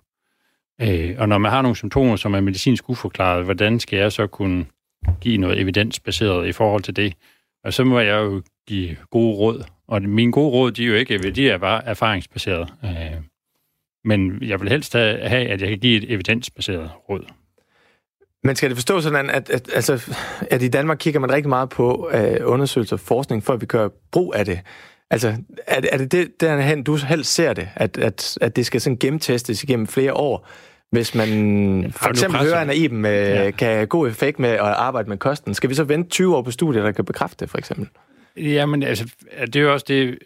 Øh, 0.82 1.16
og 1.18 1.30
når 1.30 1.38
man 1.38 1.52
har 1.52 1.62
nogle 1.62 1.76
symptomer, 1.76 2.16
som 2.16 2.34
er 2.34 2.40
medicinsk 2.40 2.90
uforklarede, 2.90 3.44
hvordan 3.44 3.80
skal 3.80 4.00
jeg 4.00 4.12
så 4.12 4.28
kunne 4.28 4.66
give 5.22 5.38
noget 5.38 5.60
evidensbaseret 5.60 6.48
i 6.48 6.52
forhold 6.52 6.82
til 6.82 6.96
det? 6.96 7.14
Og 7.64 7.74
så 7.74 7.84
må 7.84 8.00
jeg 8.00 8.18
jo 8.18 8.42
give 8.68 8.96
gode 9.12 9.36
råd. 9.36 9.64
Og 9.88 10.02
mine 10.02 10.32
gode 10.32 10.50
råd, 10.50 10.72
de 10.72 10.84
er 10.84 10.88
jo 10.88 10.96
ikke, 10.96 11.32
de 11.32 11.50
er 11.50 11.58
bare 11.58 11.86
erfaringsbaseret. 11.86 12.74
Øh, 12.84 13.22
Men 14.04 14.42
jeg 14.42 14.62
vil 14.62 14.70
helst 14.70 14.94
have, 14.94 15.48
at 15.48 15.62
jeg 15.62 15.70
kan 15.70 15.80
give 15.80 15.98
et 15.98 16.12
evidensbaseret 16.14 16.90
råd. 17.10 17.26
Men 18.44 18.56
skal 18.56 18.70
det 18.70 18.78
forstå 18.78 19.02
sådan, 19.02 19.30
at, 19.30 19.50
at, 19.50 19.70
altså, 19.74 20.12
at 20.52 20.62
i 20.62 20.68
Danmark 20.68 20.98
kigger 20.98 21.20
man 21.20 21.32
rigtig 21.32 21.50
meget 21.50 21.70
på 21.70 22.10
øh, 22.14 22.46
uh, 22.46 22.52
undersøgelser 22.54 22.96
og 22.96 23.00
forskning, 23.00 23.44
før 23.44 23.56
vi 23.56 23.66
gør 23.66 23.90
brug 24.12 24.34
af 24.36 24.46
det? 24.46 24.60
Altså, 25.12 25.28
er, 25.68 25.82
er 25.92 25.98
det 25.98 26.12
det, 26.12 26.42
derhen, 26.42 26.84
du 26.84 26.96
helst 26.96 27.34
ser 27.34 27.54
det? 27.54 27.70
At, 27.76 27.98
at, 27.98 28.38
at 28.42 28.56
det 28.56 28.66
skal 28.66 28.82
sådan 28.82 28.98
gennemtestes 28.98 29.64
igennem 29.64 29.88
flere 29.88 30.14
år? 30.14 30.48
Hvis 30.92 31.16
man 31.16 31.82
ja, 31.82 31.88
for 31.88 32.10
eksempel 32.10 32.40
hører, 32.40 32.60
at 32.60 32.76
Iben 32.76 33.02
med, 33.02 33.44
ja. 33.44 33.52
kan 33.52 33.68
have 33.68 33.86
god 33.86 34.08
effekt 34.08 34.40
med 34.40 34.50
at 34.50 34.60
arbejde 34.60 35.10
med 35.10 35.18
kosten, 35.18 35.54
skal 35.54 35.70
vi 35.70 35.76
så 35.76 35.84
vente 35.84 36.10
20 36.10 36.36
år 36.36 36.42
på 36.42 36.52
studier, 36.52 36.84
der 36.84 36.92
kan 36.92 37.06
bekræfte 37.06 37.38
det, 37.40 37.50
for 37.50 37.58
eksempel? 37.58 37.88
Jamen, 38.38 38.84
altså, 38.84 39.10
det 39.46 39.56
er 39.56 39.62
jo 39.62 39.74
også 39.74 39.86
det... 39.88 40.20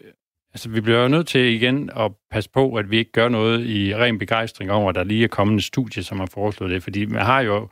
Altså, 0.54 0.68
vi 0.68 0.80
bliver 0.80 1.02
jo 1.02 1.08
nødt 1.08 1.26
til 1.26 1.40
igen 1.40 1.90
at 1.96 2.12
passe 2.30 2.50
på, 2.50 2.74
at 2.74 2.90
vi 2.90 2.98
ikke 2.98 3.12
gør 3.12 3.28
noget 3.28 3.66
i 3.66 3.94
ren 3.96 4.18
begejstring 4.18 4.72
over, 4.72 4.88
at 4.88 4.94
der 4.94 5.04
lige 5.04 5.24
er 5.24 5.28
kommet 5.28 5.54
en 5.54 5.60
studie, 5.60 6.02
som 6.02 6.18
har 6.18 6.26
foreslået 6.26 6.72
det. 6.72 6.82
Fordi 6.82 7.06
man 7.06 7.22
har 7.22 7.40
jo 7.40 7.68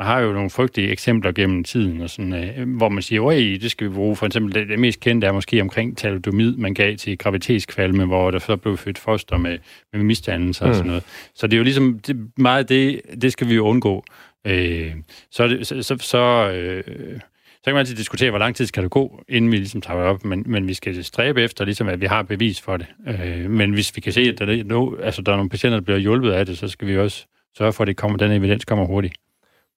man 0.00 0.06
har 0.06 0.20
jo 0.20 0.32
nogle 0.32 0.50
frygtelige 0.50 0.90
eksempler 0.90 1.32
gennem 1.32 1.64
tiden, 1.64 2.00
og 2.00 2.10
sådan, 2.10 2.34
øh, 2.34 2.76
hvor 2.76 2.88
man 2.88 3.02
siger, 3.02 3.30
at 3.30 3.62
det 3.62 3.70
skal 3.70 3.88
vi 3.88 3.94
bruge. 3.94 4.16
For 4.16 4.26
eksempel 4.26 4.54
det, 4.54 4.68
det 4.68 4.78
mest 4.78 5.00
kendte 5.00 5.26
er 5.26 5.32
måske 5.32 5.60
omkring 5.60 5.98
talidomid, 5.98 6.56
man 6.56 6.74
gav 6.74 6.96
til 6.96 7.18
gravitetskvalme, 7.18 8.06
hvor 8.06 8.30
der 8.30 8.38
så 8.38 8.56
blev 8.56 8.76
født 8.76 8.98
foster 8.98 9.36
med, 9.36 9.58
med 9.92 10.02
misdannelse 10.02 10.64
mm. 10.64 10.70
og 10.70 10.74
sådan 10.74 10.86
noget. 10.88 11.04
Så 11.34 11.46
det 11.46 11.52
er 11.52 11.58
jo 11.58 11.64
ligesom 11.64 11.98
det, 11.98 12.30
meget 12.36 12.68
det, 12.68 13.00
det 13.22 13.32
skal 13.32 13.48
vi 13.48 13.54
jo 13.54 13.66
undgå. 13.66 14.04
Øh, 14.46 14.92
så, 15.30 15.48
det, 15.48 15.66
så, 15.66 15.82
så, 15.82 15.96
så 16.00 16.50
øh, 16.50 16.84
så 17.54 17.64
kan 17.64 17.74
man 17.74 17.78
altid 17.78 17.96
diskutere, 17.96 18.30
hvor 18.30 18.38
lang 18.38 18.56
tid 18.56 18.66
skal 18.66 18.82
det 18.82 18.90
gå, 18.90 19.24
inden 19.28 19.52
vi 19.52 19.56
ligesom 19.56 19.80
tager 19.80 19.98
det 19.98 20.08
op, 20.08 20.24
men, 20.24 20.44
men 20.46 20.68
vi 20.68 20.74
skal 20.74 21.04
stræbe 21.04 21.42
efter, 21.42 21.64
ligesom, 21.64 21.88
at 21.88 22.00
vi 22.00 22.06
har 22.06 22.22
bevis 22.22 22.60
for 22.60 22.76
det. 22.76 22.86
Øh, 23.08 23.50
men 23.50 23.72
hvis 23.72 23.96
vi 23.96 24.00
kan 24.00 24.12
se, 24.12 24.20
at 24.20 24.38
der, 24.38 24.46
er, 24.46 24.64
no, 24.64 24.96
altså, 24.96 25.22
der 25.22 25.32
er 25.32 25.36
nogle 25.36 25.50
patienter, 25.50 25.78
der 25.78 25.84
bliver 25.84 25.98
hjulpet 25.98 26.32
af 26.32 26.46
det, 26.46 26.58
så 26.58 26.68
skal 26.68 26.88
vi 26.88 26.98
også 26.98 27.26
sørge 27.58 27.72
for, 27.72 27.84
at 27.84 27.88
det 27.88 27.96
kommer, 27.96 28.18
den 28.18 28.32
evidens 28.32 28.64
kommer 28.64 28.84
hurtigt. 28.84 29.14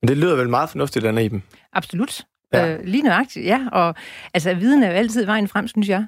Men 0.04 0.08
det 0.08 0.18
lyder 0.18 0.36
vel 0.36 0.50
meget 0.50 0.70
fornuftigt, 0.70 1.06
den 1.06 1.18
Iben? 1.18 1.44
Absolut. 1.74 2.22
Ja. 2.54 2.74
Øh, 2.74 2.80
lige 2.84 3.04
nøjagtigt, 3.04 3.46
ja. 3.46 3.62
Og 3.72 3.96
altså, 4.34 4.54
viden 4.54 4.84
er 4.84 4.88
jo 4.88 4.94
altid 4.94 5.26
vejen 5.26 5.48
frem, 5.48 5.68
synes 5.68 5.90
jeg, 5.90 6.06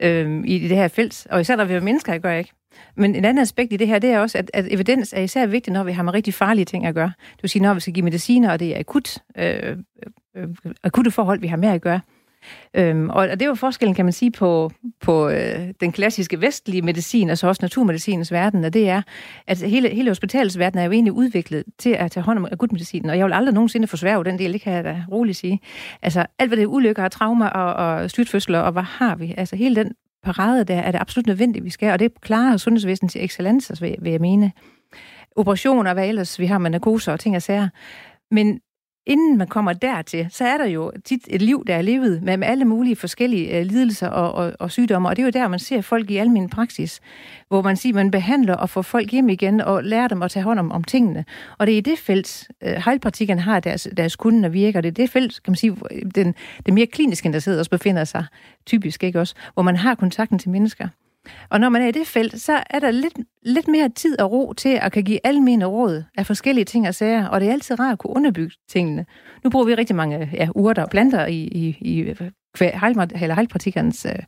øh, 0.00 0.42
i, 0.44 0.56
i 0.56 0.68
det 0.68 0.76
her 0.76 0.88
felt. 0.88 1.26
Og 1.30 1.40
især 1.40 1.56
når 1.56 1.64
vi 1.64 1.74
er 1.74 1.80
mennesker, 1.80 2.12
jeg 2.12 2.20
gør 2.20 2.32
ikke. 2.32 2.50
Men 2.96 3.14
en 3.14 3.24
anden 3.24 3.42
aspekt 3.42 3.72
i 3.72 3.76
det 3.76 3.86
her, 3.86 3.98
det 3.98 4.10
er 4.10 4.18
også, 4.18 4.38
at, 4.38 4.50
at 4.54 4.66
evidens 4.70 5.12
er 5.12 5.20
især 5.20 5.46
vigtigt, 5.46 5.74
når 5.74 5.84
vi 5.84 5.92
har 5.92 6.02
med 6.02 6.14
rigtig 6.14 6.34
farlige 6.34 6.64
ting 6.64 6.86
at 6.86 6.94
gøre. 6.94 7.12
Det 7.32 7.42
vil 7.42 7.50
sige, 7.50 7.62
når 7.62 7.74
vi 7.74 7.80
skal 7.80 7.92
give 7.92 8.04
mediciner, 8.04 8.52
og 8.52 8.60
det 8.60 8.76
er 8.76 8.80
akut, 8.80 9.18
øh, 9.38 9.76
øh, 10.36 10.48
akutte 10.82 11.10
forhold, 11.10 11.40
vi 11.40 11.46
har 11.46 11.56
med 11.56 11.68
at 11.68 11.80
gøre. 11.82 12.00
Øhm, 12.74 13.10
og 13.10 13.28
det 13.28 13.42
er 13.42 13.46
jo 13.46 13.54
forskellen, 13.54 13.94
kan 13.94 14.04
man 14.04 14.12
sige, 14.12 14.30
på, 14.30 14.70
på 15.00 15.28
øh, 15.28 15.68
den 15.80 15.92
klassiske 15.92 16.40
vestlige 16.40 16.82
medicin, 16.82 17.30
altså 17.30 17.46
også 17.46 17.58
naturmedicinens 17.62 18.32
verden, 18.32 18.64
og 18.64 18.72
det 18.72 18.88
er, 18.88 19.02
at 19.46 19.58
hele, 19.58 19.88
hele 19.88 20.10
hospitalets 20.10 20.58
verden 20.58 20.78
er 20.78 20.84
jo 20.84 20.92
egentlig 20.92 21.12
udviklet 21.12 21.64
til 21.78 21.90
at 21.90 22.10
tage 22.10 22.24
hånd 22.24 22.38
om 22.38 22.48
akutmedicinen, 22.52 23.10
og 23.10 23.18
jeg 23.18 23.26
vil 23.26 23.32
aldrig 23.32 23.54
nogensinde 23.54 23.86
forsværge 23.86 24.24
den 24.24 24.38
del, 24.38 24.52
det 24.52 24.60
kan 24.60 24.72
jeg 24.72 24.84
da 24.84 25.02
roligt 25.12 25.38
sige. 25.38 25.60
Altså 26.02 26.26
alt, 26.38 26.48
hvad 26.48 26.56
det 26.56 26.62
er 26.62 26.66
ulykker 26.66 27.04
og 27.04 27.12
traumer 27.12 27.46
og, 27.46 27.74
og 27.74 28.10
styrtfødsler, 28.10 28.58
og 28.58 28.72
hvad 28.72 28.82
har 28.82 29.16
vi? 29.16 29.34
Altså 29.36 29.56
hele 29.56 29.76
den 29.76 29.92
parade 30.22 30.64
der 30.64 30.78
er 30.78 30.90
det 30.90 31.00
absolut 31.00 31.26
nødvendigt, 31.26 31.64
vi 31.64 31.70
skal, 31.70 31.92
og 31.92 31.98
det 31.98 32.20
klarer 32.20 32.56
sundhedsvæsenet 32.56 33.12
til 33.12 33.24
excellence, 33.24 33.80
vil, 33.80 33.96
vil 34.00 34.12
jeg 34.12 34.20
mene. 34.20 34.52
Operationer, 35.36 35.94
hvad 35.94 36.08
ellers 36.08 36.38
vi 36.38 36.46
har 36.46 36.58
med 36.58 36.70
narkoser 36.70 37.12
og 37.12 37.20
ting 37.20 37.36
og 37.36 37.42
sager. 37.42 37.68
Men 38.30 38.60
inden 39.06 39.38
man 39.38 39.46
kommer 39.46 39.72
dertil, 39.72 40.26
så 40.30 40.44
er 40.44 40.58
der 40.58 40.64
jo 40.64 40.92
tit 41.04 41.20
et 41.28 41.42
liv, 41.42 41.64
der 41.66 41.74
er 41.74 41.82
levet 41.82 42.22
med, 42.22 42.36
med 42.36 42.48
alle 42.48 42.64
mulige 42.64 42.96
forskellige 42.96 43.60
uh, 43.60 43.66
lidelser 43.66 44.08
og, 44.08 44.32
og, 44.32 44.52
og 44.58 44.70
sygdomme, 44.70 45.08
og 45.08 45.16
det 45.16 45.22
er 45.22 45.26
jo 45.26 45.30
der, 45.30 45.48
man 45.48 45.58
ser 45.58 45.80
folk 45.80 46.10
i 46.10 46.16
almindelig 46.16 46.50
praksis, 46.50 47.00
hvor 47.48 47.62
man 47.62 47.76
siger, 47.76 47.94
man 47.94 48.10
behandler 48.10 48.54
og 48.54 48.70
får 48.70 48.82
folk 48.82 49.10
hjem 49.10 49.28
igen 49.28 49.60
og 49.60 49.84
lærer 49.84 50.08
dem 50.08 50.22
at 50.22 50.30
tage 50.30 50.44
hånd 50.44 50.58
om, 50.58 50.72
om 50.72 50.84
tingene. 50.84 51.24
Og 51.58 51.66
det 51.66 51.72
er 51.72 51.78
i 51.78 51.80
det 51.80 51.98
felt, 51.98 52.48
øh, 52.62 52.72
uh, 52.72 52.82
heilpraktikerne 52.84 53.40
har 53.40 53.60
deres, 53.60 53.88
deres 53.96 54.16
kunder 54.16 54.48
virker. 54.48 54.80
Det 54.80 54.88
er 54.88 54.92
det 54.92 55.10
felt, 55.10 55.42
kan 55.42 55.50
man 55.50 55.56
sige, 55.56 55.76
øh, 55.90 56.02
den, 56.14 56.34
den 56.66 56.74
mere 56.74 56.86
kliniske 56.86 57.26
interesserede 57.26 57.60
også 57.60 57.70
befinder 57.70 58.04
sig, 58.04 58.24
typisk 58.66 59.02
ikke 59.02 59.20
også, 59.20 59.34
hvor 59.54 59.62
man 59.62 59.76
har 59.76 59.94
kontakten 59.94 60.38
til 60.38 60.50
mennesker. 60.50 60.88
Og 61.48 61.60
når 61.60 61.68
man 61.68 61.82
er 61.82 61.86
i 61.86 61.90
det 61.90 62.06
felt, 62.06 62.40
så 62.40 62.62
er 62.70 62.78
der 62.78 62.90
lidt, 62.90 63.18
lidt 63.42 63.68
mere 63.68 63.88
tid 63.88 64.20
og 64.20 64.32
ro 64.32 64.52
til 64.52 64.78
at 64.82 64.92
kan 64.92 65.04
give 65.04 65.20
almene 65.24 65.64
råd 65.64 66.02
af 66.18 66.26
forskellige 66.26 66.64
ting 66.64 66.88
og 66.88 66.94
sager, 66.94 67.26
og 67.26 67.40
det 67.40 67.48
er 67.48 67.52
altid 67.52 67.80
rart 67.80 67.92
at 67.92 67.98
kunne 67.98 68.16
underbygge 68.16 68.56
tingene. 68.68 69.06
Nu 69.44 69.50
bruger 69.50 69.66
vi 69.66 69.74
rigtig 69.74 69.96
mange 69.96 70.30
ja, 70.32 70.48
urter 70.54 70.82
og 70.82 70.90
planter 70.90 71.26
i, 71.26 71.36
i, 71.36 71.76
i 71.80 72.14
heilpraktikernes 73.14 74.06
øh, 74.06 74.18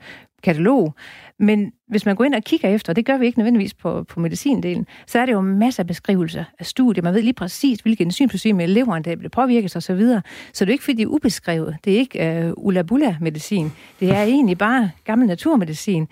katalog, 0.42 0.94
men 1.38 1.72
hvis 1.88 2.06
man 2.06 2.16
går 2.16 2.24
ind 2.24 2.34
og 2.34 2.42
kigger 2.42 2.68
efter, 2.68 2.92
og 2.92 2.96
det 2.96 3.06
gør 3.06 3.16
vi 3.16 3.26
ikke 3.26 3.38
nødvendigvis 3.38 3.74
på, 3.74 4.04
på 4.04 4.20
medicindelen, 4.20 4.86
så 5.06 5.18
er 5.18 5.26
det 5.26 5.32
jo 5.32 5.40
masser 5.40 5.82
af 5.82 5.86
beskrivelser 5.86 6.44
af 6.58 6.66
studier. 6.66 7.02
Man 7.02 7.14
ved 7.14 7.22
lige 7.22 7.32
præcis, 7.32 7.80
hvilke 7.80 8.04
enzymsystemer 8.04 8.62
i 8.62 8.66
leveren, 8.66 9.04
der 9.04 9.16
bliver 9.16 9.30
påvirket 9.30 9.76
osv. 9.76 9.80
Så, 9.80 9.94
videre. 9.94 10.22
så 10.52 10.64
det 10.64 10.70
er 10.70 10.72
ikke, 10.72 10.84
fordi 10.84 10.96
det 10.96 11.02
er 11.02 11.06
ubeskrevet. 11.06 11.76
Det 11.84 11.92
er 11.92 11.98
ikke 11.98 12.44
øh, 12.46 12.52
ulabula-medicin. 12.56 13.72
Det 14.00 14.10
er 14.10 14.22
egentlig 14.22 14.58
bare 14.58 14.90
gammel 15.04 15.28
naturmedicin. 15.28 16.08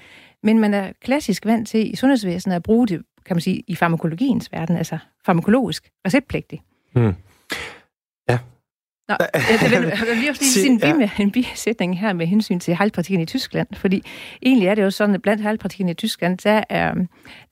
Men 0.46 0.58
man 0.58 0.74
er 0.74 0.92
klassisk 1.02 1.46
vant 1.46 1.68
til 1.68 1.92
i 1.92 1.96
sundhedsvæsenet 1.96 2.56
at 2.56 2.62
bruge 2.62 2.86
det, 2.86 3.02
kan 3.24 3.36
man 3.36 3.40
sige, 3.40 3.62
i 3.66 3.74
farmakologiens 3.74 4.52
verden, 4.52 4.76
altså 4.76 4.98
farmakologisk, 5.24 5.90
receptpligtig. 6.06 6.62
Hmm. 6.92 7.14
Ja. 8.28 8.38
Nå, 9.08 9.14
jeg 9.34 9.58
vil, 9.62 9.88
jeg 9.88 9.98
vil 10.08 10.16
lige 10.16 10.34
sige 10.34 10.66
en, 10.66 10.80
bi, 10.80 11.22
en 11.22 11.30
bisætning 11.30 12.00
her 12.00 12.12
med 12.12 12.26
hensyn 12.26 12.60
til 12.60 12.76
heilpraktikerne 12.76 13.22
i 13.22 13.26
Tyskland, 13.26 13.68
fordi 13.72 14.02
egentlig 14.42 14.68
er 14.68 14.74
det 14.74 14.82
jo 14.82 14.90
sådan, 14.90 15.14
at 15.14 15.22
blandt 15.22 15.42
heilpraktikerne 15.42 15.90
i 15.90 15.94
Tyskland, 15.94 16.38
der, 16.38 16.64
er, 16.68 16.94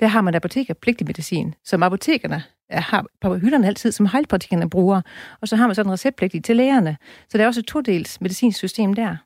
der 0.00 0.06
har 0.06 0.20
man 0.20 0.34
apotekerpligtig 0.34 1.06
medicin, 1.06 1.54
som 1.64 1.82
apotekerne 1.82 2.42
har 2.70 3.06
på 3.20 3.36
hylderne 3.36 3.66
altid, 3.66 3.92
som 3.92 4.06
heilpraktikerne 4.06 4.70
bruger, 4.70 5.00
og 5.40 5.48
så 5.48 5.56
har 5.56 5.66
man 5.66 5.74
sådan 5.74 5.88
en 5.88 5.92
receptpligtig 5.92 6.44
til 6.44 6.56
lægerne. 6.56 6.96
Så 7.28 7.38
der 7.38 7.44
er 7.44 7.48
også 7.48 7.60
et 7.60 7.66
todels 7.66 8.20
medicinsk 8.20 8.76
der. 8.76 9.16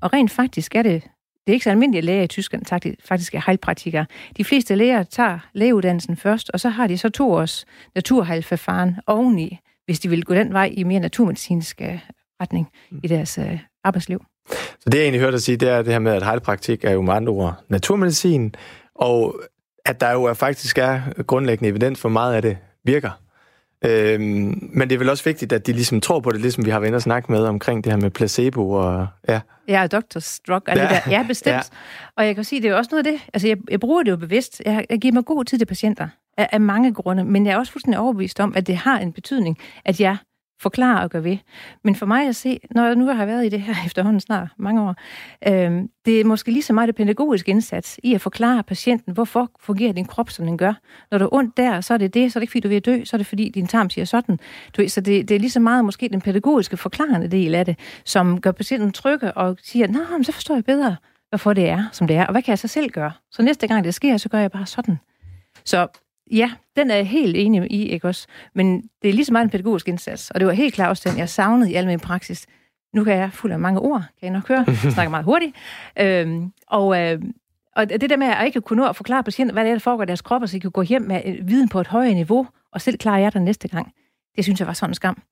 Og 0.00 0.12
rent 0.12 0.30
faktisk 0.30 0.74
er 0.74 0.82
det 0.82 1.02
det 1.46 1.52
er 1.52 1.54
ikke 1.54 1.64
så 1.64 1.70
almindeligt, 1.70 2.00
at 2.00 2.04
læger 2.04 2.22
i 2.22 2.26
Tyskland 2.26 2.96
faktisk 3.04 3.34
er 3.34 3.42
heilpraktikere. 3.46 4.06
De 4.36 4.44
fleste 4.44 4.74
læger 4.74 5.02
tager 5.02 5.38
lægeuddannelsen 5.52 6.16
først, 6.16 6.50
og 6.50 6.60
så 6.60 6.68
har 6.68 6.86
de 6.86 6.98
så 6.98 7.08
to 7.08 7.32
års 7.32 7.64
naturheilforfaren 7.94 8.96
oveni, 9.06 9.58
hvis 9.84 10.00
de 10.00 10.08
vil 10.08 10.24
gå 10.24 10.34
den 10.34 10.52
vej 10.52 10.70
i 10.72 10.82
mere 10.82 11.00
naturmedicinsk 11.00 11.80
øh, 11.80 11.98
retning 12.40 12.68
i 13.02 13.08
deres 13.08 13.38
øh, 13.38 13.58
arbejdsliv. 13.84 14.24
Så 14.50 14.90
det, 14.90 14.94
jeg 14.94 15.02
egentlig 15.02 15.20
hørte 15.20 15.32
dig 15.32 15.42
sige, 15.42 15.56
det 15.56 15.68
er 15.68 15.82
det 15.82 15.92
her 15.92 15.98
med, 15.98 16.12
at 16.12 16.26
heilpraktik 16.26 16.84
er 16.84 16.90
jo 16.90 17.02
med 17.02 17.14
andre 17.14 17.32
ord 17.32 17.64
naturmedicin, 17.68 18.54
og 18.94 19.34
at 19.84 20.00
der 20.00 20.12
jo 20.12 20.24
er, 20.24 20.34
faktisk 20.34 20.78
er 20.78 21.22
grundlæggende 21.22 21.68
evidens 21.68 22.00
for 22.00 22.08
meget 22.08 22.34
af 22.34 22.42
det 22.42 22.58
virker. 22.84 23.21
Øhm, 23.84 24.70
men 24.72 24.88
det 24.88 24.92
er 24.92 24.98
vel 24.98 25.08
også 25.08 25.24
vigtigt, 25.24 25.52
at 25.52 25.66
de 25.66 25.72
ligesom 25.72 26.00
tror 26.00 26.20
på 26.20 26.30
det, 26.30 26.40
ligesom 26.40 26.64
vi 26.64 26.70
har 26.70 26.80
været 26.80 26.94
og 26.94 27.02
snakke 27.02 27.32
med 27.32 27.44
omkring 27.44 27.84
det 27.84 27.92
her 27.92 28.00
med 28.00 28.10
placebo 28.10 28.70
og 28.70 29.06
ja. 29.28 29.40
Ja, 29.68 29.86
Dr. 29.86 30.40
Drug 30.48 30.62
og 30.68 30.76
ja. 30.76 30.82
det 30.82 30.90
der. 30.90 31.10
Ja, 31.10 31.24
bestemt. 31.28 31.54
Ja. 31.54 31.60
Og 32.16 32.26
jeg 32.26 32.34
kan 32.34 32.44
sige, 32.44 32.62
det 32.62 32.70
er 32.70 32.74
også 32.74 32.88
noget 32.92 33.06
af 33.06 33.12
det, 33.12 33.20
altså 33.34 33.48
jeg, 33.48 33.56
jeg 33.70 33.80
bruger 33.80 34.02
det 34.02 34.10
jo 34.10 34.16
bevidst. 34.16 34.62
Jeg, 34.66 34.86
jeg 34.90 34.98
giver 34.98 35.14
mig 35.14 35.24
god 35.24 35.44
tid 35.44 35.58
til 35.58 35.66
patienter 35.66 36.08
af, 36.36 36.48
af 36.52 36.60
mange 36.60 36.94
grunde, 36.94 37.24
men 37.24 37.46
jeg 37.46 37.52
er 37.52 37.58
også 37.58 37.72
fuldstændig 37.72 38.00
overbevist 38.00 38.40
om, 38.40 38.52
at 38.56 38.66
det 38.66 38.76
har 38.76 38.98
en 38.98 39.12
betydning, 39.12 39.58
at 39.84 40.00
jeg 40.00 40.16
forklare 40.60 41.02
og 41.02 41.10
gøre 41.10 41.24
ved. 41.24 41.36
Men 41.84 41.94
for 41.94 42.06
mig 42.06 42.28
at 42.28 42.36
se, 42.36 42.60
når 42.70 42.86
jeg 42.86 42.96
nu 42.96 43.06
har 43.06 43.26
været 43.26 43.46
i 43.46 43.48
det 43.48 43.60
her 43.60 43.74
efterhånden 43.86 44.20
snart 44.20 44.48
mange 44.58 44.82
år, 44.82 44.94
øh, 45.48 45.82
det 46.04 46.20
er 46.20 46.24
måske 46.24 46.50
lige 46.50 46.62
så 46.62 46.72
meget 46.72 46.86
det 46.86 46.96
pædagogiske 46.96 47.50
indsats 47.50 48.00
i 48.02 48.14
at 48.14 48.20
forklare 48.20 48.62
patienten, 48.62 49.12
hvorfor 49.12 49.50
fungerer 49.60 49.92
din 49.92 50.04
krop, 50.04 50.30
som 50.30 50.46
den 50.46 50.58
gør. 50.58 50.74
Når 51.10 51.18
du 51.18 51.24
er 51.24 51.34
ondt 51.34 51.56
der, 51.56 51.80
så 51.80 51.94
er 51.94 51.98
det 51.98 52.14
det, 52.14 52.32
så 52.32 52.38
er 52.38 52.40
det 52.40 52.42
ikke 52.42 52.50
fordi, 52.50 52.60
du 52.60 52.68
er 52.68 52.70
ved 52.70 52.76
at 52.76 52.86
dø, 52.86 53.04
så 53.04 53.16
er 53.16 53.18
det 53.18 53.26
fordi, 53.26 53.48
din 53.48 53.66
tarm 53.66 53.90
siger 53.90 54.04
sådan. 54.04 54.38
Du, 54.76 54.88
så 54.88 55.00
det, 55.00 55.28
det 55.28 55.34
er 55.34 55.38
lige 55.38 55.50
så 55.50 55.60
meget 55.60 55.84
måske 55.84 56.08
den 56.08 56.20
pædagogiske 56.20 56.76
forklarende 56.76 57.28
del 57.28 57.54
af 57.54 57.64
det, 57.64 57.78
som 58.04 58.40
gør 58.40 58.52
patienten 58.52 58.92
trygge 58.92 59.32
og 59.32 59.56
siger, 59.62 59.86
nej, 59.86 60.22
så 60.22 60.32
forstår 60.32 60.54
jeg 60.54 60.64
bedre, 60.64 60.96
hvorfor 61.28 61.52
det 61.52 61.68
er, 61.68 61.84
som 61.92 62.06
det 62.06 62.16
er, 62.16 62.26
og 62.26 62.32
hvad 62.32 62.42
kan 62.42 62.50
jeg 62.50 62.58
så 62.58 62.68
selv 62.68 62.90
gøre? 62.90 63.12
Så 63.30 63.42
næste 63.42 63.68
gang 63.68 63.84
det 63.84 63.94
sker, 63.94 64.16
så 64.16 64.28
gør 64.28 64.38
jeg 64.38 64.50
bare 64.50 64.66
sådan. 64.66 64.98
Så 65.64 66.01
Ja, 66.30 66.52
den 66.76 66.90
er 66.90 66.94
jeg 66.94 67.06
helt 67.06 67.36
enig 67.36 67.72
i, 67.72 67.88
ikke 67.88 68.08
også? 68.08 68.26
Men 68.54 68.82
det 69.02 69.10
er 69.10 69.14
lige 69.14 69.24
så 69.24 69.32
meget 69.32 69.44
en 69.44 69.50
pædagogisk 69.50 69.88
indsats, 69.88 70.30
og 70.30 70.40
det 70.40 70.46
var 70.46 70.52
helt 70.52 70.74
klart 70.74 70.88
også 70.88 71.08
den, 71.10 71.18
jeg 71.18 71.28
savnede 71.28 71.70
i 71.70 71.74
al 71.74 71.86
min 71.86 72.00
praksis. 72.00 72.46
Nu 72.94 73.04
kan 73.04 73.16
jeg 73.16 73.32
fuld 73.32 73.52
af 73.52 73.58
mange 73.58 73.80
ord, 73.80 74.00
kan 74.00 74.26
jeg 74.26 74.30
nok 74.30 74.48
høre. 74.48 74.64
Jeg 74.66 74.92
snakker 74.94 75.10
meget 75.10 75.24
hurtigt. 75.24 75.56
Øhm, 76.00 76.52
og, 76.66 77.00
øh, 77.00 77.22
og 77.76 77.88
det 77.88 78.10
der 78.10 78.16
med 78.16 78.26
at 78.26 78.46
ikke 78.46 78.60
kunne 78.60 78.82
nå 78.82 78.88
at 78.88 78.96
forklare 78.96 79.22
patienten, 79.22 79.54
hvad 79.54 79.64
det 79.64 79.70
er, 79.70 79.74
der 79.74 79.80
foregår 79.80 80.02
i 80.02 80.06
deres 80.06 80.22
krop, 80.22 80.42
så 80.46 80.56
de 80.56 80.60
kan 80.60 80.70
gå 80.70 80.82
hjem 80.82 81.02
med 81.02 81.44
viden 81.44 81.68
på 81.68 81.80
et 81.80 81.86
højere 81.86 82.14
niveau, 82.14 82.46
og 82.72 82.80
selv 82.80 82.98
klare 82.98 83.20
jer 83.20 83.30
den 83.30 83.44
næste 83.44 83.68
gang, 83.68 83.92
det 84.36 84.44
synes 84.44 84.60
jeg 84.60 84.66
var 84.66 84.72
sådan 84.72 84.90
en 84.90 84.94
skam. 84.94 85.22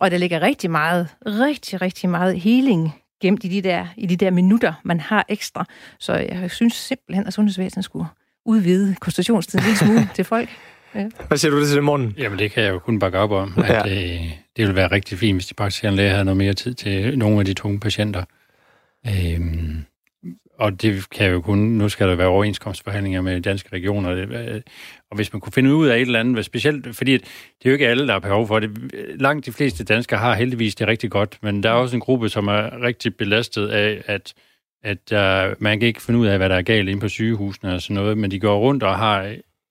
Og 0.00 0.10
der 0.10 0.18
ligger 0.18 0.40
rigtig 0.40 0.70
meget, 0.70 1.16
rigtig, 1.26 1.82
rigtig 1.82 2.10
meget 2.10 2.40
healing 2.40 2.94
gemt 3.20 3.44
i 3.44 3.48
de 3.48 3.62
der, 3.62 3.86
i 3.96 4.06
de 4.06 4.16
der 4.16 4.30
minutter, 4.30 4.72
man 4.84 5.00
har 5.00 5.24
ekstra. 5.28 5.64
Så 5.98 6.14
jeg 6.14 6.50
synes 6.50 6.74
simpelthen, 6.74 7.26
at 7.26 7.32
sundhedsvæsenet 7.32 7.84
skulle 7.84 8.06
udvide 8.48 8.96
konstitutionstiden 9.00 9.70
en 9.70 9.76
smule 9.76 10.08
til 10.16 10.24
folk. 10.24 10.48
Ja. 10.94 11.08
Hvad 11.28 11.38
siger 11.38 11.50
du 11.50 11.66
til 11.66 11.76
det, 11.76 11.84
morgen? 11.84 12.14
Jamen, 12.18 12.38
det 12.38 12.50
kan 12.50 12.62
jeg 12.62 12.70
jo 12.70 12.78
kun 12.78 12.98
bakke 12.98 13.18
op 13.18 13.30
om. 13.30 13.54
At, 13.56 13.68
ja. 13.68 13.82
det, 13.82 14.14
øh, 14.14 14.20
det 14.56 14.66
ville 14.66 14.74
være 14.74 14.90
rigtig 14.92 15.18
fint, 15.18 15.36
hvis 15.36 15.46
de 15.46 15.54
praktiserende 15.54 15.96
læger 15.96 16.10
havde 16.10 16.24
noget 16.24 16.36
mere 16.36 16.52
tid 16.52 16.74
til 16.74 17.18
nogle 17.18 17.38
af 17.38 17.44
de 17.44 17.54
tunge 17.54 17.80
patienter. 17.80 18.24
Øhm, 19.06 19.84
og 20.58 20.82
det 20.82 21.10
kan 21.10 21.30
jo 21.30 21.40
kun, 21.40 21.58
nu 21.58 21.88
skal 21.88 22.08
der 22.08 22.14
være 22.14 22.26
overenskomstforhandlinger 22.26 23.20
med 23.20 23.40
danske 23.40 23.68
regioner, 23.72 24.10
øh, 24.10 24.60
og 25.10 25.16
hvis 25.16 25.32
man 25.32 25.40
kunne 25.40 25.52
finde 25.52 25.74
ud 25.74 25.86
af 25.86 25.96
et 25.96 26.00
eller 26.00 26.20
andet, 26.20 26.44
specielt, 26.44 26.96
fordi 26.96 27.12
det 27.12 27.22
er 27.64 27.70
jo 27.70 27.72
ikke 27.72 27.88
alle, 27.88 28.06
der 28.06 28.12
har 28.12 28.20
behov 28.20 28.46
for 28.46 28.60
det. 28.60 28.70
Langt 29.20 29.46
de 29.46 29.52
fleste 29.52 29.84
danskere 29.84 30.18
har 30.18 30.34
heldigvis 30.34 30.74
det 30.74 30.86
rigtig 30.86 31.10
godt, 31.10 31.38
men 31.42 31.62
der 31.62 31.68
er 31.68 31.74
også 31.74 31.96
en 31.96 32.00
gruppe, 32.00 32.28
som 32.28 32.48
er 32.48 32.82
rigtig 32.82 33.16
belastet 33.16 33.68
af, 33.68 34.02
at 34.06 34.34
at 34.84 35.12
uh, 35.12 35.62
man 35.62 35.80
kan 35.80 35.88
ikke 35.88 36.02
finde 36.02 36.20
ud 36.20 36.26
af, 36.26 36.38
hvad 36.38 36.48
der 36.48 36.56
er 36.56 36.62
galt 36.62 36.88
inde 36.88 37.00
på 37.00 37.08
sygehusene 37.08 37.74
og 37.74 37.82
sådan 37.82 37.94
noget, 37.94 38.18
men 38.18 38.30
de 38.30 38.40
går 38.40 38.58
rundt 38.58 38.82
og 38.82 38.98
har, 38.98 39.22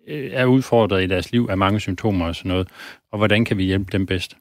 øh, 0.07 0.29
er 0.33 0.45
udfordret 0.45 1.03
i 1.03 1.07
deres 1.07 1.31
liv 1.31 1.47
af 1.49 1.57
mange 1.57 1.79
symptomer 1.79 2.27
og 2.27 2.35
sådan 2.35 2.49
noget. 2.49 2.67
Og 3.11 3.17
hvordan 3.17 3.45
kan 3.45 3.57
vi 3.57 3.63
hjælpe 3.63 3.91
dem 3.91 4.05
bedst? 4.05 4.37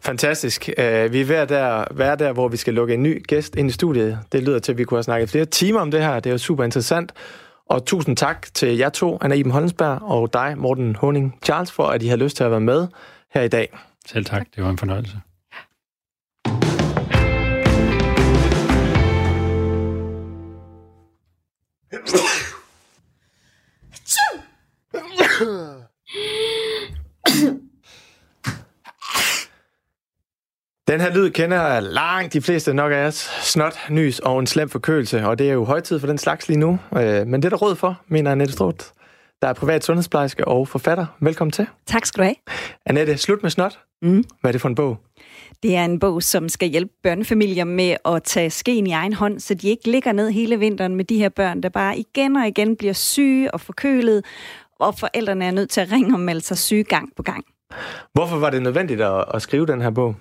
Fantastisk. 0.00 0.68
Uh, 0.78 0.84
vi 1.12 1.20
er 1.20 1.24
ved 1.24 1.46
der, 1.46 1.84
være 1.90 2.16
der, 2.16 2.32
hvor 2.32 2.48
vi 2.48 2.56
skal 2.56 2.74
lukke 2.74 2.94
en 2.94 3.02
ny 3.02 3.22
gæst 3.26 3.56
ind 3.56 3.68
i 3.68 3.72
studiet. 3.72 4.18
Det 4.32 4.42
lyder 4.42 4.58
til, 4.58 4.72
at 4.72 4.78
vi 4.78 4.84
kunne 4.84 4.98
have 4.98 5.02
snakket 5.02 5.30
flere 5.30 5.44
timer 5.44 5.80
om 5.80 5.90
det 5.90 6.02
her. 6.02 6.14
Det 6.14 6.26
er 6.30 6.34
jo 6.34 6.38
super 6.38 6.64
interessant. 6.64 7.12
Og 7.66 7.86
tusind 7.86 8.16
tak 8.16 8.46
til 8.54 8.76
jer 8.76 8.88
to, 8.88 9.18
Anna 9.20 9.34
Iben 9.34 9.52
Holdensberg 9.52 10.02
og 10.02 10.32
dig, 10.32 10.54
Morten 10.58 10.96
Honing 10.96 11.38
Charles, 11.44 11.72
for 11.72 11.86
at 11.86 12.02
I 12.02 12.06
har 12.06 12.16
lyst 12.16 12.36
til 12.36 12.44
at 12.44 12.50
være 12.50 12.60
med 12.60 12.88
her 13.34 13.42
i 13.42 13.48
dag. 13.48 13.78
Selv 14.06 14.24
tak. 14.24 14.46
Det 14.56 14.64
var 14.64 14.70
en 14.70 14.78
fornøjelse. 14.78 15.16
Den 21.92 22.00
her 31.00 31.14
lyd 31.14 31.30
kender 31.30 31.80
langt 31.80 32.32
de 32.32 32.42
fleste 32.42 32.74
nok 32.74 32.92
af 32.92 33.06
os. 33.06 33.16
Snot, 33.42 33.78
nys 33.90 34.18
og 34.18 34.40
en 34.40 34.46
slem 34.46 34.68
forkølelse, 34.68 35.26
og 35.26 35.38
det 35.38 35.48
er 35.48 35.52
jo 35.52 35.64
højtid 35.64 36.00
for 36.00 36.06
den 36.06 36.18
slags 36.18 36.48
lige 36.48 36.58
nu. 36.58 36.78
Øh, 36.96 37.26
men 37.26 37.34
det 37.34 37.44
er 37.44 37.50
der 37.50 37.56
råd 37.56 37.76
for, 37.76 38.00
mener 38.08 38.32
Annette 38.32 38.52
Strot, 38.52 38.92
der 39.42 39.48
er 39.48 39.52
privat 39.52 39.84
sundhedsplejerske 39.84 40.48
og 40.48 40.68
forfatter. 40.68 41.06
Velkommen 41.20 41.52
til. 41.52 41.66
Tak 41.86 42.06
skal 42.06 42.18
du 42.18 42.24
have. 42.24 42.36
Annette, 42.86 43.18
slut 43.18 43.42
med 43.42 43.50
snot. 43.50 43.78
Mm. 44.02 44.24
Hvad 44.40 44.50
er 44.50 44.52
det 44.52 44.60
for 44.60 44.68
en 44.68 44.74
bog? 44.74 44.98
Det 45.62 45.76
er 45.76 45.84
en 45.84 45.98
bog, 45.98 46.22
som 46.22 46.48
skal 46.48 46.68
hjælpe 46.68 46.92
børnefamilier 47.02 47.64
med 47.64 47.96
at 48.04 48.22
tage 48.22 48.50
skeen 48.50 48.86
i 48.86 48.92
egen 48.92 49.12
hånd, 49.12 49.40
så 49.40 49.54
de 49.54 49.68
ikke 49.68 49.90
ligger 49.90 50.12
ned 50.12 50.30
hele 50.30 50.58
vinteren 50.58 50.94
med 50.94 51.04
de 51.04 51.18
her 51.18 51.28
børn, 51.28 51.60
der 51.60 51.68
bare 51.68 51.98
igen 51.98 52.36
og 52.36 52.46
igen 52.46 52.76
bliver 52.76 52.92
syge 52.92 53.54
og 53.54 53.60
forkølet, 53.60 54.24
og 54.78 54.98
forældrene 54.98 55.44
er 55.44 55.50
nødt 55.50 55.70
til 55.70 55.80
at 55.80 55.92
ringe 55.92 56.14
og 56.14 56.20
melde 56.20 56.40
sig 56.40 56.58
syge 56.58 56.84
gang 56.84 57.08
på 57.16 57.22
gang. 57.22 57.44
Hvorfor 58.12 58.36
var 58.36 58.50
det 58.50 58.62
nødvendigt 58.62 59.00
at, 59.00 59.24
at 59.34 59.42
skrive 59.42 59.66
den 59.66 59.80
her 59.80 59.90
bog? 59.90 60.14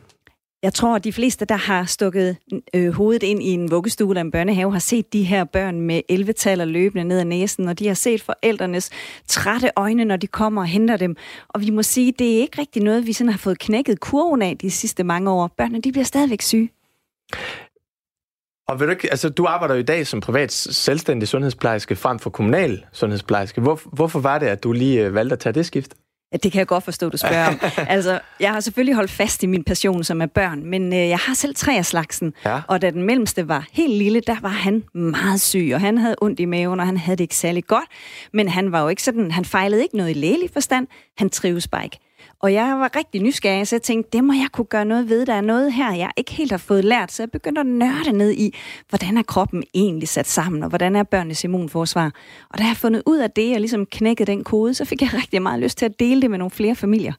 Jeg 0.63 0.73
tror, 0.73 0.95
at 0.95 1.03
de 1.03 1.13
fleste, 1.13 1.45
der 1.45 1.55
har 1.55 1.85
stukket 1.85 2.37
øh, 2.73 2.93
hovedet 2.93 3.23
ind 3.23 3.43
i 3.43 3.49
en 3.49 3.71
vuggestue 3.71 4.11
eller 4.11 4.21
en 4.21 4.31
børnehave, 4.31 4.71
har 4.71 4.79
set 4.79 5.13
de 5.13 5.23
her 5.23 5.43
børn 5.43 5.81
med 5.81 6.01
11-taller 6.11 6.65
løbende 6.65 7.03
ned 7.03 7.19
ad 7.19 7.25
næsen, 7.25 7.67
og 7.67 7.79
de 7.79 7.87
har 7.87 7.93
set 7.93 8.21
forældrenes 8.21 8.89
trætte 9.27 9.71
øjne, 9.75 10.05
når 10.05 10.15
de 10.15 10.27
kommer 10.27 10.61
og 10.61 10.67
henter 10.67 10.97
dem. 10.97 11.15
Og 11.49 11.61
vi 11.61 11.69
må 11.69 11.83
sige, 11.83 12.11
det 12.19 12.35
er 12.35 12.41
ikke 12.41 12.61
rigtig 12.61 12.83
noget, 12.83 13.07
vi 13.07 13.13
sådan 13.13 13.31
har 13.31 13.37
fået 13.37 13.59
knækket 13.59 13.99
kurven 13.99 14.41
af 14.41 14.57
de 14.57 14.71
sidste 14.71 15.03
mange 15.03 15.31
år. 15.31 15.47
Børnene, 15.57 15.81
de 15.81 15.91
bliver 15.91 16.05
stadigvæk 16.05 16.41
syge. 16.41 16.69
Og 18.67 18.79
vil 18.79 18.87
du, 18.87 18.91
ikke, 18.91 19.11
altså, 19.11 19.29
du 19.29 19.45
arbejder 19.45 19.75
jo 19.75 19.79
i 19.79 19.83
dag 19.83 20.07
som 20.07 20.19
privat 20.19 20.51
selvstændig 20.51 21.27
sundhedsplejerske 21.27 21.95
frem 21.95 22.19
for 22.19 22.29
kommunal 22.29 22.85
sundhedsplejerske. 22.91 23.61
Hvor, 23.61 23.79
hvorfor 23.85 24.19
var 24.19 24.39
det, 24.39 24.47
at 24.47 24.63
du 24.63 24.71
lige 24.71 25.05
øh, 25.05 25.13
valgte 25.13 25.33
at 25.33 25.39
tage 25.39 25.53
det 25.53 25.65
skift? 25.65 25.93
Ja, 26.31 26.37
det 26.43 26.51
kan 26.51 26.59
jeg 26.59 26.67
godt 26.67 26.83
forstå, 26.83 27.09
du 27.09 27.17
spørger 27.17 27.47
om. 27.47 27.59
altså, 27.95 28.19
jeg 28.39 28.51
har 28.51 28.59
selvfølgelig 28.59 28.95
holdt 28.95 29.11
fast 29.11 29.43
i 29.43 29.45
min 29.45 29.63
passion, 29.63 30.03
som 30.03 30.21
er 30.21 30.25
børn, 30.25 30.65
men 30.65 30.93
øh, 30.93 30.99
jeg 30.99 31.17
har 31.17 31.33
selv 31.33 31.55
tre 31.55 31.77
af 31.77 31.85
slagsen. 31.85 32.33
Ja. 32.45 32.61
Og 32.67 32.81
da 32.81 32.89
den 32.89 33.03
mellemste 33.03 33.47
var 33.47 33.67
helt 33.71 33.93
lille, 33.93 34.21
der 34.27 34.35
var 34.41 34.49
han 34.49 34.83
meget 34.93 35.41
syg, 35.41 35.71
og 35.73 35.81
han 35.81 35.97
havde 35.97 36.15
ondt 36.21 36.39
i 36.39 36.45
maven, 36.45 36.79
og 36.79 36.85
han 36.85 36.97
havde 36.97 37.17
det 37.17 37.23
ikke 37.23 37.35
særlig 37.35 37.63
godt. 37.65 37.85
Men 38.33 38.49
han 38.49 38.71
var 38.71 38.81
jo 38.81 38.87
ikke 38.87 39.03
sådan, 39.03 39.31
han 39.31 39.45
fejlede 39.45 39.81
ikke 39.81 39.97
noget 39.97 40.09
i 40.09 40.13
lægelig 40.13 40.49
forstand. 40.53 40.87
Han 41.17 41.29
trives 41.29 41.67
bare 41.67 41.83
ikke. 41.83 41.99
Og 42.41 42.53
jeg 42.53 42.79
var 42.79 42.95
rigtig 42.95 43.21
nysgerrig, 43.21 43.67
så 43.67 43.75
jeg 43.75 43.81
tænkte, 43.81 44.17
det 44.17 44.23
må 44.23 44.33
jeg 44.33 44.47
kunne 44.53 44.65
gøre 44.65 44.85
noget 44.85 45.09
ved. 45.09 45.25
Der 45.25 45.33
er 45.33 45.41
noget 45.41 45.73
her, 45.73 45.93
jeg 45.93 46.11
ikke 46.17 46.31
helt 46.31 46.51
har 46.51 46.57
fået 46.57 46.85
lært, 46.85 47.11
så 47.11 47.23
jeg 47.23 47.31
begyndte 47.31 47.61
at 47.61 47.67
nørde 47.67 48.11
ned 48.11 48.31
i, 48.31 48.57
hvordan 48.89 49.17
er 49.17 49.23
kroppen 49.23 49.63
egentlig 49.73 50.07
sat 50.07 50.27
sammen, 50.27 50.63
og 50.63 50.69
hvordan 50.69 50.95
er 50.95 51.03
børnenes 51.03 51.43
immunforsvar. 51.43 52.11
Og 52.49 52.57
da 52.57 52.63
jeg 52.63 52.77
fundet 52.77 53.03
ud 53.05 53.19
af 53.19 53.31
det, 53.31 53.53
og 53.53 53.59
ligesom 53.59 53.85
knækket 53.85 54.27
den 54.27 54.43
kode, 54.43 54.73
så 54.73 54.85
fik 54.85 55.01
jeg 55.01 55.13
rigtig 55.21 55.41
meget 55.41 55.59
lyst 55.59 55.77
til 55.77 55.85
at 55.85 55.99
dele 55.99 56.21
det 56.21 56.29
med 56.29 56.37
nogle 56.37 56.51
flere 56.51 56.75
familier. 56.75 57.13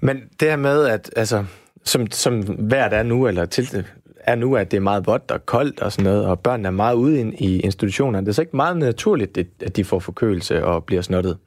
Men 0.00 0.16
det 0.40 0.48
her 0.48 0.56
med, 0.56 0.84
at 0.86 1.10
altså, 1.16 1.44
som, 1.84 2.10
som 2.10 2.40
hvert 2.42 2.92
er 2.92 3.02
nu, 3.02 3.26
eller 3.26 3.44
til, 3.44 3.86
er 4.16 4.34
nu, 4.34 4.56
at 4.56 4.70
det 4.70 4.76
er 4.76 4.80
meget 4.80 5.06
vådt 5.06 5.30
og 5.30 5.46
koldt 5.46 5.80
og 5.80 5.92
sådan 5.92 6.04
noget, 6.04 6.26
og 6.26 6.40
børnene 6.40 6.68
er 6.68 6.72
meget 6.72 6.94
ude 6.94 7.32
i 7.38 7.60
institutionerne. 7.60 8.26
Det 8.26 8.28
er 8.28 8.34
så 8.34 8.42
ikke 8.42 8.56
meget 8.56 8.76
naturligt, 8.76 9.38
at 9.38 9.76
de 9.76 9.84
får 9.84 9.98
forkølelse 9.98 10.64
og 10.64 10.84
bliver 10.84 11.02
snottet 11.02 11.38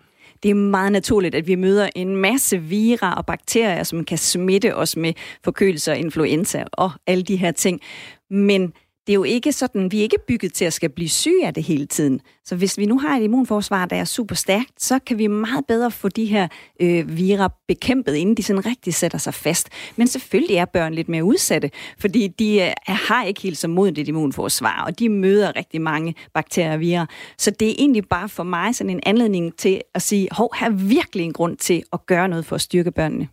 det 0.43 0.51
er 0.51 0.55
meget 0.55 0.91
naturligt, 0.91 1.35
at 1.35 1.47
vi 1.47 1.55
møder 1.55 1.89
en 1.95 2.15
masse 2.15 2.57
vira 2.57 3.13
og 3.17 3.25
bakterier, 3.25 3.83
som 3.83 4.05
kan 4.05 4.17
smitte 4.17 4.75
os 4.75 4.97
med 4.97 5.13
forkølelse 5.43 5.91
og 5.91 5.97
influenza 5.97 6.63
og 6.71 6.91
alle 7.07 7.23
de 7.23 7.35
her 7.35 7.51
ting. 7.51 7.81
Men 8.29 8.73
det 9.07 9.13
er 9.13 9.15
jo 9.15 9.23
ikke 9.23 9.51
sådan, 9.51 9.91
vi 9.91 9.99
er 9.99 10.03
ikke 10.03 10.17
bygget 10.27 10.53
til 10.53 10.65
at 10.65 10.73
skal 10.73 10.89
blive 10.89 11.09
syge 11.09 11.47
af 11.47 11.53
det 11.53 11.63
hele 11.63 11.85
tiden. 11.85 12.21
Så 12.45 12.55
hvis 12.55 12.77
vi 12.77 12.85
nu 12.85 12.99
har 12.99 13.17
et 13.17 13.23
immunforsvar, 13.23 13.85
der 13.85 13.95
er 13.95 14.05
super 14.05 14.35
stærkt, 14.35 14.83
så 14.83 14.99
kan 14.99 15.17
vi 15.17 15.27
meget 15.27 15.65
bedre 15.67 15.91
få 15.91 16.09
de 16.09 16.25
her 16.25 16.47
øh, 16.79 17.17
vira 17.17 17.53
bekæmpet, 17.67 18.15
inden 18.15 18.35
de 18.35 18.43
sådan 18.43 18.65
rigtig 18.65 18.93
sætter 18.93 19.17
sig 19.17 19.33
fast. 19.33 19.69
Men 19.95 20.07
selvfølgelig 20.07 20.55
er 20.55 20.65
børn 20.65 20.93
lidt 20.93 21.09
mere 21.09 21.23
udsatte, 21.23 21.71
fordi 21.99 22.27
de 22.27 22.61
øh, 22.61 22.71
har 22.87 23.23
ikke 23.23 23.41
helt 23.41 23.57
så 23.57 23.67
modent 23.67 23.97
et 23.97 24.07
immunforsvar, 24.07 24.83
og 24.87 24.99
de 24.99 25.09
møder 25.09 25.55
rigtig 25.55 25.81
mange 25.81 26.15
bakterier 26.33 26.73
og 26.73 26.79
vira. 26.79 27.05
Så 27.37 27.51
det 27.51 27.69
er 27.69 27.75
egentlig 27.77 28.03
bare 28.09 28.29
for 28.29 28.43
mig 28.43 28.75
sådan 28.75 28.89
en 28.89 29.01
anledning 29.05 29.57
til 29.57 29.81
at 29.93 30.01
sige, 30.01 30.27
hov, 30.31 30.55
her 30.59 30.67
er 30.67 30.73
virkelig 30.73 31.25
en 31.25 31.33
grund 31.33 31.57
til 31.57 31.83
at 31.93 32.05
gøre 32.05 32.27
noget 32.27 32.45
for 32.45 32.55
at 32.55 32.61
styrke 32.61 32.91
børnene. 32.91 33.27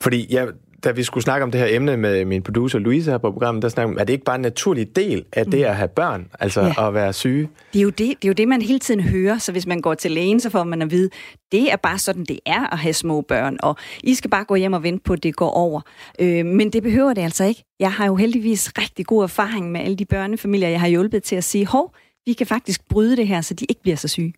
Fordi 0.00 0.26
jeg 0.30 0.48
da 0.84 0.90
vi 0.90 1.02
skulle 1.02 1.24
snakke 1.24 1.44
om 1.44 1.50
det 1.50 1.60
her 1.60 1.68
emne 1.70 1.96
med 1.96 2.24
min 2.24 2.42
producer 2.42 2.78
Louise 2.78 3.10
her 3.10 3.18
på 3.18 3.30
programmet, 3.30 3.62
der 3.62 3.68
snakkede 3.68 4.00
er 4.00 4.04
det 4.04 4.12
ikke 4.12 4.24
bare 4.24 4.36
en 4.36 4.42
naturlig 4.42 4.96
del 4.96 5.24
af 5.32 5.46
det 5.46 5.64
at 5.64 5.76
have 5.76 5.88
børn, 5.88 6.28
altså 6.40 6.60
ja. 6.60 6.88
at 6.88 6.94
være 6.94 7.12
syge? 7.12 7.48
Det 7.72 7.78
er, 7.78 7.82
jo 7.82 7.88
det, 7.88 7.98
det 7.98 8.24
er 8.24 8.28
jo 8.28 8.32
det, 8.32 8.48
man 8.48 8.62
hele 8.62 8.78
tiden 8.78 9.00
hører, 9.00 9.38
så 9.38 9.52
hvis 9.52 9.66
man 9.66 9.80
går 9.80 9.94
til 9.94 10.10
lægen, 10.10 10.40
så 10.40 10.50
får 10.50 10.64
man 10.64 10.82
at 10.82 10.90
vide, 10.90 11.10
det 11.52 11.72
er 11.72 11.76
bare 11.76 11.98
sådan, 11.98 12.24
det 12.24 12.38
er 12.46 12.72
at 12.72 12.78
have 12.78 12.92
små 12.92 13.20
børn, 13.20 13.58
og 13.62 13.76
I 14.04 14.14
skal 14.14 14.30
bare 14.30 14.44
gå 14.44 14.54
hjem 14.54 14.72
og 14.72 14.82
vente 14.82 15.02
på, 15.04 15.12
at 15.12 15.22
det 15.22 15.36
går 15.36 15.50
over. 15.50 15.80
Øh, 16.20 16.46
men 16.46 16.70
det 16.70 16.82
behøver 16.82 17.14
det 17.14 17.22
altså 17.22 17.44
ikke. 17.44 17.64
Jeg 17.80 17.92
har 17.92 18.06
jo 18.06 18.16
heldigvis 18.16 18.72
rigtig 18.78 19.06
god 19.06 19.22
erfaring 19.22 19.72
med 19.72 19.80
alle 19.80 19.96
de 19.96 20.04
børnefamilier, 20.04 20.68
jeg 20.68 20.80
har 20.80 20.88
hjulpet 20.88 21.22
til 21.22 21.36
at 21.36 21.44
sige, 21.44 21.66
hov, 21.66 21.94
vi 22.26 22.32
kan 22.32 22.46
faktisk 22.46 22.88
bryde 22.88 23.16
det 23.16 23.26
her, 23.26 23.40
så 23.40 23.54
de 23.54 23.64
ikke 23.68 23.82
bliver 23.82 23.96
så 23.96 24.08
syge. 24.08 24.32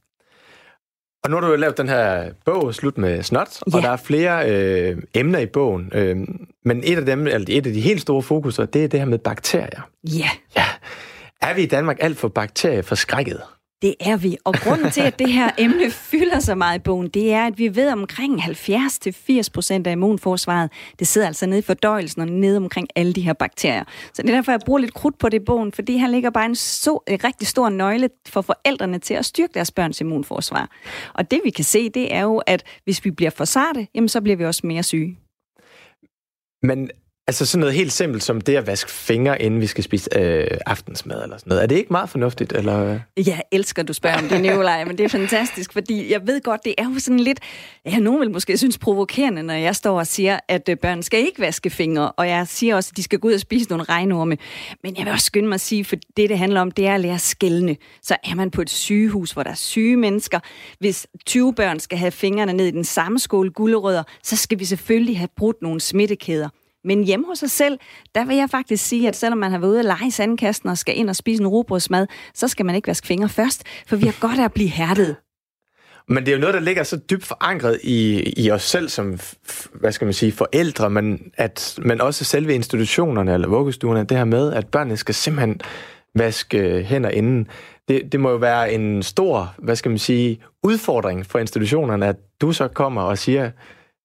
Og 1.25 1.31
nu 1.31 1.37
har 1.37 1.41
du 1.41 1.47
jo 1.47 1.57
lavet 1.57 1.79
den 1.79 1.89
her 1.89 2.31
bog, 2.45 2.75
Slut 2.75 2.99
med 2.99 3.23
snot, 3.23 3.49
ja. 3.73 3.77
og 3.77 3.83
der 3.83 3.91
er 3.91 3.97
flere 3.97 4.51
øh, 4.51 5.03
emner 5.15 5.39
i 5.39 5.47
bogen. 5.47 5.91
Øh, 5.95 6.17
men 6.65 6.81
et 6.85 6.99
af 6.99 7.07
dem, 7.07 7.27
eller 7.27 7.47
et 7.49 7.67
af 7.67 7.73
de 7.73 7.81
helt 7.81 8.01
store 8.01 8.23
fokuser, 8.23 8.65
det 8.65 8.85
er 8.85 8.89
det 8.89 9.01
her 9.01 9.07
med 9.07 9.19
bakterier. 9.19 9.89
Ja. 10.05 10.31
ja. 10.57 10.65
Er 11.41 11.55
vi 11.55 11.63
i 11.63 11.67
Danmark 11.67 11.97
alt 12.01 12.19
for 12.19 12.29
bakterieforskrækket? 12.29 13.41
Det 13.83 13.95
er 14.01 14.17
vi. 14.17 14.37
Og 14.45 14.55
grunden 14.55 14.91
til, 14.91 15.01
at 15.01 15.19
det 15.19 15.33
her 15.33 15.51
emne 15.59 15.91
fylder 15.91 16.41
så 16.41 16.55
meget 16.55 16.79
i 16.79 16.83
bogen, 16.83 17.09
det 17.09 17.33
er, 17.33 17.47
at 17.47 17.59
vi 17.59 17.77
ved 17.77 17.93
omkring 17.93 18.41
70-80 18.41 19.43
procent 19.55 19.87
af 19.87 19.93
immunforsvaret, 19.93 20.73
det 20.99 21.07
sidder 21.07 21.27
altså 21.27 21.47
nede 21.47 21.59
i 21.59 21.63
fordøjelsen 21.63 22.23
og 22.23 22.29
nede 22.29 22.57
omkring 22.57 22.89
alle 22.97 23.13
de 23.13 23.21
her 23.21 23.33
bakterier. 23.33 23.85
Så 24.13 24.23
det 24.23 24.31
er 24.31 24.35
derfor, 24.35 24.53
jeg 24.53 24.61
bruger 24.67 24.79
lidt 24.79 24.95
krudt 24.95 25.19
på 25.19 25.29
det 25.29 25.43
i 25.43 25.45
bogen, 25.45 25.73
fordi 25.73 25.99
her 25.99 26.09
ligger 26.09 26.31
bare 26.31 26.47
en, 26.47 26.55
så, 26.55 26.99
en 27.09 27.25
rigtig 27.25 27.49
stor 27.49 27.69
nøgle 27.69 28.09
for 28.29 28.41
forældrene 28.41 28.99
til 28.99 29.15
at 29.15 29.25
styrke 29.25 29.55
deres 29.55 29.71
børns 29.71 30.01
immunforsvar. 30.01 30.71
Og 31.15 31.31
det 31.31 31.41
vi 31.45 31.51
kan 31.51 31.65
se, 31.65 31.89
det 31.89 32.15
er 32.15 32.23
jo, 32.23 32.39
at 32.39 32.63
hvis 32.85 33.05
vi 33.05 33.11
bliver 33.11 33.31
for 33.31 33.45
sarte, 33.45 33.87
jamen 33.95 34.09
så 34.09 34.21
bliver 34.21 34.37
vi 34.37 34.45
også 34.45 34.67
mere 34.67 34.83
syge. 34.83 35.19
Men 36.63 36.91
Altså 37.27 37.47
sådan 37.47 37.61
noget 37.61 37.75
helt 37.75 37.93
simpelt 37.93 38.23
som 38.23 38.41
det 38.41 38.57
at 38.57 38.67
vaske 38.67 38.91
fingre, 38.91 39.43
inden 39.43 39.61
vi 39.61 39.67
skal 39.67 39.85
spise 39.85 40.19
øh, 40.19 40.47
aftensmad 40.67 41.23
eller 41.23 41.37
sådan 41.37 41.51
noget. 41.51 41.63
Er 41.63 41.67
det 41.67 41.77
ikke 41.77 41.93
meget 41.93 42.11
fornuftigt? 42.11 42.53
Eller? 42.53 43.01
Jeg 43.17 43.43
elsker, 43.53 43.83
du 43.83 43.93
spørger 43.93 44.19
om 44.19 44.29
det, 44.29 44.41
Nicolaj, 44.41 44.85
men 44.85 44.99
det 44.99 45.05
er 45.05 45.09
fantastisk, 45.09 45.73
fordi 45.73 46.13
jeg 46.13 46.27
ved 46.27 46.41
godt, 46.41 46.65
det 46.65 46.75
er 46.79 46.85
jo 46.85 46.99
sådan 46.99 47.21
lidt... 47.21 47.41
Ja, 47.87 47.99
nogen 47.99 48.21
vil 48.21 48.31
måske 48.31 48.59
synes 48.59 48.79
provokerende, 48.79 49.43
når 49.43 49.55
jeg 49.55 49.77
står 49.77 49.99
og 49.99 50.07
siger, 50.07 50.39
at 50.49 50.69
øh, 50.69 50.77
børn 50.77 51.03
skal 51.03 51.21
ikke 51.21 51.41
vaske 51.41 51.71
fingre, 51.71 52.13
og 52.13 52.29
jeg 52.29 52.49
siger 52.49 52.77
også, 52.77 52.91
at 52.93 52.97
de 52.97 53.03
skal 53.03 53.19
gå 53.19 53.29
ud 53.29 53.33
og 53.33 53.41
spise 53.41 53.71
nogle 53.71 53.85
regnorme. 53.85 54.37
Men 54.83 54.97
jeg 54.97 55.05
vil 55.05 55.13
også 55.13 55.27
skynde 55.27 55.49
mig 55.49 55.55
at 55.55 55.61
sige, 55.61 55.85
for 55.85 55.97
det, 55.97 56.29
det 56.29 56.39
handler 56.39 56.61
om, 56.61 56.71
det 56.71 56.87
er 56.87 56.95
at 56.95 57.01
lære 57.01 57.19
skældne. 57.19 57.77
Så 58.03 58.17
er 58.25 58.35
man 58.35 58.51
på 58.51 58.63
et 58.63 58.71
sygehus, 58.71 59.33
hvor 59.33 59.43
der 59.43 59.51
er 59.51 59.55
syge 59.55 59.97
mennesker. 59.97 60.41
Hvis 60.79 61.07
20 61.27 61.55
børn 61.55 61.81
skal 61.81 61.99
have 61.99 62.11
fingrene 62.11 62.53
ned 62.53 62.67
i 62.67 62.71
den 62.71 62.85
samme 62.85 63.19
skål 63.19 63.51
gullerødder, 63.51 64.03
så 64.23 64.37
skal 64.37 64.59
vi 64.59 64.65
selvfølgelig 64.65 65.19
have 65.19 65.29
brudt 65.37 65.63
nogle 65.63 65.81
smittekæder. 65.81 66.49
Men 66.85 67.05
hjemme 67.05 67.27
hos 67.27 67.39
sig 67.39 67.51
selv, 67.51 67.79
der 68.15 68.25
vil 68.25 68.37
jeg 68.37 68.51
faktisk 68.51 68.87
sige, 68.87 69.09
at 69.09 69.17
selvom 69.17 69.39
man 69.39 69.51
har 69.51 69.59
været 69.59 69.71
ude 69.71 69.79
at 69.79 69.85
lege 69.85 70.07
i 70.07 70.11
sandkasten 70.11 70.69
og 70.69 70.79
skal 70.79 70.99
ind 70.99 71.09
og 71.09 71.17
spise 71.17 71.43
en 71.43 71.49
robrødsmad, 71.49 72.07
så 72.35 72.49
skal 72.49 72.67
man 72.67 72.75
ikke 72.75 72.89
vaske 72.89 73.07
fingre 73.07 73.29
først, 73.29 73.63
for 73.87 73.97
vi 73.97 74.07
har 74.07 74.17
godt 74.21 74.41
af 74.41 74.45
at 74.45 74.53
blive 74.53 74.69
hærdet. 74.69 75.17
Men 76.09 76.27
det 76.27 76.33
er 76.33 76.37
jo 76.37 76.41
noget, 76.41 76.55
der 76.55 76.61
ligger 76.61 76.83
så 76.83 76.97
dybt 76.97 77.25
forankret 77.25 77.81
i, 77.83 78.23
i 78.37 78.51
os 78.51 78.63
selv 78.63 78.89
som, 78.89 79.19
hvad 79.73 79.93
skal 79.93 80.05
man 80.05 80.15
sige, 80.15 80.33
forældre, 80.33 80.91
men, 80.91 81.33
at, 81.35 81.79
men 81.83 82.01
også 82.01 82.25
selve 82.25 82.55
institutionerne 82.55 83.35
eller 83.35 83.49
vuggestuerne, 83.49 84.05
det 84.05 84.17
her 84.17 84.25
med, 84.25 84.53
at 84.53 84.69
børnene 84.69 84.97
skal 84.97 85.15
simpelthen 85.15 85.61
vaske 86.15 86.59
øh, 86.59 86.85
hænder 86.85 87.11
inden. 87.11 87.49
Det, 87.89 88.13
det 88.13 88.21
må 88.21 88.31
jo 88.31 88.37
være 88.37 88.73
en 88.73 89.03
stor, 89.03 89.55
hvad 89.59 89.77
skal 89.77 89.91
man 89.91 89.99
sige, 89.99 90.41
udfordring 90.63 91.27
for 91.27 91.39
institutionerne, 91.39 92.07
at 92.07 92.17
du 92.41 92.53
så 92.53 92.69
kommer 92.69 93.03
og 93.03 93.19
siger, 93.19 93.51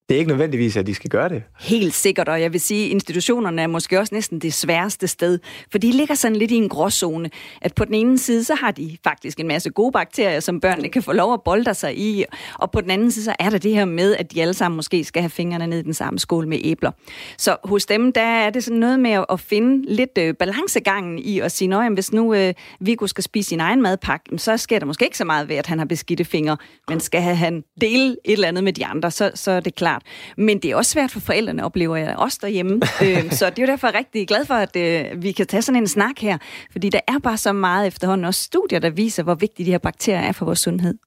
det 0.09 0.15
er 0.15 0.19
ikke 0.19 0.29
nødvendigvis, 0.29 0.77
at 0.77 0.87
de 0.87 0.95
skal 0.95 1.09
gøre 1.09 1.29
det. 1.29 1.43
Helt 1.59 1.93
sikkert, 1.93 2.29
og 2.29 2.41
jeg 2.41 2.53
vil 2.53 2.61
sige, 2.61 2.85
at 2.85 2.91
institutionerne 2.91 3.61
er 3.61 3.67
måske 3.67 3.99
også 3.99 4.15
næsten 4.15 4.39
det 4.39 4.53
sværeste 4.53 5.07
sted, 5.07 5.39
for 5.71 5.77
de 5.77 5.91
ligger 5.91 6.15
sådan 6.15 6.35
lidt 6.35 6.51
i 6.51 6.55
en 6.55 6.69
gråzone, 6.69 7.29
at 7.61 7.75
på 7.75 7.85
den 7.85 7.93
ene 7.93 8.17
side, 8.17 8.43
så 8.43 8.55
har 8.55 8.71
de 8.71 8.97
faktisk 9.03 9.39
en 9.39 9.47
masse 9.47 9.69
gode 9.69 9.91
bakterier, 9.91 10.39
som 10.39 10.59
børnene 10.59 10.89
kan 10.89 11.03
få 11.03 11.13
lov 11.13 11.33
at 11.33 11.41
bolde 11.45 11.73
sig 11.73 11.97
i, 11.97 12.23
og 12.53 12.71
på 12.71 12.81
den 12.81 12.91
anden 12.91 13.11
side, 13.11 13.25
så 13.25 13.35
er 13.39 13.49
der 13.49 13.57
det 13.57 13.75
her 13.75 13.85
med, 13.85 14.15
at 14.15 14.33
de 14.33 14.41
alle 14.41 14.53
sammen 14.53 14.75
måske 14.75 15.03
skal 15.03 15.21
have 15.21 15.29
fingrene 15.29 15.67
ned 15.67 15.79
i 15.79 15.83
den 15.83 15.93
samme 15.93 16.19
skål 16.19 16.47
med 16.47 16.59
æbler. 16.63 16.91
Så 17.37 17.57
hos 17.63 17.85
dem, 17.85 18.13
der 18.13 18.21
er 18.21 18.49
det 18.49 18.63
sådan 18.63 18.79
noget 18.79 18.99
med 18.99 19.23
at 19.29 19.39
finde 19.39 19.95
lidt 19.95 20.17
øh, 20.19 20.33
balancegangen 20.33 21.19
i 21.19 21.39
at 21.39 21.51
sige, 21.51 21.75
at 21.75 21.93
hvis 21.93 22.13
nu 22.13 22.33
øh, 22.33 22.53
Viggo 22.79 23.07
skal 23.07 23.23
spise 23.23 23.49
sin 23.49 23.59
egen 23.59 23.81
madpakke, 23.81 24.37
så 24.37 24.57
sker 24.57 24.79
der 24.79 24.85
måske 24.85 25.05
ikke 25.05 25.17
så 25.17 25.25
meget 25.25 25.49
ved, 25.49 25.55
at 25.55 25.65
han 25.65 25.77
har 25.77 25.85
beskidte 25.85 26.25
fingre, 26.25 26.57
men 26.89 26.99
skal 26.99 27.21
han 27.21 27.63
dele 27.81 28.15
et 28.25 28.33
eller 28.33 28.47
andet 28.47 28.63
med 28.63 28.73
de 28.73 28.85
andre, 28.85 29.11
så, 29.11 29.31
så 29.35 29.51
er 29.51 29.59
det 29.59 29.75
klart, 29.75 29.96
klart. 29.97 30.37
Men 30.37 30.59
det 30.59 30.71
er 30.71 30.75
også 30.75 30.91
svært 30.91 31.11
for 31.11 31.19
forældrene, 31.19 31.65
oplever 31.65 31.95
jeg 31.95 32.15
også 32.17 32.39
derhjemme. 32.41 32.81
øh, 33.03 33.31
så 33.31 33.49
det 33.49 33.59
er 33.59 33.63
jo 33.63 33.67
derfor 33.67 33.93
rigtig 33.93 34.27
glad 34.27 34.45
for, 34.45 34.53
at 34.53 34.75
øh, 34.75 35.23
vi 35.23 35.31
kan 35.31 35.47
tage 35.47 35.61
sådan 35.61 35.81
en 35.81 35.87
snak 35.87 36.19
her. 36.19 36.37
Fordi 36.71 36.89
der 36.89 36.99
er 37.07 37.19
bare 37.19 37.37
så 37.37 37.53
meget 37.53 37.87
efterhånden 37.87 38.25
også 38.25 38.43
studier, 38.43 38.79
der 38.79 38.89
viser, 38.89 39.23
hvor 39.23 39.35
vigtige 39.35 39.65
de 39.65 39.71
her 39.71 39.77
bakterier 39.77 40.27
er 40.27 40.31
for 40.31 40.45
vores 40.45 40.59
sundhed. 40.59 41.06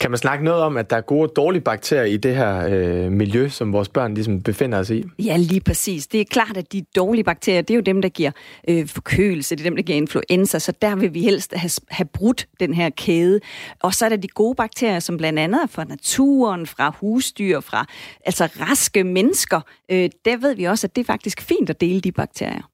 Kan 0.00 0.10
man 0.10 0.18
snakke 0.18 0.44
noget 0.44 0.62
om, 0.62 0.76
at 0.76 0.90
der 0.90 0.96
er 0.96 1.00
gode 1.00 1.22
og 1.22 1.36
dårlige 1.36 1.62
bakterier 1.62 2.04
i 2.04 2.16
det 2.16 2.36
her 2.36 2.66
øh, 2.68 3.12
miljø, 3.12 3.48
som 3.48 3.72
vores 3.72 3.88
børn 3.88 4.14
ligesom 4.14 4.42
befinder 4.42 4.82
sig 4.82 4.96
i? 4.96 5.04
Ja, 5.18 5.36
lige 5.36 5.60
præcis. 5.60 6.06
Det 6.06 6.20
er 6.20 6.24
klart, 6.24 6.56
at 6.56 6.72
de 6.72 6.84
dårlige 6.96 7.24
bakterier, 7.24 7.62
det 7.62 7.70
er 7.70 7.74
jo 7.74 7.80
dem, 7.80 8.02
der 8.02 8.08
giver 8.08 8.30
øh, 8.68 8.88
forkølelse, 8.88 9.56
det 9.56 9.62
er 9.62 9.70
dem, 9.70 9.76
der 9.76 9.82
giver 9.82 9.96
influenza, 9.96 10.58
så 10.58 10.72
der 10.82 10.96
vil 10.96 11.14
vi 11.14 11.22
helst 11.22 11.54
have, 11.56 11.70
have 11.88 12.06
brudt 12.12 12.48
den 12.60 12.74
her 12.74 12.90
kæde. 12.90 13.40
Og 13.82 13.94
så 13.94 14.04
er 14.04 14.08
der 14.08 14.16
de 14.16 14.28
gode 14.28 14.54
bakterier, 14.54 15.00
som 15.00 15.16
blandt 15.16 15.38
andet 15.38 15.62
er 15.62 15.66
fra 15.66 15.84
naturen, 15.84 16.66
fra 16.66 16.94
husdyr, 17.00 17.60
fra 17.60 17.86
altså 18.26 18.48
raske 18.60 19.04
mennesker. 19.04 19.60
Øh, 19.90 20.10
der 20.24 20.36
ved 20.36 20.54
vi 20.54 20.64
også, 20.64 20.86
at 20.86 20.96
det 20.96 21.02
er 21.02 21.06
faktisk 21.06 21.40
fint 21.40 21.70
at 21.70 21.80
dele 21.80 22.00
de 22.00 22.12
bakterier. 22.12 22.73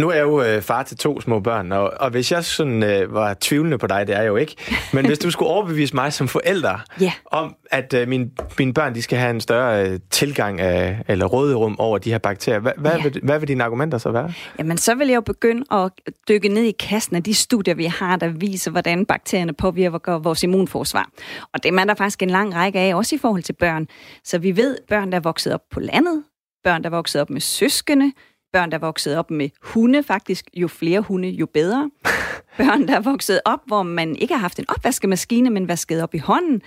Nu 0.00 0.08
er 0.08 0.14
jeg 0.14 0.22
jo 0.22 0.42
øh, 0.42 0.62
far 0.62 0.82
til 0.82 0.96
to 0.96 1.20
små 1.20 1.40
børn, 1.40 1.72
og, 1.72 1.92
og 2.00 2.10
hvis 2.10 2.32
jeg 2.32 2.44
sådan 2.44 2.82
øh, 2.82 3.14
var 3.14 3.36
tvivlende 3.40 3.78
på 3.78 3.86
dig, 3.86 4.06
det 4.06 4.16
er 4.16 4.20
jeg 4.20 4.28
jo 4.28 4.36
ikke, 4.36 4.56
men 4.94 5.06
hvis 5.06 5.18
du 5.18 5.30
skulle 5.30 5.50
overbevise 5.50 5.94
mig 5.94 6.12
som 6.12 6.28
forælder 6.28 6.78
yeah. 7.02 7.12
om, 7.26 7.54
at 7.70 7.94
øh, 7.94 8.08
mine, 8.08 8.30
mine 8.58 8.74
børn 8.74 8.94
de 8.94 9.02
skal 9.02 9.18
have 9.18 9.30
en 9.30 9.40
større 9.40 9.88
øh, 9.88 10.00
tilgang 10.10 10.60
af, 10.60 11.02
eller 11.08 11.26
råderum 11.26 11.78
over 11.78 11.98
de 11.98 12.10
her 12.10 12.18
bakterier, 12.18 12.58
hvad, 12.58 12.72
hvad, 12.76 12.92
yeah. 12.92 13.04
vil, 13.04 13.20
hvad 13.22 13.38
vil 13.38 13.48
dine 13.48 13.64
argumenter 13.64 13.98
så 13.98 14.10
være? 14.10 14.32
Jamen, 14.58 14.78
så 14.78 14.94
vil 14.94 15.08
jeg 15.08 15.16
jo 15.16 15.20
begynde 15.20 15.64
at 15.72 15.90
dykke 16.28 16.48
ned 16.48 16.62
i 16.62 16.72
kassen 16.80 17.16
af 17.16 17.22
de 17.22 17.34
studier, 17.34 17.74
vi 17.74 17.84
har, 17.84 18.16
der 18.16 18.28
viser, 18.28 18.70
hvordan 18.70 19.06
bakterierne 19.06 19.52
påvirker 19.52 20.18
vores 20.18 20.42
immunforsvar. 20.42 21.08
Og 21.54 21.62
det 21.62 21.74
er 21.74 21.84
der 21.84 21.94
faktisk 21.94 22.22
en 22.22 22.30
lang 22.30 22.54
række 22.54 22.78
af, 22.78 22.94
også 22.94 23.14
i 23.14 23.18
forhold 23.18 23.42
til 23.42 23.52
børn. 23.52 23.86
Så 24.24 24.38
vi 24.38 24.56
ved, 24.56 24.76
børn, 24.88 25.12
der 25.12 25.16
er 25.16 25.22
vokset 25.22 25.54
op 25.54 25.62
på 25.70 25.80
landet, 25.80 26.22
børn, 26.64 26.82
der 26.82 26.90
er 26.90 26.94
vokset 26.94 27.20
op 27.20 27.30
med 27.30 27.40
søskende, 27.40 28.12
børn, 28.52 28.70
der 28.70 28.76
er 28.76 28.80
vokset 28.80 29.18
op 29.18 29.30
med 29.30 29.48
hunde, 29.62 30.02
faktisk 30.02 30.46
jo 30.54 30.68
flere 30.68 31.00
hunde, 31.00 31.28
jo 31.28 31.46
bedre. 31.46 31.90
Børn, 32.58 32.88
der 32.88 32.94
er 32.94 33.00
vokset 33.00 33.40
op, 33.44 33.60
hvor 33.66 33.82
man 33.82 34.16
ikke 34.16 34.34
har 34.34 34.40
haft 34.40 34.58
en 34.58 34.64
opvaskemaskine, 34.68 35.50
men 35.50 35.68
vasket 35.68 36.02
op 36.02 36.14
i 36.14 36.18
hånden 36.18 36.62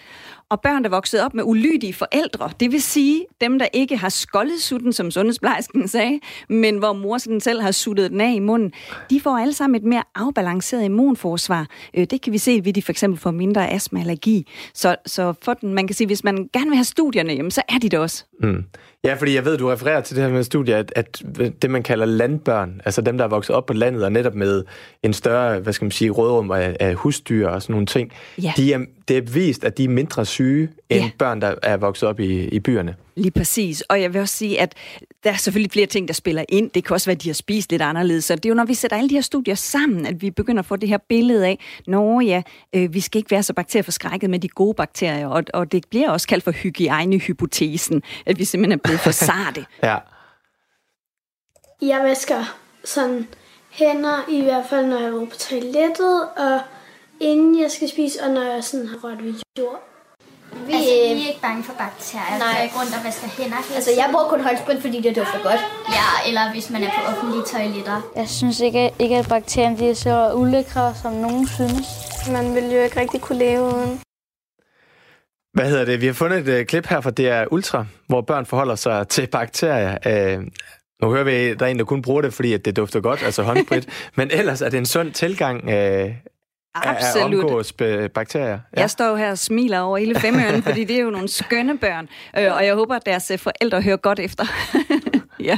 og 0.49 0.61
børn, 0.61 0.83
der 0.83 0.89
voksede 0.89 1.25
op 1.25 1.33
med 1.33 1.43
ulydige 1.43 1.93
forældre. 1.93 2.49
Det 2.59 2.71
vil 2.71 2.81
sige 2.81 3.25
dem, 3.41 3.59
der 3.59 3.67
ikke 3.73 3.97
har 3.97 4.09
skoldet 4.09 4.61
sutten, 4.61 4.93
som 4.93 5.11
sundhedsplejersken 5.11 5.87
sagde, 5.87 6.19
men 6.49 6.77
hvor 6.77 6.93
mor 6.93 7.17
sådan 7.17 7.39
selv 7.39 7.61
har 7.61 7.71
suttet 7.71 8.11
den 8.11 8.21
af 8.21 8.33
i 8.33 8.39
munden, 8.39 8.73
de 9.09 9.21
får 9.21 9.37
alle 9.37 9.53
sammen 9.53 9.81
et 9.81 9.83
mere 9.83 10.03
afbalanceret 10.15 10.83
immunforsvar. 10.83 11.67
Øh, 11.93 12.07
det 12.11 12.21
kan 12.21 12.33
vi 12.33 12.37
se 12.37 12.61
ved, 12.63 12.73
de 12.73 12.81
for 12.81 12.91
eksempel 12.91 13.19
får 13.19 13.31
mindre 13.31 13.69
astma 13.69 13.99
allergi. 13.99 14.47
Så, 14.73 14.95
så 15.05 15.33
for 15.41 15.53
den, 15.53 15.73
man 15.73 15.87
kan 15.87 15.95
sige, 15.95 16.07
hvis 16.07 16.23
man 16.23 16.49
gerne 16.53 16.69
vil 16.69 16.75
have 16.75 16.85
studierne, 16.85 17.33
jamen, 17.33 17.51
så 17.51 17.61
er 17.69 17.77
de 17.77 17.89
det 17.89 17.99
også. 17.99 18.25
Mm. 18.39 18.63
Ja, 19.05 19.13
fordi 19.13 19.35
jeg 19.35 19.45
ved, 19.45 19.57
du 19.57 19.67
refererer 19.67 20.01
til 20.01 20.15
det 20.15 20.23
her 20.23 20.31
med 20.31 20.43
studier, 20.43 20.77
at, 20.77 20.93
at 20.95 21.23
det, 21.61 21.69
man 21.69 21.83
kalder 21.83 22.05
landbørn, 22.05 22.81
altså 22.85 23.01
dem, 23.01 23.17
der 23.17 23.25
er 23.25 23.29
vokset 23.29 23.55
op 23.55 23.65
på 23.65 23.73
landet, 23.73 24.03
og 24.03 24.11
netop 24.11 24.35
med 24.35 24.63
en 25.03 25.13
større, 25.13 25.59
hvad 25.59 25.73
skal 25.73 25.85
man 25.85 25.91
sige, 25.91 26.09
rådrum 26.09 26.51
af, 26.51 26.77
af 26.79 26.95
husdyr 26.95 27.47
og 27.47 27.61
sådan 27.61 27.73
nogle 27.73 27.85
ting, 27.85 28.11
ja. 28.41 28.53
de 28.57 28.73
er, 28.73 28.79
det 29.07 29.17
er 29.17 29.21
vist, 29.21 29.63
at 29.63 29.77
de 29.77 29.83
er 29.83 29.89
mindre 29.89 30.25
syge 30.25 30.69
end 30.89 31.03
ja. 31.03 31.09
børn, 31.17 31.41
der 31.41 31.55
er 31.63 31.77
vokset 31.77 32.09
op 32.09 32.19
i, 32.19 32.47
i 32.47 32.59
byerne. 32.59 32.95
Lige 33.15 33.31
præcis. 33.31 33.81
Og 33.81 34.01
jeg 34.01 34.13
vil 34.13 34.21
også 34.21 34.35
sige, 34.35 34.61
at 34.61 34.73
der 35.23 35.31
er 35.31 35.35
selvfølgelig 35.35 35.71
flere 35.71 35.85
ting, 35.85 36.07
der 36.07 36.13
spiller 36.13 36.43
ind. 36.49 36.71
Det 36.71 36.83
kan 36.83 36.93
også 36.93 37.05
være, 37.05 37.15
at 37.15 37.23
de 37.23 37.29
har 37.29 37.33
spist 37.33 37.71
lidt 37.71 37.81
anderledes. 37.81 38.25
Så 38.25 38.35
det 38.35 38.45
er 38.45 38.49
jo, 38.49 38.55
når 38.55 38.65
vi 38.65 38.73
sætter 38.73 38.97
alle 38.97 39.09
de 39.09 39.15
her 39.15 39.21
studier 39.21 39.55
sammen, 39.55 40.05
at 40.05 40.21
vi 40.21 40.31
begynder 40.31 40.59
at 40.59 40.65
få 40.65 40.75
det 40.75 40.89
her 40.89 40.97
billede 41.09 41.47
af, 41.47 41.59
nå 41.87 42.19
ja, 42.19 42.41
øh, 42.75 42.93
vi 42.93 42.99
skal 42.99 43.19
ikke 43.19 43.31
være 43.31 43.43
så 43.43 43.53
bakterieforskrækket 43.53 44.29
med 44.29 44.39
de 44.39 44.49
gode 44.49 44.73
bakterier. 44.73 45.27
Og, 45.27 45.43
og 45.53 45.71
det 45.71 45.85
bliver 45.89 46.09
også 46.09 46.27
kaldt 46.27 46.43
for 46.43 46.51
hygiejnehypotesen, 46.51 48.03
at 48.25 48.39
vi 48.39 48.45
simpelthen 48.45 48.79
er 48.79 48.83
blevet 48.83 48.99
for 48.99 49.11
sarte. 49.27 49.65
ja. 49.83 49.97
Jeg 51.81 51.99
vasker 52.03 52.57
sådan 52.83 53.27
hænder, 53.69 54.29
i 54.29 54.41
hvert 54.41 54.65
fald 54.69 54.85
når 54.85 54.99
jeg 54.99 55.07
er 55.07 55.25
på 55.25 55.35
toilettet, 55.39 56.21
og 56.37 56.59
inden 57.21 57.61
jeg 57.61 57.71
skal 57.71 57.89
spise, 57.89 58.23
og 58.23 58.29
når 58.29 58.41
jeg 58.41 58.63
sådan 58.63 58.87
har 58.87 58.97
rørt 59.03 59.23
ved 59.23 59.33
jord. 59.59 59.81
Vi, 60.67 60.73
altså, 60.73 60.89
vi 61.15 61.23
er 61.23 61.27
ikke 61.27 61.41
bange 61.41 61.63
for 61.63 61.73
bakterier. 61.73 62.37
Nej. 62.39 62.47
Jeg 62.47 62.69
går 62.73 62.79
rundt 62.79 62.93
og 62.97 63.03
vasker 63.05 63.27
hænder. 63.37 63.75
Altså, 63.75 63.91
jeg 63.97 64.07
bruger 64.11 64.27
kun 64.27 64.41
håndsprit, 64.41 64.81
fordi 64.81 65.01
det 65.01 65.15
dufter 65.15 65.39
godt. 65.43 65.61
Ja, 65.97 66.09
eller 66.27 66.51
hvis 66.53 66.69
man 66.69 66.83
er 66.83 66.89
på 66.97 67.01
offentlige 67.11 67.43
toiletter. 67.53 68.11
Jeg 68.15 68.29
synes 68.29 68.59
ikke, 68.59 68.91
ikke 68.99 69.15
at 69.17 69.27
bakterierne 69.29 69.89
er 69.89 69.93
så 69.93 70.33
ulækre, 70.33 70.95
som 71.01 71.13
nogen 71.13 71.47
synes. 71.47 71.87
Man 72.31 72.55
vil 72.55 72.71
jo 72.75 72.81
ikke 72.81 72.99
rigtig 72.99 73.21
kunne 73.21 73.37
leve 73.37 73.63
uden. 73.63 73.99
Hvad 75.53 75.69
hedder 75.69 75.85
det? 75.85 76.01
Vi 76.01 76.05
har 76.05 76.13
fundet 76.13 76.47
et 76.47 76.59
uh, 76.59 76.65
klip 76.65 76.85
her 76.85 77.01
fra 77.01 77.11
DR 77.11 77.45
Ultra, 77.51 77.85
hvor 78.07 78.21
børn 78.21 78.45
forholder 78.45 78.75
sig 78.75 79.07
til 79.15 79.27
bakterier. 79.27 79.97
Uh, 80.05 80.43
nu 81.01 81.09
hører 81.09 81.23
vi, 81.23 81.31
at 81.31 81.59
der 81.59 81.65
er 81.65 81.69
en, 81.69 81.79
der 81.79 81.85
kun 81.85 82.01
bruger 82.01 82.21
det, 82.21 82.33
fordi 82.33 82.53
at 82.53 82.65
det 82.65 82.75
dufter 82.75 83.01
godt, 83.01 83.23
altså 83.23 83.43
håndsprit. 83.43 83.87
men 84.17 84.31
ellers 84.31 84.61
er 84.61 84.69
det 84.69 84.77
en 84.77 84.85
sund 84.85 85.11
tilgang 85.11 85.63
uh, 85.63 86.11
Absolut. 86.75 87.39
At 87.39 87.43
omgås 87.43 87.73
bakterier. 88.13 88.59
Ja. 88.75 88.81
Jeg 88.81 88.89
står 88.89 89.15
her 89.15 89.31
og 89.31 89.37
smiler 89.37 89.79
over 89.79 89.97
hele 89.97 90.19
femøren, 90.19 90.63
fordi 90.67 90.83
det 90.83 90.95
er 90.95 91.01
jo 91.01 91.09
nogle 91.09 91.27
skønne 91.27 91.77
børn, 91.77 92.07
øh, 92.37 92.55
og 92.55 92.65
jeg 92.65 92.75
håber, 92.75 92.95
at 92.95 93.05
deres 93.05 93.31
øh, 93.31 93.39
forældre 93.39 93.81
hører 93.81 93.97
godt 93.97 94.19
efter. 94.19 94.45
ja. 95.39 95.57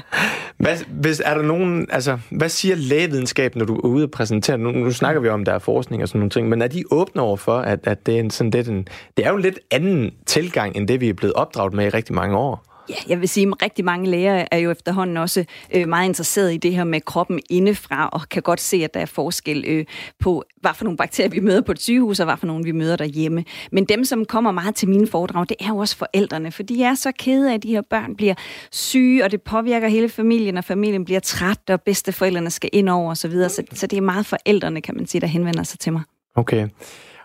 Hvad, 0.58 0.78
hvis, 0.88 1.22
er 1.26 1.34
der 1.34 1.42
nogen, 1.42 1.88
altså, 1.92 2.18
hvad 2.30 2.50
siger 2.50 2.76
lægevidenskab, 2.76 3.56
når 3.56 3.66
du 3.66 3.76
er 3.76 3.80
ude 3.80 4.04
og 4.04 4.12
præsentere? 4.12 4.58
Nu, 4.58 4.72
nu 4.72 4.92
snakker 4.92 5.22
vi 5.22 5.30
om, 5.30 5.46
der 5.46 5.54
er 5.54 5.60
forskning 5.60 6.04
og 6.04 6.08
sådan 6.08 6.20
nogle 6.20 6.30
ting, 6.30 6.50
men 6.50 6.62
er 6.62 6.68
de 6.68 6.84
åbne 6.92 7.22
over 7.22 7.38
for, 7.38 7.60
at, 7.60 7.80
at 7.84 8.06
det 8.06 8.16
er 8.16 8.20
en 8.20 8.30
sådan 8.30 8.52
lidt 8.52 8.68
en, 8.68 8.88
det 9.18 9.26
er 9.26 9.30
jo 9.30 9.36
en 9.36 9.42
lidt 9.42 9.60
anden 9.72 10.12
tilgang, 10.26 10.76
end 10.76 10.88
det 10.88 11.02
vi 11.02 11.10
er 11.10 11.14
blevet 11.14 11.34
opdraget 11.34 11.74
med 11.74 11.86
i 11.86 11.90
rigtig 11.90 12.16
mange 12.16 12.38
år? 12.38 12.77
Ja, 12.90 12.96
jeg 13.08 13.22
vil 13.22 13.30
sige, 13.30 13.48
at 13.48 13.62
rigtig 13.62 13.86
mange 13.86 14.10
læger 14.10 14.46
er 14.52 14.58
jo 14.58 14.72
efterhånden 14.72 15.18
også 15.18 15.46
øh, 15.76 15.88
meget 15.88 16.08
interesseret 16.08 16.54
i 16.54 16.58
det 16.58 16.76
her 16.76 16.84
med 16.84 17.02
kroppen 17.02 17.40
indefra, 17.50 18.10
og 18.10 18.30
kan 18.30 18.42
godt 18.42 18.62
se, 18.62 18.84
at 18.84 18.94
der 18.94 19.00
er 19.00 19.06
forskel 19.06 19.64
øh, 19.68 19.86
på, 20.20 20.44
hvad 20.62 20.72
for 20.76 20.84
nogle 20.84 20.98
bakterier 20.98 21.30
vi 21.30 21.40
møder 21.40 21.62
på 21.62 21.72
et 21.72 21.82
sygehus, 21.82 22.20
og 22.20 22.26
hvad 22.26 22.38
for 22.38 22.48
nogle 22.48 22.64
vi 22.64 22.72
møder 22.72 22.96
derhjemme. 22.96 23.46
Men 23.72 23.86
dem, 23.86 24.06
som 24.06 24.26
kommer 24.26 24.52
meget 24.52 24.76
til 24.76 24.90
mine 24.90 25.08
foredrag, 25.08 25.46
det 25.50 25.58
er 25.60 25.68
jo 25.68 25.78
også 25.78 25.98
forældrene, 25.98 26.52
for 26.52 26.64
de 26.64 26.84
er 26.84 26.96
så 26.96 27.12
kede 27.20 27.50
af, 27.50 27.54
at 27.54 27.64
de 27.64 27.70
her 27.70 27.82
børn 27.82 28.16
bliver 28.16 28.34
syge, 28.72 29.24
og 29.24 29.32
det 29.32 29.42
påvirker 29.42 29.88
hele 29.88 30.10
familien, 30.10 30.58
og 30.58 30.64
familien 30.64 31.06
bliver 31.06 31.20
træt, 31.20 31.70
og 31.70 31.82
bedsteforældrene 31.82 32.50
skal 32.50 32.70
ind 32.74 32.90
over 32.90 33.12
osv., 33.12 33.32
så, 33.32 33.50
så, 33.50 33.64
så 33.74 33.88
det 33.88 33.98
er 33.98 34.02
meget 34.02 34.26
forældrene, 34.26 34.82
kan 34.82 34.96
man 34.96 35.08
sige, 35.08 35.22
der 35.22 35.28
henvender 35.28 35.64
sig 35.64 35.80
til 35.80 35.94
mig. 35.94 36.02
Okay. 36.36 36.68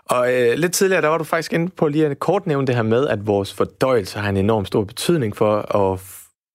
Og 0.09 0.33
øh, 0.33 0.57
lidt 0.57 0.73
tidligere, 0.73 1.01
der 1.01 1.07
var 1.07 1.17
du 1.17 1.23
faktisk 1.23 1.53
inde 1.53 1.69
på 1.69 1.87
lige 1.87 2.05
at 2.05 2.19
kort 2.19 2.47
nævne 2.47 2.67
det 2.67 2.75
her 2.75 2.81
med, 2.81 3.07
at 3.07 3.27
vores 3.27 3.53
fordøjelse 3.53 4.19
har 4.19 4.29
en 4.29 4.37
enorm 4.37 4.65
stor 4.65 4.83
betydning 4.83 5.35
for 5.35 5.75
at 5.75 5.99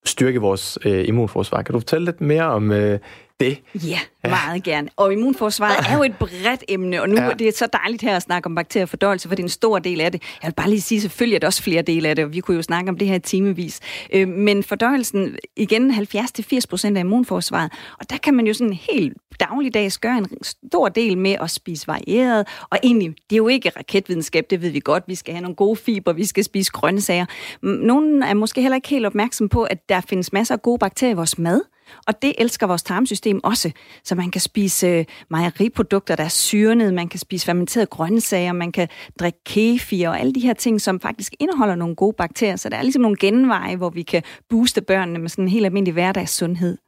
styrke 0.05 0.41
vores 0.41 0.79
øh, 0.85 1.09
immunforsvar. 1.09 1.63
Kan 1.63 1.73
du 1.73 1.79
fortælle 1.79 2.05
lidt 2.05 2.21
mere 2.21 2.45
om 2.45 2.73
øh, 2.73 2.99
det? 3.41 3.59
Ja, 3.75 3.99
meget 4.25 4.67
ja. 4.67 4.71
gerne. 4.71 4.89
Og 4.97 5.13
immunforsvaret 5.13 5.87
er 5.91 5.97
jo 5.97 6.03
et 6.03 6.17
bredt 6.17 6.65
emne, 6.69 7.03
og 7.03 7.09
nu 7.09 7.17
ja. 7.17 7.31
det 7.31 7.49
er 7.49 7.53
så 7.53 7.67
dejligt 7.73 8.03
her 8.03 8.17
at 8.17 8.23
snakke 8.23 8.47
om 8.47 8.55
bakteriefordøjelse, 8.55 9.29
for 9.29 9.35
det 9.35 9.43
er 9.43 9.45
en 9.45 9.49
stor 9.49 9.79
del 9.79 10.01
af 10.01 10.13
det. 10.13 10.23
Jeg 10.43 10.49
vil 10.49 10.55
bare 10.55 10.71
lige 10.71 10.81
sige, 10.81 11.01
selvfølgelig 11.01 11.37
er 11.37 11.41
der 11.41 11.47
også 11.47 11.63
flere 11.63 11.83
dele 11.83 12.09
af 12.09 12.17
det, 12.17 12.25
og 12.25 12.33
vi 12.33 12.41
kunne 12.41 12.57
jo 12.57 12.63
snakke 12.63 12.91
om 12.91 12.99
det 12.99 13.09
her 13.09 13.19
timevis. 13.19 13.81
Øh, 14.13 14.29
men 14.29 14.63
fordøjelsen, 14.63 15.37
igen 15.57 15.91
70-80% 15.91 16.97
af 16.97 17.01
immunforsvaret, 17.01 17.73
og 17.99 18.11
der 18.11 18.17
kan 18.17 18.35
man 18.35 18.47
jo 18.47 18.55
sådan 18.55 18.79
helt 18.91 19.17
dagligdags 19.41 19.99
gøre 19.99 20.19
en 20.19 20.27
stor 20.43 20.89
del 20.89 21.19
med 21.19 21.37
at 21.41 21.51
spise 21.51 21.87
varieret, 21.87 22.49
og 22.71 22.79
egentlig, 22.83 23.09
det 23.31 23.37
er 23.37 23.37
jo 23.37 23.49
ikke 23.49 23.73
raketvidenskab, 23.77 24.47
det 24.51 24.63
ved 24.63 24.71
vi 24.71 24.81
godt, 24.81 25.05
vi 25.07 25.15
skal 25.15 25.35
have 25.35 25.43
nogle 25.43 25.57
gode 25.57 25.77
fiber, 25.77 26.13
vi 26.13 26.27
skal 26.27 26.45
spise 26.45 26.73
grøntsager. 26.73 27.27
Nogen 27.63 28.23
er 28.23 28.35
måske 28.35 28.61
heller 28.63 28.77
ikke 28.77 28.89
helt 28.89 29.07
opmærksom 29.07 29.49
på, 29.49 29.63
at 29.63 29.89
der 29.89 30.01
findes 30.01 30.33
masser 30.33 30.55
af 30.55 30.63
gode 30.63 30.79
bakterier 30.79 31.13
i 31.13 31.17
vores 31.17 31.39
mad, 31.39 31.61
og 32.07 32.23
det 32.23 32.35
elsker 32.39 32.67
vores 32.67 32.83
tarmsystem 32.83 33.41
også. 33.45 33.71
Så 34.05 34.15
man 34.15 34.31
kan 34.31 34.41
spise 34.41 34.87
øh, 34.87 35.05
mejeriprodukter, 35.31 36.17
der 36.17 36.25
er 36.25 36.29
syrnet, 36.29 36.95
man 36.95 37.09
kan 37.09 37.21
spise 37.21 37.47
fermenterede 37.47 37.87
grøntsager, 37.87 38.53
man 38.53 38.73
kan 38.73 38.89
drikke 39.21 39.39
kefir 39.45 40.09
og 40.09 40.21
alle 40.21 40.33
de 40.33 40.41
her 40.41 40.55
ting, 40.55 40.81
som 40.81 41.01
faktisk 41.01 41.35
indeholder 41.41 41.75
nogle 41.75 41.97
gode 41.97 42.15
bakterier. 42.19 42.57
Så 42.57 42.69
der 42.69 42.77
er 42.77 42.83
ligesom 42.83 43.03
nogle 43.03 43.17
genveje, 43.21 43.77
hvor 43.77 43.91
vi 43.91 44.03
kan 44.03 44.23
booste 44.51 44.83
børnene 44.83 45.19
med 45.19 45.29
sådan 45.29 45.45
en 45.45 45.49
helt 45.49 45.67
almindelig 45.67 45.93
hverdagssundhed. 45.93 46.79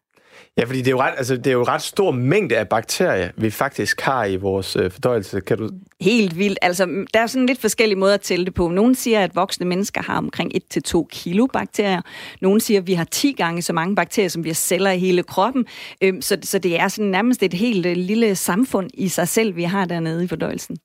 Ja, 0.56 0.64
fordi 0.64 0.78
det 0.78 0.86
er, 0.86 0.90
jo 0.90 1.00
ret, 1.00 1.14
altså, 1.16 1.36
det 1.36 1.46
er 1.46 1.52
jo 1.52 1.62
ret 1.62 1.82
stor 1.82 2.10
mængde 2.10 2.56
af 2.56 2.68
bakterier, 2.68 3.30
vi 3.36 3.50
faktisk 3.50 4.00
har 4.00 4.24
i 4.24 4.36
vores 4.36 4.76
øh, 4.76 4.90
fordøjelse. 4.90 5.40
Kan 5.40 5.58
du... 5.58 5.70
Helt 6.00 6.38
vildt. 6.38 6.58
Altså, 6.62 7.06
der 7.14 7.20
er 7.20 7.26
sådan 7.26 7.46
lidt 7.46 7.60
forskellige 7.60 7.98
måder 7.98 8.14
at 8.14 8.20
tælle 8.20 8.44
det 8.44 8.54
på. 8.54 8.68
Nogle 8.68 8.94
siger, 8.94 9.20
at 9.20 9.36
voksne 9.36 9.66
mennesker 9.66 10.02
har 10.02 10.18
omkring 10.18 10.52
1-2 10.76 11.06
kilo 11.10 11.46
bakterier. 11.46 12.02
Nogle 12.40 12.60
siger, 12.60 12.80
at 12.80 12.86
vi 12.86 12.92
har 12.92 13.04
10 13.04 13.32
gange 13.32 13.62
så 13.62 13.72
mange 13.72 13.96
bakterier, 13.96 14.28
som 14.28 14.44
vi 14.44 14.48
har 14.48 14.54
celler 14.54 14.90
i 14.90 14.98
hele 14.98 15.22
kroppen. 15.22 15.66
Øhm, 16.02 16.22
så, 16.22 16.38
så 16.42 16.58
det 16.58 16.80
er 16.80 16.88
sådan 16.88 17.10
nærmest 17.10 17.42
et 17.42 17.54
helt 17.54 17.86
øh, 17.86 17.96
lille 17.96 18.36
samfund 18.36 18.90
i 18.94 19.08
sig 19.08 19.28
selv, 19.28 19.56
vi 19.56 19.62
har 19.62 19.84
dernede 19.84 20.24
i 20.24 20.28
fordøjelsen. 20.28 20.76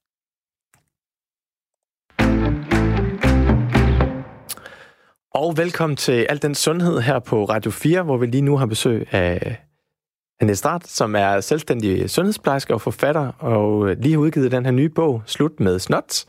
Og 5.36 5.58
velkommen 5.58 5.98
til 5.98 6.26
Al 6.30 6.42
den 6.42 6.56
Sundhed 6.56 7.00
her 7.00 7.20
på 7.20 7.46
Radio 7.46 7.72
4, 7.72 8.04
hvor 8.04 8.18
vi 8.18 8.26
lige 8.26 8.42
nu 8.42 8.58
har 8.58 8.66
besøg 8.66 9.14
af 9.14 9.58
Anne 10.42 10.56
Strat, 10.56 10.88
som 10.88 11.16
er 11.16 11.40
selvstændig 11.40 12.10
sundhedsplejerske 12.10 12.74
og 12.74 12.82
forfatter, 12.82 13.28
og 13.40 13.88
lige 13.88 14.12
har 14.12 14.20
udgivet 14.20 14.52
den 14.52 14.66
her 14.66 14.72
nye 14.72 14.90
bog, 14.90 15.22
Slut 15.26 15.60
med 15.60 15.80
snot. 15.80 16.26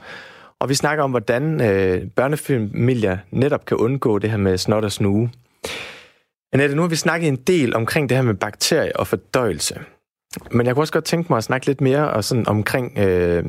Og 0.61 0.69
vi 0.69 0.75
snakker 0.75 1.05
om, 1.05 1.11
hvordan 1.11 1.61
øh, 1.61 2.11
børnefamilier 2.17 3.19
netop 3.31 3.65
kan 3.65 3.77
undgå 3.77 4.19
det 4.19 4.31
her 4.31 4.37
med 4.37 4.59
snot 4.59 4.85
og 4.85 4.93
snue. 4.93 5.31
Annette, 6.53 6.77
nu 6.77 6.83
har 6.83 6.89
vi 6.89 6.97
snakket 6.97 7.29
en 7.29 7.37
del 7.37 7.75
omkring 7.75 8.09
det 8.09 8.17
her 8.17 8.25
med 8.25 8.35
bakterier 8.35 8.93
og 8.95 9.07
fordøjelse. 9.07 9.81
Men 10.51 10.67
jeg 10.67 10.75
kunne 10.75 10.83
også 10.83 10.93
godt 10.93 11.05
tænke 11.05 11.27
mig 11.33 11.37
at 11.37 11.45
snakke 11.45 11.67
lidt 11.67 11.81
mere 11.81 12.11
og 12.11 12.25
sådan 12.25 12.49
omkring 12.49 12.99
øh, 12.99 13.45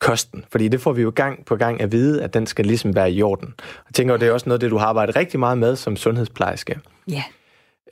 kosten, 0.00 0.44
fordi 0.50 0.68
det 0.68 0.80
får 0.80 0.92
vi 0.92 1.02
jo 1.02 1.12
gang 1.14 1.44
på 1.44 1.56
gang 1.56 1.80
at 1.80 1.92
vide, 1.92 2.22
at 2.22 2.34
den 2.34 2.46
skal 2.46 2.66
ligesom 2.66 2.94
være 2.94 3.12
i 3.12 3.22
orden. 3.22 3.54
Jeg 3.58 3.94
tænker, 3.94 4.16
det 4.16 4.28
er 4.28 4.32
også 4.32 4.48
noget, 4.48 4.60
det 4.60 4.70
du 4.70 4.76
har 4.76 4.86
arbejdet 4.86 5.16
rigtig 5.16 5.40
meget 5.40 5.58
med 5.58 5.76
som 5.76 5.96
sundhedsplejerske. 5.96 6.78
Ja. 7.08 7.24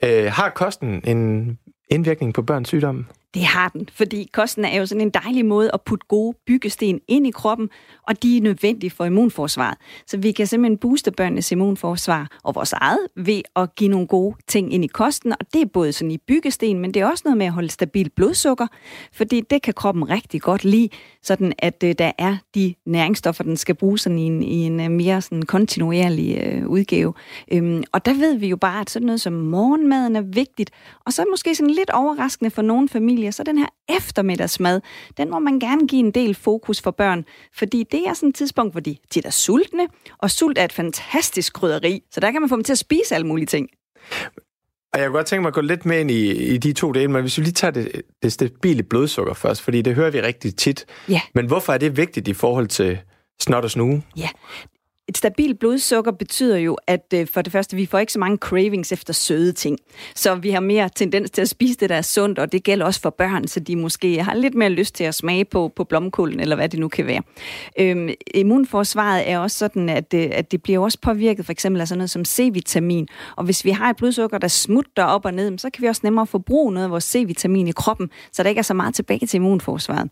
Øh, 0.04 0.32
har 0.32 0.50
kosten 0.50 1.00
en 1.04 1.58
indvirkning 1.90 2.34
på 2.34 2.42
børns 2.42 2.68
sygdomme? 2.68 3.04
Det 3.34 3.44
har 3.44 3.68
den, 3.68 3.88
fordi 3.92 4.30
kosten 4.32 4.64
er 4.64 4.78
jo 4.78 4.86
sådan 4.86 5.00
en 5.00 5.10
dejlig 5.10 5.46
måde 5.46 5.70
at 5.74 5.80
putte 5.86 6.06
gode 6.08 6.36
byggesten 6.46 7.00
ind 7.08 7.26
i 7.26 7.30
kroppen, 7.30 7.70
og 8.08 8.22
de 8.22 8.36
er 8.36 8.40
nødvendige 8.40 8.90
for 8.90 9.04
immunforsvaret. 9.04 9.78
Så 10.06 10.16
vi 10.16 10.32
kan 10.32 10.46
simpelthen 10.46 10.78
booste 10.78 11.10
børnenes 11.10 11.52
immunforsvar 11.52 12.38
og 12.44 12.54
vores 12.54 12.72
eget 12.72 13.06
ved 13.16 13.42
at 13.56 13.74
give 13.74 13.90
nogle 13.90 14.06
gode 14.06 14.36
ting 14.48 14.74
ind 14.74 14.84
i 14.84 14.86
kosten, 14.86 15.32
og 15.32 15.46
det 15.52 15.62
er 15.62 15.66
både 15.66 15.92
sådan 15.92 16.10
i 16.10 16.18
byggesten, 16.18 16.78
men 16.78 16.94
det 16.94 17.02
er 17.02 17.06
også 17.06 17.22
noget 17.24 17.38
med 17.38 17.46
at 17.46 17.52
holde 17.52 17.70
stabil 17.70 18.10
blodsukker, 18.10 18.66
fordi 19.12 19.40
det 19.40 19.62
kan 19.62 19.74
kroppen 19.74 20.10
rigtig 20.10 20.42
godt 20.42 20.64
lide, 20.64 20.88
sådan 21.22 21.52
at 21.58 21.84
øh, 21.84 21.94
der 21.98 22.12
er 22.18 22.36
de 22.54 22.74
næringsstoffer, 22.86 23.44
den 23.44 23.56
skal 23.56 23.74
bruge 23.74 23.98
sådan 23.98 24.18
i 24.18 24.26
en, 24.26 24.42
i 24.42 24.56
en 24.56 24.80
øh, 24.80 24.90
mere 24.90 25.22
sådan 25.22 25.42
kontinuerlig 25.42 26.38
øh, 26.44 26.68
udgave. 26.68 27.14
Øhm, 27.52 27.82
og 27.92 28.04
der 28.04 28.14
ved 28.14 28.34
vi 28.34 28.46
jo 28.48 28.56
bare, 28.56 28.80
at 28.80 28.90
sådan 28.90 29.06
noget 29.06 29.20
som 29.20 29.32
morgenmaden 29.32 30.16
er 30.16 30.20
vigtigt, 30.20 30.70
og 31.06 31.12
så 31.12 31.24
måske 31.30 31.54
sådan 31.54 31.74
lidt 31.74 31.90
overraskende 31.90 32.50
for 32.50 32.62
nogle 32.62 32.88
familier, 32.88 33.30
så 33.30 33.42
den 33.42 33.58
her 33.58 33.66
eftermiddagsmad, 33.88 34.80
den 35.16 35.30
må 35.30 35.38
man 35.38 35.58
gerne 35.58 35.86
give 35.88 36.00
en 36.00 36.10
del 36.10 36.34
fokus 36.34 36.80
for 36.80 36.90
børn, 36.90 37.24
fordi 37.52 37.82
det 37.92 38.08
er 38.08 38.14
sådan 38.14 38.28
et 38.28 38.34
tidspunkt, 38.34 38.72
hvor 38.72 38.80
de 38.80 38.96
tit 39.10 39.26
er 39.26 39.30
sultne, 39.30 39.86
og 40.18 40.30
sult 40.30 40.58
er 40.58 40.64
et 40.64 40.72
fantastisk 40.72 41.52
krydderi, 41.52 42.02
så 42.10 42.20
der 42.20 42.30
kan 42.30 42.40
man 42.40 42.48
få 42.48 42.56
dem 42.56 42.64
til 42.64 42.72
at 42.72 42.78
spise 42.78 43.14
alle 43.14 43.26
mulige 43.26 43.46
ting. 43.46 43.68
Og 44.92 45.00
jeg 45.00 45.06
kunne 45.08 45.16
godt 45.16 45.26
tænke 45.26 45.42
mig 45.42 45.48
at 45.48 45.54
gå 45.54 45.60
lidt 45.60 45.86
med 45.86 46.00
ind 46.00 46.10
i, 46.10 46.32
i 46.54 46.58
de 46.58 46.72
to 46.72 46.92
dele, 46.92 47.08
men 47.08 47.20
hvis 47.20 47.38
vi 47.38 47.42
lige 47.42 47.52
tager 47.52 47.70
det, 47.70 48.02
det 48.22 48.32
stabile 48.32 48.82
blodsukker 48.82 49.34
først, 49.34 49.62
fordi 49.62 49.82
det 49.82 49.94
hører 49.94 50.10
vi 50.10 50.20
rigtig 50.20 50.56
tit. 50.56 50.86
Ja. 51.08 51.20
Men 51.34 51.46
hvorfor 51.46 51.72
er 51.72 51.78
det 51.78 51.96
vigtigt 51.96 52.28
i 52.28 52.32
forhold 52.32 52.66
til 52.66 52.98
snot 53.40 53.64
og 53.64 53.70
snue? 53.70 54.02
Ja, 54.16 54.28
et 55.08 55.16
stabilt 55.16 55.58
blodsukker 55.58 56.12
betyder 56.12 56.56
jo, 56.56 56.78
at 56.86 57.14
øh, 57.14 57.26
for 57.26 57.42
det 57.42 57.52
første, 57.52 57.76
vi 57.76 57.86
får 57.86 57.98
ikke 57.98 58.12
så 58.12 58.18
mange 58.18 58.36
cravings 58.36 58.92
efter 58.92 59.12
søde 59.12 59.52
ting. 59.52 59.78
Så 60.14 60.34
vi 60.34 60.50
har 60.50 60.60
mere 60.60 60.90
tendens 60.94 61.30
til 61.30 61.42
at 61.42 61.48
spise 61.48 61.78
det, 61.80 61.88
der 61.88 61.96
er 61.96 62.02
sundt, 62.02 62.38
og 62.38 62.52
det 62.52 62.62
gælder 62.62 62.86
også 62.86 63.00
for 63.00 63.10
børn, 63.10 63.48
så 63.48 63.60
de 63.60 63.76
måske 63.76 64.22
har 64.22 64.34
lidt 64.34 64.54
mere 64.54 64.68
lyst 64.68 64.94
til 64.94 65.04
at 65.04 65.14
smage 65.14 65.44
på, 65.44 65.72
på 65.76 65.84
blomkålen, 65.84 66.40
eller 66.40 66.56
hvad 66.56 66.68
det 66.68 66.80
nu 66.80 66.88
kan 66.88 67.06
være. 67.06 67.22
Øhm, 67.78 68.08
immunforsvaret 68.34 69.30
er 69.30 69.38
også 69.38 69.58
sådan, 69.58 69.88
at, 69.88 70.12
det, 70.12 70.26
at 70.26 70.52
det 70.52 70.62
bliver 70.62 70.78
også 70.78 70.98
påvirket 71.02 71.44
for 71.44 71.52
eksempel 71.52 71.80
af 71.80 71.88
sådan 71.88 71.98
noget 71.98 72.10
som 72.10 72.24
C-vitamin. 72.24 73.06
Og 73.36 73.44
hvis 73.44 73.64
vi 73.64 73.70
har 73.70 73.90
et 73.90 73.96
blodsukker, 73.96 74.38
der 74.38 74.48
smutter 74.48 75.04
op 75.04 75.24
og 75.24 75.34
ned, 75.34 75.58
så 75.58 75.70
kan 75.70 75.82
vi 75.82 75.86
også 75.86 76.00
nemmere 76.04 76.26
forbruge 76.26 76.72
noget 76.72 76.84
af 76.84 76.90
vores 76.90 77.16
C-vitamin 77.16 77.68
i 77.68 77.72
kroppen, 77.72 78.10
så 78.32 78.42
der 78.42 78.48
ikke 78.48 78.58
er 78.58 78.62
så 78.62 78.74
meget 78.74 78.94
tilbage 78.94 79.26
til 79.26 79.36
immunforsvaret. 79.36 80.10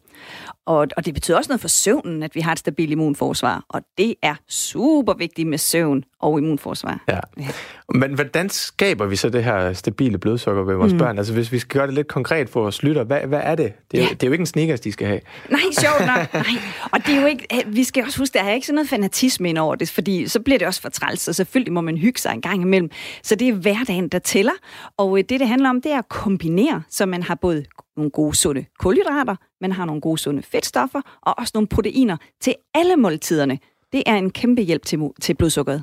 Og, 0.66 0.88
og 0.96 1.06
det 1.06 1.14
betyder 1.14 1.36
også 1.36 1.48
noget 1.48 1.60
for 1.60 1.68
søvnen, 1.68 2.22
at 2.22 2.34
vi 2.34 2.40
har 2.40 2.52
et 2.52 2.58
stabilt 2.58 2.90
immunforsvar. 2.90 3.64
Og 3.68 3.82
det 3.98 4.14
er 4.22 4.34
super 4.48 5.14
vigtigt 5.14 5.48
med 5.48 5.58
søvn 5.58 6.04
og 6.20 6.38
immunforsvar. 6.38 7.04
Ja. 7.08 7.18
ja. 7.38 7.48
Men 7.94 8.14
hvordan 8.14 8.48
skaber 8.48 9.06
vi 9.06 9.16
så 9.16 9.28
det 9.28 9.44
her 9.44 9.72
stabile 9.72 10.18
blodsukker 10.18 10.62
ved 10.62 10.74
vores 10.74 10.92
mm. 10.92 10.98
børn? 10.98 11.18
Altså 11.18 11.32
hvis 11.32 11.52
vi 11.52 11.58
skal 11.58 11.78
gøre 11.78 11.86
det 11.86 11.94
lidt 11.94 12.08
konkret 12.08 12.48
for 12.48 12.60
vores 12.60 12.82
lytter, 12.82 13.04
hvad, 13.04 13.20
hvad 13.20 13.40
er 13.42 13.54
det? 13.54 13.72
Det 13.90 13.98
er, 13.98 14.02
ja. 14.02 14.08
jo, 14.08 14.14
det 14.14 14.22
er 14.22 14.26
jo 14.26 14.32
ikke 14.32 14.42
en 14.42 14.46
sneakers, 14.46 14.80
de 14.80 14.92
skal 14.92 15.06
have. 15.06 15.20
Nej, 15.50 15.60
sjovt 15.72 16.06
nok. 16.06 16.34
Nej. 16.34 16.44
Og 16.92 17.06
det 17.06 17.14
er 17.14 17.20
jo 17.20 17.26
ikke, 17.26 17.64
vi 17.66 17.84
skal 17.84 18.04
også 18.04 18.18
huske, 18.18 18.38
der 18.38 18.44
er 18.44 18.52
ikke 18.52 18.66
sådan 18.66 18.74
noget 18.74 18.88
fanatisme 18.88 19.48
ind 19.48 19.58
over 19.58 19.74
det, 19.74 19.90
fordi 19.90 20.28
så 20.28 20.40
bliver 20.40 20.58
det 20.58 20.66
også 20.66 20.82
for 20.82 20.88
træls, 20.88 21.28
og 21.28 21.34
selvfølgelig 21.34 21.72
må 21.72 21.80
man 21.80 21.96
hygge 21.96 22.20
sig 22.20 22.32
en 22.32 22.40
gang 22.40 22.62
imellem. 22.62 22.90
Så 23.22 23.34
det 23.34 23.48
er 23.48 23.52
hverdagen, 23.52 24.08
der 24.08 24.18
tæller. 24.18 24.52
Og 24.96 25.18
øh, 25.18 25.24
det, 25.28 25.40
det 25.40 25.48
handler 25.48 25.70
om, 25.70 25.80
det 25.80 25.92
er 25.92 25.98
at 25.98 26.08
kombinere, 26.08 26.82
så 26.90 27.06
man 27.06 27.22
har 27.22 27.34
både 27.34 27.64
nogle 27.96 28.10
gode 28.10 28.36
sunde 28.36 28.64
kulhydrater, 28.78 29.36
man 29.60 29.72
har 29.72 29.84
nogle 29.84 30.00
gode 30.00 30.18
sunde 30.18 30.42
fedtstoffer, 30.42 31.00
og 31.20 31.38
også 31.38 31.50
nogle 31.54 31.68
proteiner 31.68 32.16
til 32.40 32.54
alle 32.74 32.96
måltiderne. 32.96 33.58
Det 33.92 34.02
er 34.06 34.14
en 34.14 34.30
kæmpe 34.30 34.62
hjælp 34.62 34.84
til, 34.86 35.10
til 35.20 35.34
blodsukkeret. 35.34 35.82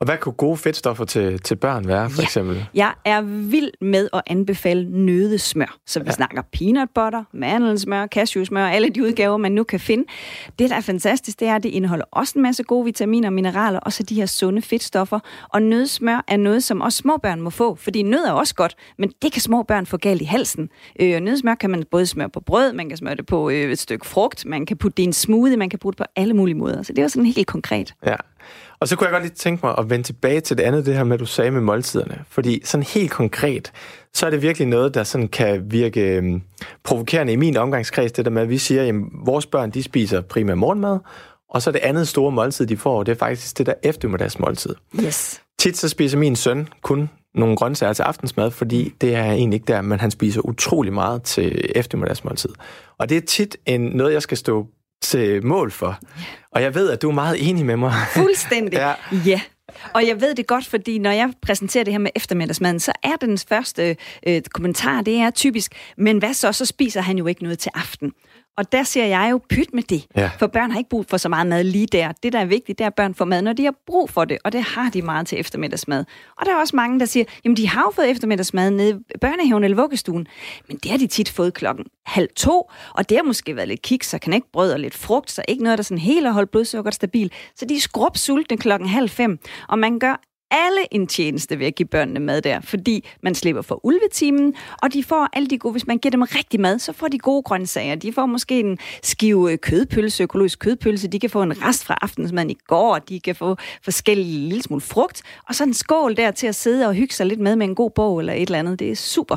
Og 0.00 0.04
hvad 0.04 0.18
kunne 0.18 0.32
gode 0.32 0.56
fedtstoffer 0.56 1.04
til, 1.04 1.38
til 1.38 1.56
børn 1.56 1.88
være, 1.88 2.10
for 2.10 2.22
ja. 2.22 2.26
eksempel? 2.26 2.66
Jeg 2.74 2.94
er 3.04 3.20
vild 3.22 3.70
med 3.80 4.08
at 4.12 4.22
anbefale 4.26 5.04
nødesmør. 5.06 5.76
Så 5.86 6.00
vi 6.00 6.04
ja. 6.06 6.12
snakker 6.12 6.42
peanut 6.52 6.88
butter, 6.94 7.24
mandelsmør, 7.32 8.06
cashewsmør, 8.06 8.66
alle 8.66 8.88
de 8.88 9.02
udgaver, 9.02 9.36
man 9.36 9.52
nu 9.52 9.64
kan 9.64 9.80
finde. 9.80 10.04
Det, 10.58 10.70
der 10.70 10.76
er 10.76 10.80
fantastisk, 10.80 11.40
det 11.40 11.48
er, 11.48 11.54
at 11.54 11.62
det 11.62 11.68
indeholder 11.68 12.04
også 12.10 12.32
en 12.36 12.42
masse 12.42 12.62
gode 12.62 12.84
vitaminer 12.84 13.28
og 13.28 13.32
mineraler, 13.32 13.80
og 13.80 13.92
så 13.92 14.02
de 14.02 14.14
her 14.14 14.26
sunde 14.26 14.62
fedtstoffer. 14.62 15.20
Og 15.48 15.62
nødsmør 15.62 16.24
er 16.28 16.36
noget, 16.36 16.64
som 16.64 16.80
også 16.80 16.96
små 16.96 17.16
børn 17.16 17.40
må 17.40 17.50
få, 17.50 17.74
fordi 17.74 18.02
nød 18.02 18.24
er 18.24 18.32
også 18.32 18.54
godt, 18.54 18.76
men 18.98 19.12
det 19.22 19.32
kan 19.32 19.42
små 19.42 19.62
børn 19.62 19.86
få 19.86 19.96
galt 19.96 20.22
i 20.22 20.24
halsen. 20.24 20.68
Øh, 21.00 21.20
nødsmør 21.20 21.54
kan 21.54 21.70
man 21.70 21.84
både 21.90 22.06
smøre 22.06 22.28
på 22.28 22.40
brød, 22.40 22.72
man 22.72 22.88
kan 22.88 22.98
smøre 22.98 23.14
det 23.14 23.26
på 23.26 23.50
øh, 23.50 23.72
et 23.72 23.78
stykke 23.78 24.06
frugt, 24.06 24.46
man 24.46 24.66
kan 24.66 24.76
putte 24.76 24.96
det 24.96 25.02
i 25.02 25.06
en 25.06 25.12
smoothie, 25.12 25.56
man 25.56 25.70
kan 25.70 25.78
putte 25.78 25.98
det 25.98 26.06
på 26.06 26.20
alle 26.20 26.34
mulige 26.34 26.56
måder. 26.56 26.82
Så 26.82 26.92
det 26.92 27.04
er 27.04 27.08
sådan 27.08 27.26
helt 27.26 27.46
konkret. 27.46 27.94
Ja. 28.06 28.16
Og 28.80 28.88
så 28.88 28.96
kunne 28.96 29.04
jeg 29.04 29.12
godt 29.12 29.22
lige 29.22 29.34
tænke 29.34 29.66
mig 29.66 29.74
at 29.78 29.90
vende 29.90 30.04
tilbage 30.06 30.40
til 30.40 30.58
det 30.58 30.62
andet, 30.62 30.86
det 30.86 30.94
her 30.94 31.04
med, 31.04 31.14
at 31.14 31.20
du 31.20 31.26
sagde 31.26 31.50
med 31.50 31.60
måltiderne. 31.60 32.24
Fordi 32.30 32.60
sådan 32.64 32.84
helt 32.84 33.10
konkret, 33.10 33.72
så 34.14 34.26
er 34.26 34.30
det 34.30 34.42
virkelig 34.42 34.68
noget, 34.68 34.94
der 34.94 35.04
sådan 35.04 35.28
kan 35.28 35.70
virke 35.70 36.16
øhm, 36.16 36.42
provokerende 36.84 37.32
i 37.32 37.36
min 37.36 37.56
omgangskreds, 37.56 38.12
det 38.12 38.24
der 38.24 38.30
med, 38.30 38.42
at 38.42 38.48
vi 38.48 38.58
siger, 38.58 38.82
at 38.88 38.94
vores 39.24 39.46
børn, 39.46 39.70
de 39.70 39.82
spiser 39.82 40.20
primært 40.20 40.58
morgenmad, 40.58 40.98
og 41.50 41.62
så 41.62 41.72
det 41.72 41.80
andet 41.80 42.08
store 42.08 42.32
måltid, 42.32 42.66
de 42.66 42.76
får, 42.76 43.02
det 43.02 43.12
er 43.12 43.16
faktisk 43.16 43.58
det 43.58 43.66
der 43.66 43.74
eftermiddagsmåltid. 43.82 44.74
Yes. 45.04 45.42
Tit 45.58 45.76
så 45.76 45.88
spiser 45.88 46.18
min 46.18 46.36
søn 46.36 46.68
kun 46.82 47.10
nogle 47.34 47.56
grøntsager 47.56 47.92
til 47.92 48.02
aftensmad, 48.02 48.50
fordi 48.50 48.94
det 49.00 49.14
er 49.14 49.24
egentlig 49.24 49.56
ikke 49.56 49.72
der, 49.72 49.82
men 49.82 50.00
han 50.00 50.10
spiser 50.10 50.40
utrolig 50.40 50.92
meget 50.92 51.22
til 51.22 51.70
eftermiddagsmåltid. 51.74 52.50
Og 52.98 53.08
det 53.08 53.16
er 53.16 53.20
tit 53.20 53.56
en, 53.66 53.80
noget, 53.80 54.12
jeg 54.12 54.22
skal 54.22 54.36
stå 54.36 54.66
til 55.00 55.46
mål 55.46 55.70
for. 55.70 55.98
Og 56.50 56.62
jeg 56.62 56.74
ved, 56.74 56.90
at 56.90 57.02
du 57.02 57.08
er 57.08 57.14
meget 57.14 57.48
enig 57.48 57.66
med 57.66 57.76
mig. 57.76 57.92
Fuldstændig. 58.14 58.72
ja. 58.72 58.94
ja. 59.26 59.40
Og 59.94 60.06
jeg 60.06 60.20
ved 60.20 60.34
det 60.34 60.46
godt, 60.46 60.66
fordi 60.66 60.98
når 60.98 61.10
jeg 61.10 61.32
præsenterer 61.42 61.84
det 61.84 61.92
her 61.92 61.98
med 61.98 62.10
eftermiddagsmaden, 62.16 62.80
så 62.80 62.92
er 63.02 63.16
den 63.20 63.38
første 63.38 63.96
øh, 64.26 64.42
kommentar, 64.42 65.02
det 65.02 65.16
er 65.16 65.30
typisk, 65.30 65.72
men 65.96 66.18
hvad 66.18 66.34
så, 66.34 66.52
så 66.52 66.66
spiser 66.66 67.00
han 67.00 67.18
jo 67.18 67.26
ikke 67.26 67.42
noget 67.42 67.58
til 67.58 67.70
aften. 67.74 68.12
Og 68.58 68.72
der 68.72 68.82
siger 68.82 69.06
jeg 69.06 69.28
jo, 69.30 69.40
pyt 69.48 69.74
med 69.74 69.82
det. 69.82 70.06
Ja. 70.16 70.30
For 70.38 70.46
børn 70.46 70.70
har 70.70 70.78
ikke 70.78 70.90
brug 70.90 71.06
for 71.08 71.16
så 71.16 71.28
meget 71.28 71.46
mad 71.46 71.64
lige 71.64 71.86
der. 71.86 72.12
Det, 72.22 72.32
der 72.32 72.38
er 72.38 72.44
vigtigt, 72.44 72.78
det 72.78 72.84
er, 72.84 72.88
at 72.88 72.94
børn 72.94 73.14
får 73.14 73.24
mad, 73.24 73.42
når 73.42 73.52
de 73.52 73.64
har 73.64 73.74
brug 73.86 74.10
for 74.10 74.24
det. 74.24 74.38
Og 74.44 74.52
det 74.52 74.62
har 74.62 74.90
de 74.90 75.02
meget 75.02 75.26
til 75.26 75.40
eftermiddagsmad. 75.40 76.04
Og 76.36 76.46
der 76.46 76.52
er 76.52 76.60
også 76.60 76.76
mange, 76.76 77.00
der 77.00 77.06
siger, 77.06 77.24
jamen 77.44 77.56
de 77.56 77.68
har 77.68 77.82
jo 77.82 77.90
fået 77.90 78.10
eftermiddagsmad 78.10 78.70
nede 78.70 79.00
i 79.14 79.18
børnehaven 79.20 79.64
eller 79.64 79.76
vuggestuen. 79.76 80.26
Men 80.68 80.76
det 80.76 80.90
har 80.90 80.98
de 80.98 81.06
tit 81.06 81.28
fået 81.28 81.54
klokken 81.54 81.84
halv 82.06 82.28
to. 82.36 82.70
Og 82.94 83.08
det 83.08 83.16
har 83.16 83.24
måske 83.24 83.56
været 83.56 83.68
lidt 83.68 83.82
kiks 83.82 84.14
og 84.14 84.20
knækbrød 84.20 84.72
og 84.72 84.80
lidt 84.80 84.94
frugt, 84.94 85.30
så 85.30 85.42
ikke 85.48 85.62
noget, 85.62 85.78
der 85.78 85.82
sådan 85.82 85.98
helt 85.98 86.26
har 86.26 86.32
holdt 86.32 86.50
blodsukkeret 86.50 86.94
stabil. 86.94 87.32
Så 87.56 87.64
de 87.64 87.76
er 87.76 87.80
skrubsultne 87.80 88.56
klokken 88.56 88.88
halv 88.88 89.08
fem. 89.08 89.38
Og 89.68 89.78
man 89.78 89.98
gør 89.98 90.20
alle 90.50 90.94
en 90.94 91.06
tjeneste 91.06 91.58
ved 91.58 91.66
at 91.66 91.74
give 91.74 91.88
børnene 91.88 92.20
mad 92.20 92.42
der, 92.42 92.60
fordi 92.60 93.08
man 93.22 93.34
slipper 93.34 93.62
for 93.62 93.80
ulvetimen, 93.86 94.54
og 94.82 94.92
de 94.92 95.04
får 95.04 95.28
alle 95.32 95.48
de 95.48 95.58
gode, 95.58 95.72
hvis 95.72 95.86
man 95.86 95.98
giver 95.98 96.10
dem 96.10 96.22
rigtig 96.22 96.60
mad, 96.60 96.78
så 96.78 96.92
får 96.92 97.08
de 97.08 97.18
gode 97.18 97.42
grøntsager. 97.42 97.94
De 97.94 98.12
får 98.12 98.26
måske 98.26 98.60
en 98.60 98.78
skive 99.02 99.56
kødpølse, 99.56 100.22
økologisk 100.22 100.58
kødpølse, 100.58 101.08
de 101.08 101.20
kan 101.20 101.30
få 101.30 101.42
en 101.42 101.62
rest 101.64 101.84
fra 101.84 101.98
aftensmaden 102.02 102.50
i 102.50 102.56
går, 102.66 102.98
de 102.98 103.20
kan 103.20 103.34
få 103.34 103.56
forskellige 103.84 104.38
lille 104.38 104.62
smule 104.62 104.80
frugt, 104.80 105.22
og 105.48 105.54
så 105.54 105.64
en 105.64 105.74
skål 105.74 106.16
der 106.16 106.30
til 106.30 106.46
at 106.46 106.54
sidde 106.54 106.86
og 106.86 106.94
hygge 106.94 107.14
sig 107.14 107.26
lidt 107.26 107.40
med 107.40 107.56
med 107.56 107.66
en 107.66 107.74
god 107.74 107.90
bog 107.90 108.18
eller 108.18 108.32
et 108.32 108.42
eller 108.42 108.58
andet. 108.58 108.78
Det 108.78 108.90
er 108.90 108.96
super. 108.96 109.36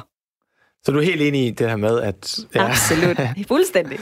Så 0.83 0.91
du 0.91 0.97
er 0.97 1.03
helt 1.03 1.21
enig 1.21 1.47
i 1.47 1.51
det 1.51 1.69
her 1.69 1.75
med, 1.75 2.01
at... 2.01 2.39
Ja. 2.55 2.69
Absolut. 2.69 3.17
Fuldstændig. 3.47 3.99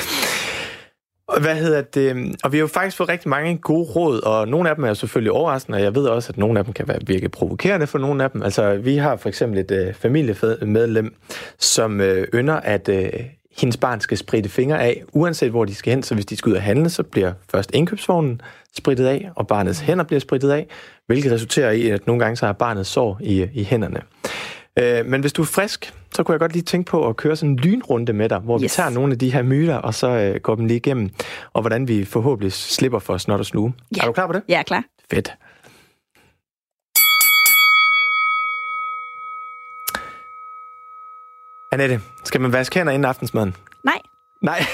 Hvad 1.37 1.55
hedder 1.55 1.81
det? 1.81 2.09
Øhm, 2.09 2.33
og 2.43 2.51
vi 2.51 2.57
har 2.57 2.61
jo 2.61 2.67
faktisk 2.67 2.97
fået 2.97 3.09
rigtig 3.09 3.29
mange 3.29 3.57
gode 3.57 3.83
råd, 3.83 4.21
og 4.23 4.47
nogle 4.47 4.69
af 4.69 4.75
dem 4.75 4.83
er 4.83 4.93
selvfølgelig 4.93 5.31
overraskende, 5.31 5.75
og 5.75 5.81
jeg 5.81 5.95
ved 5.95 6.05
også, 6.05 6.29
at 6.29 6.37
nogle 6.37 6.59
af 6.59 6.65
dem 6.65 6.73
kan 6.73 6.87
være 6.87 6.99
virke 7.07 7.29
provokerende 7.29 7.87
for 7.87 7.99
nogle 7.99 8.23
af 8.23 8.31
dem. 8.31 8.43
Altså, 8.43 8.75
vi 8.75 8.97
har 8.97 9.15
for 9.15 9.29
eksempel 9.29 9.59
et 9.59 9.71
øh, 9.71 9.93
familiemedlem, 9.93 11.15
som 11.57 12.01
øh, 12.01 12.27
ynder, 12.33 12.53
at 12.53 12.89
øh, 12.89 13.09
hendes 13.59 13.77
barn 13.77 14.01
skal 14.01 14.17
spritte 14.17 14.49
fingre 14.49 14.83
af, 14.83 15.03
uanset 15.13 15.49
hvor 15.49 15.65
de 15.65 15.75
skal 15.75 15.93
hen. 15.93 16.03
Så 16.03 16.13
hvis 16.13 16.25
de 16.25 16.37
skal 16.37 16.49
ud 16.49 16.55
og 16.55 16.61
handle, 16.61 16.89
så 16.89 17.03
bliver 17.03 17.31
først 17.51 17.71
indkøbsvognen 17.73 18.41
spritet 18.77 19.05
af, 19.05 19.29
og 19.35 19.47
barnets 19.47 19.79
hænder 19.79 20.03
bliver 20.03 20.19
spritet 20.19 20.51
af, 20.51 20.67
hvilket 21.07 21.31
resulterer 21.31 21.71
i, 21.71 21.89
at 21.89 22.07
nogle 22.07 22.23
gange 22.23 22.35
så 22.35 22.45
har 22.45 22.53
barnet 22.53 22.87
sår 22.87 23.17
i, 23.21 23.47
i 23.53 23.63
hænderne. 23.63 24.01
Øh, 24.79 25.05
men 25.05 25.21
hvis 25.21 25.33
du 25.33 25.41
er 25.41 25.45
frisk, 25.45 25.93
så 26.15 26.23
kunne 26.23 26.33
jeg 26.33 26.39
godt 26.39 26.53
lige 26.53 26.63
tænke 26.63 26.91
på 26.91 27.07
at 27.07 27.17
køre 27.17 27.35
sådan 27.35 27.49
en 27.49 27.57
lynrunde 27.57 28.13
med 28.13 28.29
dig, 28.29 28.39
hvor 28.39 28.57
yes. 28.57 28.63
vi 28.63 28.67
tager 28.67 28.89
nogle 28.89 29.13
af 29.13 29.19
de 29.19 29.33
her 29.33 29.41
myter, 29.41 29.75
og 29.75 29.93
så 29.93 30.09
øh, 30.09 30.41
går 30.41 30.55
dem 30.55 30.65
lige 30.65 30.77
igennem, 30.77 31.09
og 31.53 31.61
hvordan 31.61 31.87
vi 31.87 32.05
forhåbentlig 32.05 32.53
slipper 32.53 32.99
for 32.99 33.17
snot 33.17 33.39
og 33.39 33.45
snue. 33.45 33.73
Ja. 33.97 34.01
Er 34.01 34.05
du 34.05 34.11
klar 34.11 34.27
på 34.27 34.33
det? 34.33 34.41
Ja, 34.49 34.63
klar. 34.63 34.83
Fedt. 35.11 35.33
Annette, 41.71 41.99
skal 42.25 42.41
man 42.41 42.53
vaske 42.53 42.79
hænder 42.79 42.93
inden 42.93 43.05
aftensmaden? 43.05 43.55
Nej. 43.85 43.99
Nej. 44.41 44.63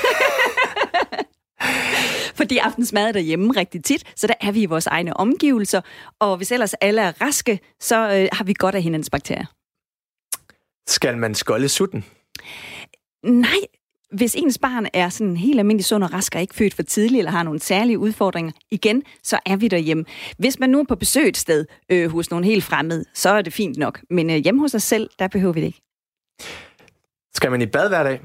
Fordi 2.36 2.58
aftensmad 2.58 3.08
er 3.08 3.12
derhjemme 3.12 3.54
rigtig 3.58 3.84
tit, 3.84 4.04
så 4.16 4.28
der 4.28 4.34
er 4.42 4.52
vi 4.52 4.62
i 4.62 4.66
vores 4.66 4.88
egne 4.88 5.18
omgivelser. 5.18 5.82
Og 6.20 6.38
hvis 6.38 6.52
ellers 6.52 6.74
alle 6.74 7.02
er 7.02 7.22
raske, 7.22 7.60
så 7.80 7.96
øh, 7.96 8.28
har 8.32 8.44
vi 8.44 8.54
godt 8.54 8.76
af 8.76 8.82
hinandens 8.82 9.10
bakterier. 9.10 9.46
Skal 10.88 11.18
man 11.18 11.36
skolde 11.36 11.70
sutten? 11.70 12.06
Nej, 13.24 13.60
hvis 14.12 14.36
ens 14.36 14.58
barn 14.58 14.88
er 14.94 15.10
sådan 15.10 15.38
helt 15.38 15.60
almindelig 15.60 15.86
sund 15.86 16.04
og 16.04 16.14
rask 16.14 16.36
og 16.36 16.42
ikke 16.42 16.56
født 16.56 16.74
for 16.74 16.84
tidligt, 16.84 17.20
eller 17.20 17.32
har 17.32 17.44
nogle 17.44 17.60
særlige 17.60 18.00
udfordringer, 18.00 18.52
igen, 18.72 19.04
så 19.24 19.40
er 19.46 19.56
vi 19.56 19.68
derhjemme. 19.68 20.06
Hvis 20.38 20.60
man 20.60 20.70
nu 20.70 20.80
er 20.80 20.84
på 20.84 20.96
besøg 20.96 21.28
et 21.28 21.38
sted 21.38 21.66
øh, 21.90 22.12
hos 22.12 22.30
nogen 22.30 22.46
helt 22.46 22.64
fremmede, 22.64 23.06
så 23.14 23.30
er 23.30 23.42
det 23.42 23.54
fint 23.54 23.78
nok. 23.78 24.02
Men 24.10 24.30
øh, 24.30 24.36
hjemme 24.36 24.62
hos 24.62 24.76
os 24.76 24.84
selv, 24.84 25.10
der 25.20 25.28
behøver 25.28 25.54
vi 25.54 25.62
det 25.62 25.68
ikke. 25.68 25.82
Skal 27.36 27.52
man 27.52 27.62
i 27.62 27.66
bad 27.66 27.90
hver 27.90 28.04
dag? 28.04 28.22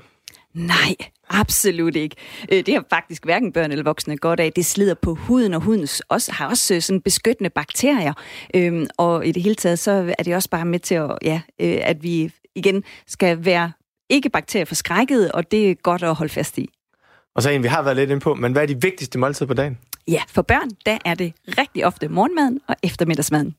Nej, 0.54 0.96
absolut 1.28 1.96
ikke. 1.96 2.16
Øh, 2.52 2.66
det 2.66 2.74
har 2.74 2.84
faktisk 2.90 3.24
hverken 3.24 3.52
børn 3.52 3.70
eller 3.70 3.84
voksne 3.84 4.16
godt 4.16 4.40
af. 4.40 4.52
Det 4.52 4.66
slider 4.66 4.94
på 4.94 5.14
huden, 5.14 5.54
og 5.54 5.60
huden 5.60 5.88
også, 6.08 6.32
har 6.32 6.48
også 6.48 6.74
øh, 6.74 6.82
sådan 6.82 7.00
beskyttende 7.00 7.50
bakterier. 7.50 8.12
Øhm, 8.54 8.86
og 8.96 9.26
i 9.26 9.32
det 9.32 9.42
hele 9.42 9.54
taget, 9.54 9.78
så 9.78 10.14
er 10.18 10.22
det 10.22 10.34
også 10.34 10.50
bare 10.50 10.64
med 10.64 10.78
til, 10.78 10.94
at, 10.94 11.18
ja, 11.22 11.40
øh, 11.60 11.78
at 11.82 12.02
vi 12.02 12.32
igen 12.54 12.82
skal 13.06 13.44
være 13.44 13.72
ikke 14.10 14.30
bakterieforskrækket, 14.30 15.32
og 15.32 15.50
det 15.50 15.70
er 15.70 15.74
godt 15.74 16.02
at 16.02 16.14
holde 16.14 16.32
fast 16.32 16.58
i. 16.58 16.68
Og 17.34 17.42
så 17.42 17.50
en, 17.50 17.62
vi 17.62 17.68
har 17.68 17.82
været 17.82 17.96
lidt 17.96 18.10
inde 18.10 18.20
på, 18.20 18.34
men 18.34 18.52
hvad 18.52 18.62
er 18.62 18.66
de 18.66 18.82
vigtigste 18.82 19.18
måltider 19.18 19.46
på 19.46 19.54
dagen? 19.54 19.78
Ja, 20.08 20.22
for 20.28 20.42
børn, 20.42 20.70
der 20.86 20.98
er 21.04 21.14
det 21.14 21.32
rigtig 21.58 21.86
ofte 21.86 22.08
morgenmaden 22.08 22.60
og 22.68 22.76
eftermiddagsmaden. 22.82 23.54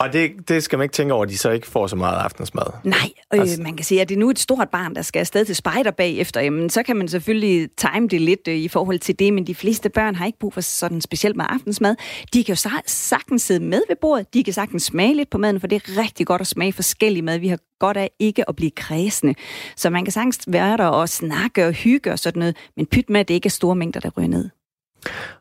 Og 0.00 0.12
det, 0.12 0.48
det 0.48 0.62
skal 0.62 0.78
man 0.78 0.84
ikke 0.84 0.92
tænke 0.92 1.14
over, 1.14 1.22
at 1.22 1.28
de 1.28 1.38
så 1.38 1.50
ikke 1.50 1.66
får 1.66 1.86
så 1.86 1.96
meget 1.96 2.18
aftensmad. 2.18 2.64
Nej, 2.84 2.98
øh, 3.34 3.40
altså. 3.40 3.62
man 3.62 3.76
kan 3.76 3.84
sige, 3.84 4.00
at 4.00 4.08
det 4.08 4.14
er 4.14 4.18
nu 4.18 4.30
et 4.30 4.38
stort 4.38 4.68
barn, 4.68 4.94
der 4.94 5.02
skal 5.02 5.20
afsted 5.20 5.44
til 5.44 5.56
spejder 5.56 5.90
bagefter. 5.90 6.40
Jamen, 6.40 6.70
så 6.70 6.82
kan 6.82 6.96
man 6.96 7.08
selvfølgelig 7.08 7.68
time 7.76 8.08
det 8.08 8.20
lidt 8.20 8.48
øh, 8.48 8.54
i 8.54 8.68
forhold 8.68 8.98
til 8.98 9.18
det, 9.18 9.32
men 9.32 9.46
de 9.46 9.54
fleste 9.54 9.88
børn 9.88 10.14
har 10.14 10.26
ikke 10.26 10.38
brug 10.38 10.54
for 10.54 10.60
sådan 10.60 11.00
specielt 11.00 11.36
meget 11.36 11.50
aftensmad. 11.50 11.96
De 12.34 12.44
kan 12.44 12.52
jo 12.54 12.68
sagtens 12.86 13.42
sidde 13.42 13.64
med 13.64 13.82
ved 13.88 13.96
bordet, 14.00 14.34
de 14.34 14.44
kan 14.44 14.52
sagtens 14.52 14.82
smage 14.82 15.14
lidt 15.14 15.30
på 15.30 15.38
maden, 15.38 15.60
for 15.60 15.66
det 15.66 15.76
er 15.76 16.02
rigtig 16.02 16.26
godt 16.26 16.40
at 16.40 16.46
smage 16.46 16.72
forskellig 16.72 17.24
mad. 17.24 17.38
Vi 17.38 17.48
har 17.48 17.58
godt 17.80 17.96
af 17.96 18.10
ikke 18.18 18.48
at 18.48 18.56
blive 18.56 18.70
kredsende. 18.70 19.34
Så 19.76 19.90
man 19.90 20.04
kan 20.04 20.12
sagtens 20.12 20.40
være 20.48 20.76
der 20.76 20.86
og 20.86 21.08
snakke 21.08 21.66
og 21.66 21.72
hygge 21.72 22.12
og 22.12 22.18
sådan 22.18 22.38
noget, 22.38 22.56
men 22.76 22.86
pyt 22.86 23.10
med, 23.10 23.20
at 23.20 23.28
det 23.28 23.34
ikke 23.34 23.46
er 23.46 23.50
store 23.50 23.76
mængder, 23.76 24.00
der 24.00 24.10
ryger 24.18 24.28
ned. 24.28 24.48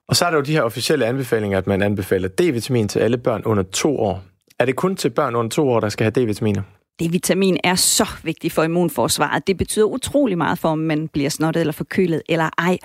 Og 0.08 0.16
så 0.16 0.26
er 0.26 0.30
der 0.30 0.38
jo 0.38 0.44
de 0.44 0.52
her 0.52 0.62
officielle 0.62 1.06
anbefalinger, 1.06 1.58
at 1.58 1.68
man 1.68 1.82
anbefaler 1.82 2.30
D-vitamin 2.42 2.88
til 2.88 3.00
alle 3.00 3.18
børn 3.18 3.42
under 3.46 3.64
to 3.64 4.00
år. 4.00 4.24
Er 4.60 4.66
det 4.66 4.76
kun 4.76 4.96
til 4.96 5.10
børn 5.10 5.36
under 5.36 5.50
to 5.50 5.70
år, 5.70 5.80
der 5.80 5.90
skal 5.90 6.04
have 6.04 6.26
D-vitaminer? 6.26 6.62
D-vitamin 7.02 7.58
er 7.64 7.76
så 7.76 8.08
vigtigt 8.24 8.54
for 8.54 8.64
immunforsvaret. 8.64 9.48
Det 9.48 9.58
betyder 9.58 9.86
utrolig 9.86 10.38
meget 10.38 10.60
for, 10.60 10.70
om 10.70 10.78
man 10.78 11.08
bliver 11.08 11.30
snottet 11.30 11.60
eller 11.60 11.74
forkølet 11.74 12.22
eller 12.30 12.50
ej. 12.58 12.78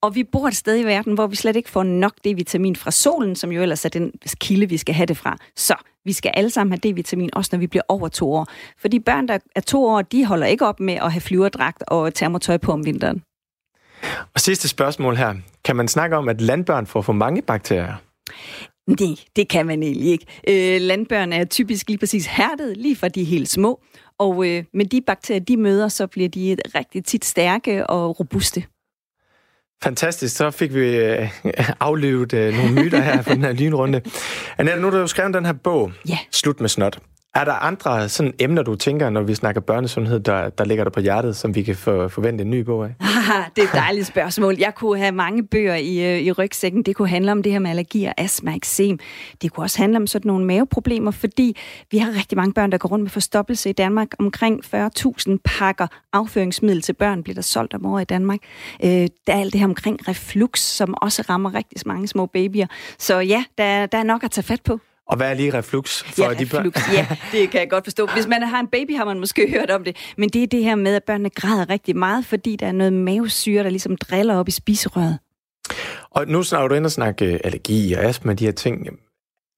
Og 0.00 0.14
vi 0.14 0.24
bor 0.24 0.48
et 0.48 0.56
sted 0.56 0.80
i 0.80 0.84
verden, 0.84 1.14
hvor 1.14 1.26
vi 1.26 1.36
slet 1.36 1.56
ikke 1.56 1.70
får 1.70 1.82
nok 1.82 2.12
D-vitamin 2.26 2.76
fra 2.76 2.90
solen, 2.90 3.36
som 3.36 3.52
jo 3.52 3.62
ellers 3.62 3.84
er 3.84 3.88
den 3.88 4.12
kilde, 4.40 4.68
vi 4.68 4.76
skal 4.76 4.94
have 4.94 5.06
det 5.06 5.16
fra. 5.16 5.36
Så 5.56 5.74
vi 6.04 6.12
skal 6.12 6.30
alle 6.34 6.50
sammen 6.50 6.72
have 6.72 6.92
D-vitamin, 6.92 7.28
også 7.32 7.48
når 7.52 7.58
vi 7.58 7.66
bliver 7.66 7.82
over 7.88 8.08
to 8.08 8.32
år. 8.32 8.46
For 8.80 8.88
de 8.88 9.00
børn, 9.00 9.28
der 9.28 9.38
er 9.56 9.60
to 9.60 9.84
år, 9.84 10.02
de 10.02 10.24
holder 10.24 10.46
ikke 10.46 10.66
op 10.66 10.80
med 10.80 10.94
at 10.94 11.12
have 11.12 11.20
flyverdragt 11.20 11.82
og 11.88 12.14
termotøj 12.14 12.56
på 12.56 12.72
om 12.72 12.84
vinteren. 12.86 13.22
Og 14.34 14.40
sidste 14.40 14.68
spørgsmål 14.68 15.16
her. 15.16 15.34
Kan 15.64 15.76
man 15.76 15.88
snakke 15.88 16.16
om, 16.16 16.28
at 16.28 16.40
landbørn 16.40 16.86
får 16.86 17.02
for 17.02 17.12
mange 17.12 17.42
bakterier? 17.42 17.94
Nej, 18.86 19.16
det 19.36 19.48
kan 19.48 19.66
man 19.66 19.82
egentlig 19.82 20.08
ikke. 20.08 20.26
Øh, 20.48 20.80
landbørn 20.80 21.32
er 21.32 21.44
typisk 21.44 21.88
lige 21.88 21.98
præcis 21.98 22.26
hærdet, 22.26 22.76
lige 22.76 22.96
fra 22.96 23.08
de 23.08 23.22
er 23.22 23.26
helt 23.26 23.48
små. 23.48 23.80
Og 24.18 24.46
øh, 24.48 24.64
med 24.74 24.84
de 24.86 25.00
bakterier, 25.06 25.40
de 25.40 25.56
møder, 25.56 25.88
så 25.88 26.06
bliver 26.06 26.28
de 26.28 26.56
rigtig 26.74 27.04
tit 27.04 27.24
stærke 27.24 27.86
og 27.86 28.20
robuste. 28.20 28.64
Fantastisk, 29.82 30.36
så 30.36 30.50
fik 30.50 30.74
vi 30.74 30.96
øh, 30.96 31.28
aflevet 31.80 32.32
øh, 32.32 32.54
nogle 32.54 32.74
myter 32.74 33.00
her 33.00 33.22
på 33.22 33.34
den 33.34 33.44
her 33.44 33.52
lynrunde. 33.52 34.00
Annette, 34.58 34.80
nu 34.80 34.86
har 34.86 34.90
du 34.90 34.98
jo 34.98 35.06
skrevet 35.06 35.34
den 35.34 35.46
her 35.46 35.52
bog, 35.52 35.92
ja. 36.08 36.18
Slut 36.30 36.60
med 36.60 36.68
snot. 36.68 36.98
Er 37.34 37.44
der 37.44 37.52
andre 37.52 38.08
sådan 38.08 38.34
emner, 38.38 38.62
du 38.62 38.74
tænker, 38.74 39.10
når 39.10 39.22
vi 39.22 39.34
snakker 39.34 39.60
børnesundhed, 39.60 40.20
der, 40.20 40.48
der 40.48 40.64
ligger 40.64 40.84
der 40.84 40.90
på 40.90 41.00
hjertet, 41.00 41.36
som 41.36 41.54
vi 41.54 41.62
kan 41.62 41.76
for, 41.76 42.08
forvente 42.08 42.42
en 42.42 42.50
ny 42.50 42.60
bog 42.60 42.84
af? 42.84 42.94
det 43.56 43.64
er 43.64 43.68
et 43.68 43.74
dejligt 43.74 44.06
spørgsmål. 44.06 44.56
Jeg 44.58 44.74
kunne 44.74 44.98
have 44.98 45.12
mange 45.12 45.46
bøger 45.46 45.74
i, 45.74 46.14
øh, 46.14 46.20
i 46.20 46.32
rygsækken. 46.32 46.82
Det 46.82 46.96
kunne 46.96 47.08
handle 47.08 47.32
om 47.32 47.42
det 47.42 47.52
her 47.52 47.58
med 47.58 47.70
allergi 47.70 48.04
og 48.04 48.14
astma, 48.16 48.54
eksem. 48.54 48.98
Det 49.42 49.52
kunne 49.52 49.64
også 49.64 49.78
handle 49.78 49.96
om 49.96 50.06
sådan 50.06 50.28
nogle 50.28 50.46
maveproblemer, 50.46 51.10
fordi 51.10 51.56
vi 51.90 51.98
har 51.98 52.16
rigtig 52.16 52.38
mange 52.38 52.52
børn, 52.52 52.72
der 52.72 52.78
går 52.78 52.88
rundt 52.88 53.02
med 53.02 53.10
forstoppelse 53.10 53.70
i 53.70 53.72
Danmark. 53.72 54.08
Omkring 54.18 54.64
40.000 54.74 55.36
pakker 55.44 55.86
afføringsmiddel 56.12 56.82
til 56.82 56.92
børn 56.92 57.22
bliver 57.22 57.34
der 57.34 57.42
solgt 57.42 57.74
om 57.74 57.86
året 57.86 58.02
i 58.02 58.04
Danmark. 58.04 58.38
Øh, 58.84 58.90
der 58.90 59.08
er 59.26 59.40
alt 59.40 59.52
det 59.52 59.60
her 59.60 59.68
omkring 59.68 60.08
reflux, 60.08 60.58
som 60.58 60.94
også 61.02 61.22
rammer 61.28 61.54
rigtig 61.54 61.78
mange 61.86 62.08
små 62.08 62.26
babyer. 62.26 62.66
Så 62.98 63.18
ja, 63.18 63.44
der, 63.58 63.86
der 63.86 63.98
er 63.98 64.04
nok 64.04 64.24
at 64.24 64.30
tage 64.30 64.44
fat 64.44 64.62
på. 64.62 64.80
Og 65.10 65.16
hvad 65.16 65.30
er 65.30 65.34
lige 65.34 65.54
reflux? 65.54 66.02
For 66.02 66.22
ja, 66.22 66.34
de 66.34 66.44
reflux, 66.44 66.92
ja, 66.92 67.06
det 67.32 67.50
kan 67.50 67.60
jeg 67.60 67.70
godt 67.70 67.84
forstå. 67.84 68.06
Hvis 68.06 68.26
man 68.26 68.42
har 68.42 68.60
en 68.60 68.66
baby, 68.66 68.96
har 68.96 69.04
man 69.04 69.18
måske 69.18 69.50
hørt 69.58 69.70
om 69.70 69.84
det. 69.84 69.96
Men 70.16 70.28
det 70.28 70.42
er 70.42 70.46
det 70.46 70.64
her 70.64 70.74
med, 70.74 70.94
at 70.94 71.04
børnene 71.04 71.30
græder 71.30 71.70
rigtig 71.70 71.96
meget, 71.96 72.26
fordi 72.26 72.56
der 72.56 72.66
er 72.66 72.72
noget 72.72 72.92
mavesyre, 72.92 73.64
der 73.64 73.70
ligesom 73.70 73.96
driller 73.96 74.36
op 74.36 74.48
i 74.48 74.50
spiserøret. 74.50 75.18
Og 76.10 76.28
nu 76.28 76.42
snakker 76.42 76.68
du 76.68 76.74
ind 76.74 76.84
og 76.84 76.92
snakke 76.92 77.24
øh, 77.24 77.40
allergi 77.44 77.92
og 77.92 78.04
astma, 78.04 78.32
de 78.32 78.44
her 78.44 78.52
ting. 78.52 78.86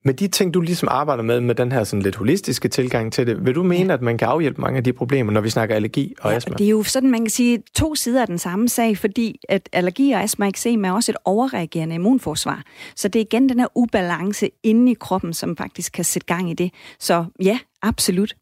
Med 0.04 0.14
de 0.14 0.28
ting, 0.28 0.54
du 0.54 0.60
ligesom 0.60 0.88
arbejder 0.90 1.22
med, 1.22 1.40
med 1.40 1.54
den 1.54 1.72
her 1.72 1.84
sådan 1.84 2.02
lidt 2.02 2.16
holistiske 2.16 2.68
tilgang 2.68 3.12
til 3.12 3.26
det, 3.26 3.46
vil 3.46 3.54
du 3.54 3.62
mene, 3.62 3.86
ja. 3.86 3.94
at 3.94 4.02
man 4.02 4.18
kan 4.18 4.28
afhjælpe 4.28 4.60
mange 4.60 4.76
af 4.76 4.84
de 4.84 4.92
problemer, 4.92 5.32
når 5.32 5.40
vi 5.40 5.50
snakker 5.50 5.74
allergi 5.74 6.14
og 6.20 6.30
ja, 6.30 6.36
astma? 6.36 6.56
Det 6.56 6.66
er 6.66 6.70
jo 6.70 6.82
sådan, 6.82 7.10
man 7.10 7.20
kan 7.20 7.30
sige, 7.30 7.62
to 7.74 7.94
sider 7.94 8.20
af 8.20 8.26
den 8.26 8.38
samme 8.38 8.68
sag, 8.68 8.98
fordi 8.98 9.40
at 9.48 9.68
allergi 9.72 10.12
og 10.12 10.22
astma 10.22 10.48
eksem 10.48 10.84
er 10.84 10.92
også 10.92 11.12
et 11.12 11.16
overreagerende 11.24 11.94
immunforsvar. 11.94 12.62
Så 12.96 13.08
det 13.08 13.18
er 13.18 13.24
igen 13.24 13.48
den 13.48 13.60
her 13.60 13.66
ubalance 13.74 14.50
inde 14.62 14.92
i 14.92 14.94
kroppen, 15.00 15.32
som 15.32 15.56
faktisk 15.56 15.92
kan 15.92 16.04
sætte 16.04 16.26
gang 16.26 16.50
i 16.50 16.54
det. 16.54 16.70
Så 16.98 17.24
ja, 17.42 17.58
absolut. 17.82 18.34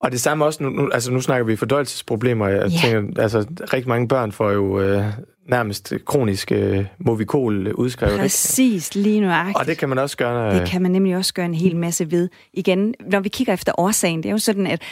Og 0.00 0.12
det 0.12 0.20
samme 0.20 0.44
også, 0.44 0.62
nu, 0.62 0.70
nu, 0.70 0.90
altså 0.92 1.12
nu 1.12 1.20
snakker 1.20 1.46
vi 1.46 1.56
fordøjelsesproblemer. 1.56 2.48
Jeg 2.48 2.68
ja. 2.68 2.78
tænker, 2.78 3.22
altså 3.22 3.46
rigtig 3.72 3.88
mange 3.88 4.08
børn 4.08 4.32
får 4.32 4.50
jo 4.50 4.80
øh, 4.80 5.04
nærmest 5.50 5.92
kronisk 6.06 6.52
øh, 6.52 6.84
movikol 6.98 7.72
udskrevet. 7.72 8.20
Præcis, 8.20 8.96
ikke? 8.96 9.08
lige 9.08 9.20
nuagtigt. 9.20 9.58
Og 9.58 9.66
det 9.66 9.78
kan 9.78 9.88
man 9.88 9.98
også 9.98 10.16
gøre... 10.16 10.58
Det 10.58 10.68
kan 10.68 10.82
man 10.82 10.90
nemlig 10.90 11.16
også 11.16 11.34
gøre 11.34 11.46
en 11.46 11.54
hel 11.54 11.76
masse 11.76 12.10
ved. 12.10 12.28
Igen, 12.52 12.94
når 13.00 13.20
vi 13.20 13.28
kigger 13.28 13.52
efter 13.52 13.72
årsagen, 13.78 14.22
det 14.22 14.28
er 14.28 14.32
jo 14.32 14.38
sådan, 14.38 14.66
at 14.66 14.82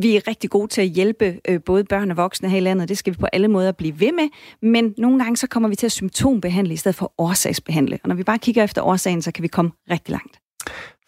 vi 0.00 0.16
er 0.16 0.28
rigtig 0.28 0.50
gode 0.50 0.68
til 0.68 0.80
at 0.80 0.86
hjælpe 0.86 1.40
øh, 1.48 1.60
både 1.66 1.84
børn 1.84 2.10
og 2.10 2.16
voksne 2.16 2.48
her 2.48 2.56
i 2.56 2.60
landet. 2.60 2.88
Det 2.88 2.98
skal 2.98 3.12
vi 3.12 3.18
på 3.18 3.26
alle 3.32 3.48
måder 3.48 3.72
blive 3.72 4.00
ved 4.00 4.12
med. 4.12 4.28
Men 4.62 4.94
nogle 4.98 5.18
gange 5.18 5.36
så 5.36 5.46
kommer 5.46 5.68
vi 5.68 5.76
til 5.76 5.86
at 5.86 5.92
symptombehandle 5.92 6.74
i 6.74 6.76
stedet 6.76 6.96
for 6.96 7.12
årsagsbehandle. 7.18 7.98
Og 8.02 8.08
når 8.08 8.14
vi 8.14 8.22
bare 8.22 8.38
kigger 8.38 8.64
efter 8.64 8.82
årsagen, 8.82 9.22
så 9.22 9.32
kan 9.32 9.42
vi 9.42 9.48
komme 9.48 9.70
rigtig 9.90 10.12
langt. 10.12 10.38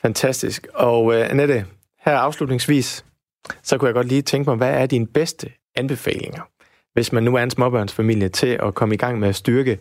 Fantastisk. 0.03 0.67
Og 0.75 1.05
uh, 1.05 1.15
Annette, 1.31 1.65
her 2.05 2.13
afslutningsvis, 2.13 3.05
så 3.63 3.79
kunne 3.79 3.87
jeg 3.87 3.95
godt 3.95 4.09
lige 4.09 4.23
tænke 4.23 4.51
mig, 4.51 4.57
hvad 4.57 4.71
er 4.71 4.87
dine 4.87 5.07
bedste 5.07 5.51
anbefalinger, 5.77 6.43
hvis 6.95 7.13
man 7.13 7.23
nu 7.23 7.35
er 7.35 7.43
en 7.43 7.51
småbørnsfamilie, 7.51 8.29
til 8.29 8.59
at 8.63 8.75
komme 8.75 8.95
i 8.95 8.99
gang 8.99 9.19
med 9.19 9.29
at 9.29 9.37
styrke 9.37 9.79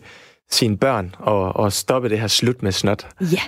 sine 0.50 0.76
børn 0.76 1.14
og, 1.18 1.56
og 1.56 1.72
stoppe 1.72 2.08
det 2.08 2.20
her 2.20 2.26
slut 2.26 2.62
med 2.62 2.72
snot? 2.72 3.06
Ja, 3.20 3.42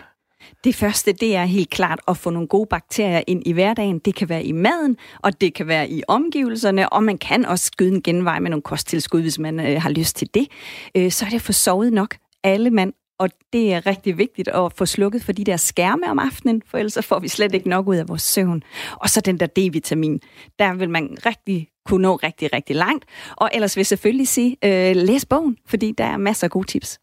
det 0.65 0.75
første, 0.75 1.13
det 1.13 1.37
er 1.37 1.45
helt 1.45 1.71
klart 1.71 2.01
at 2.09 2.17
få 2.17 2.31
nogle 2.31 2.49
gode 2.49 2.67
bakterier 2.71 3.23
ind 3.27 3.43
i 3.47 3.53
hverdagen. 3.53 3.99
Det 3.99 4.15
kan 4.15 4.29
være 4.29 4.45
i 4.45 4.53
maden, 4.53 4.97
og 5.23 5.41
det 5.41 5.55
kan 5.55 5.67
være 5.67 5.91
i 5.91 6.03
omgivelserne, 6.09 6.89
og 6.89 7.03
man 7.03 7.19
kan 7.19 7.45
også 7.45 7.67
skyde 7.67 7.95
en 7.95 8.03
genvej 8.03 8.39
med 8.39 8.51
nogle 8.51 8.63
kosttilskud, 8.63 9.21
hvis 9.21 9.39
man 9.39 9.61
øh, 9.61 9.83
har 9.83 9.91
lyst 9.91 10.17
til 10.17 10.29
det. 10.35 10.49
Øh, 10.97 11.11
så 11.11 11.25
er 11.25 11.31
det 11.31 11.43
for 11.43 11.53
sovet 11.53 11.93
nok 11.93 12.17
alle 12.45 12.71
mand 12.71 12.93
og 13.19 13.31
det 13.53 13.73
er 13.75 13.87
rigtig 13.87 14.19
vigtigt 14.19 14.49
at 14.49 14.73
få 14.73 14.87
slukket 14.87 15.23
for 15.23 15.33
de 15.33 15.45
der 15.45 15.57
skærme 15.57 16.11
om 16.11 16.19
aftenen, 16.19 16.63
for 16.67 16.79
ellers 16.79 17.07
får 17.07 17.19
vi 17.19 17.29
slet 17.29 17.55
ikke 17.55 17.69
nok 17.69 17.89
ud 17.89 17.97
af 17.97 18.09
vores 18.09 18.23
søvn. 18.23 18.63
Og 18.93 19.11
så 19.11 19.21
den 19.21 19.41
der 19.41 19.47
D-vitamin. 19.47 20.19
Der 20.59 20.75
vil 20.75 20.91
man 20.91 21.17
rigtig 21.27 21.69
kunne 21.87 22.03
nå 22.03 22.17
rigtig, 22.17 22.53
rigtig 22.53 22.77
langt. 22.77 23.05
Og 23.37 23.51
ellers 23.55 23.77
vil 23.77 23.81
jeg 23.81 23.87
selvfølgelig 23.87 24.29
sige, 24.29 24.57
øh, 24.65 24.97
læs 24.97 25.25
bogen, 25.25 25.57
fordi 25.67 25.95
der 25.99 26.05
er 26.05 26.17
masser 26.17 26.47
af 26.47 26.51
gode 26.51 26.67
tips. 26.67 26.99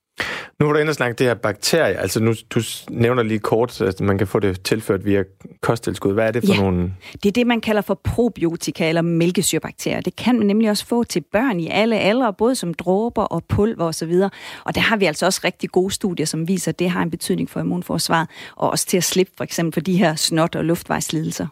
Nu 0.60 0.66
var 0.66 0.74
du 0.74 0.80
inde 0.80 0.90
og 0.90 0.96
snakke 0.96 1.16
det 1.18 1.28
her 1.28 1.34
bakterie. 1.34 1.96
Altså 1.96 2.20
nu, 2.20 2.34
du 2.50 2.62
nævner 2.90 3.24
lige 3.24 3.40
kort, 3.40 3.82
at 3.82 4.02
man 4.02 4.18
kan 4.18 4.28
få 4.28 4.40
det 4.40 4.64
tilført 4.64 5.06
via 5.06 5.24
kosttilskud. 5.62 6.14
Hvad 6.14 6.28
er 6.28 6.32
det 6.32 6.46
for 6.46 6.54
ja, 6.54 6.62
nogle... 6.62 6.94
det 7.14 7.26
er 7.26 7.32
det, 7.32 7.48
man 7.48 7.62
kalder 7.62 7.82
for 7.82 7.94
probiotika 8.04 8.90
eller 8.90 9.02
mælkesyrebakterier. 9.02 10.02
Det 10.02 10.16
kan 10.16 10.38
man 10.38 10.48
nemlig 10.48 10.70
også 10.70 10.86
få 10.86 11.04
til 11.04 11.24
børn 11.32 11.60
i 11.60 11.70
alle 11.70 12.00
aldre, 12.00 12.34
både 12.34 12.56
som 12.56 12.74
dråber 12.74 13.24
og 13.24 13.44
pulver 13.44 13.86
osv. 13.86 14.12
Og, 14.12 14.32
og 14.66 14.76
der 14.76 14.82
har 14.82 14.98
vi 14.98 15.06
altså 15.06 15.26
også 15.26 15.42
rigtig 15.44 15.70
gode 15.70 15.94
studier, 15.94 16.26
som 16.26 16.48
viser, 16.48 16.72
at 16.72 16.80
det 16.80 16.90
har 16.90 17.02
en 17.02 17.12
betydning 17.12 17.50
for 17.50 17.60
immunforsvaret, 17.60 18.30
og 18.56 18.70
også 18.70 18.86
til 18.86 18.98
at 18.98 19.04
slippe 19.04 19.34
for 19.38 19.44
eksempel 19.44 19.74
for 19.74 19.82
de 19.82 19.98
her 19.98 20.16
snot- 20.16 20.56
og 20.56 20.66
luftvejslidelser. 20.66 21.48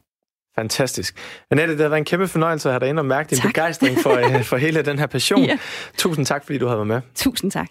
Fantastisk. 0.61 1.15
Annette, 1.51 1.73
det 1.73 1.81
har 1.81 1.89
været 1.89 1.97
en 1.97 2.05
kæmpe 2.05 2.27
fornøjelse 2.27 2.69
at 2.69 2.73
have 2.73 2.79
dig 2.79 2.89
ind 2.89 2.99
og 2.99 3.05
mærke 3.05 3.29
din 3.29 3.37
tak. 3.37 3.47
begejstring 3.47 3.97
for, 4.03 4.11
øh, 4.11 4.43
for 4.43 4.57
hele 4.57 4.81
den 4.81 4.99
her 4.99 5.07
passion. 5.07 5.43
ja. 5.51 5.57
Tusind 5.97 6.25
tak, 6.25 6.45
fordi 6.45 6.57
du 6.57 6.65
havde 6.65 6.77
været 6.77 6.87
med. 6.87 7.01
Tusind 7.15 7.51
tak. 7.51 7.67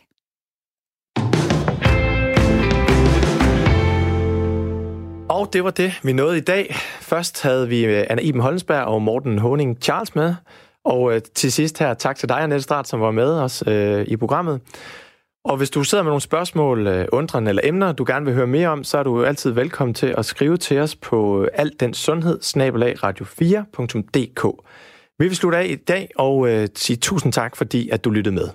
Og 5.29 5.53
det 5.53 5.65
var 5.65 5.71
det, 5.71 6.01
vi 6.03 6.13
nåede 6.13 6.37
i 6.37 6.41
dag. 6.41 6.75
Først 7.01 7.43
havde 7.43 7.69
vi 7.69 7.85
øh, 7.85 8.07
Anna 8.11 8.23
Iben 8.23 8.41
Holdensberg 8.41 8.85
og 8.85 9.03
Morten 9.03 9.39
Honing 9.39 9.79
Charles 9.83 10.15
med. 10.15 10.35
Og 10.85 11.15
øh, 11.15 11.21
til 11.35 11.53
sidst 11.53 11.79
her, 11.79 11.95
tak 11.95 12.17
til 12.17 12.29
dig, 12.29 12.41
Annette 12.41 12.63
Strat, 12.63 12.89
som 12.89 13.01
var 13.01 13.11
med 13.11 13.33
os 13.33 13.65
øh, 13.67 14.05
i 14.09 14.17
programmet. 14.17 14.61
Og 15.45 15.57
hvis 15.57 15.71
du 15.71 15.85
sidder 15.85 16.05
med 16.05 16.11
nogle 16.11 16.21
spørgsmål, 16.21 16.87
øh, 16.87 17.07
undrende 17.13 17.49
eller 17.49 17.63
emner, 17.65 17.93
du 17.93 18.05
gerne 18.07 18.25
vil 18.25 18.35
høre 18.35 18.47
mere 18.47 18.69
om, 18.69 18.85
så 18.85 18.99
er 18.99 19.03
du 19.03 19.25
altid 19.25 19.51
velkommen 19.51 19.95
til 19.95 20.15
at 20.19 20.25
skrive 20.25 20.57
til 20.57 20.79
os 20.79 20.97
på 20.97 21.43
øh, 21.43 21.49
alt 21.53 21.81
den 21.81 21.95
sundhed, 21.95 22.41
radio4.dk. 23.05 24.67
Vi 25.19 25.29
vil 25.29 25.37
slutte 25.37 25.59
af 25.59 25.67
i 25.67 25.75
dag 25.75 26.11
og 26.17 26.49
øh, 26.49 26.69
sige 26.75 26.97
tusind 26.97 27.33
tak, 27.33 27.57
fordi 27.57 27.89
at 27.89 28.05
du 28.05 28.11
lyttede 28.11 28.35
med. 28.35 28.49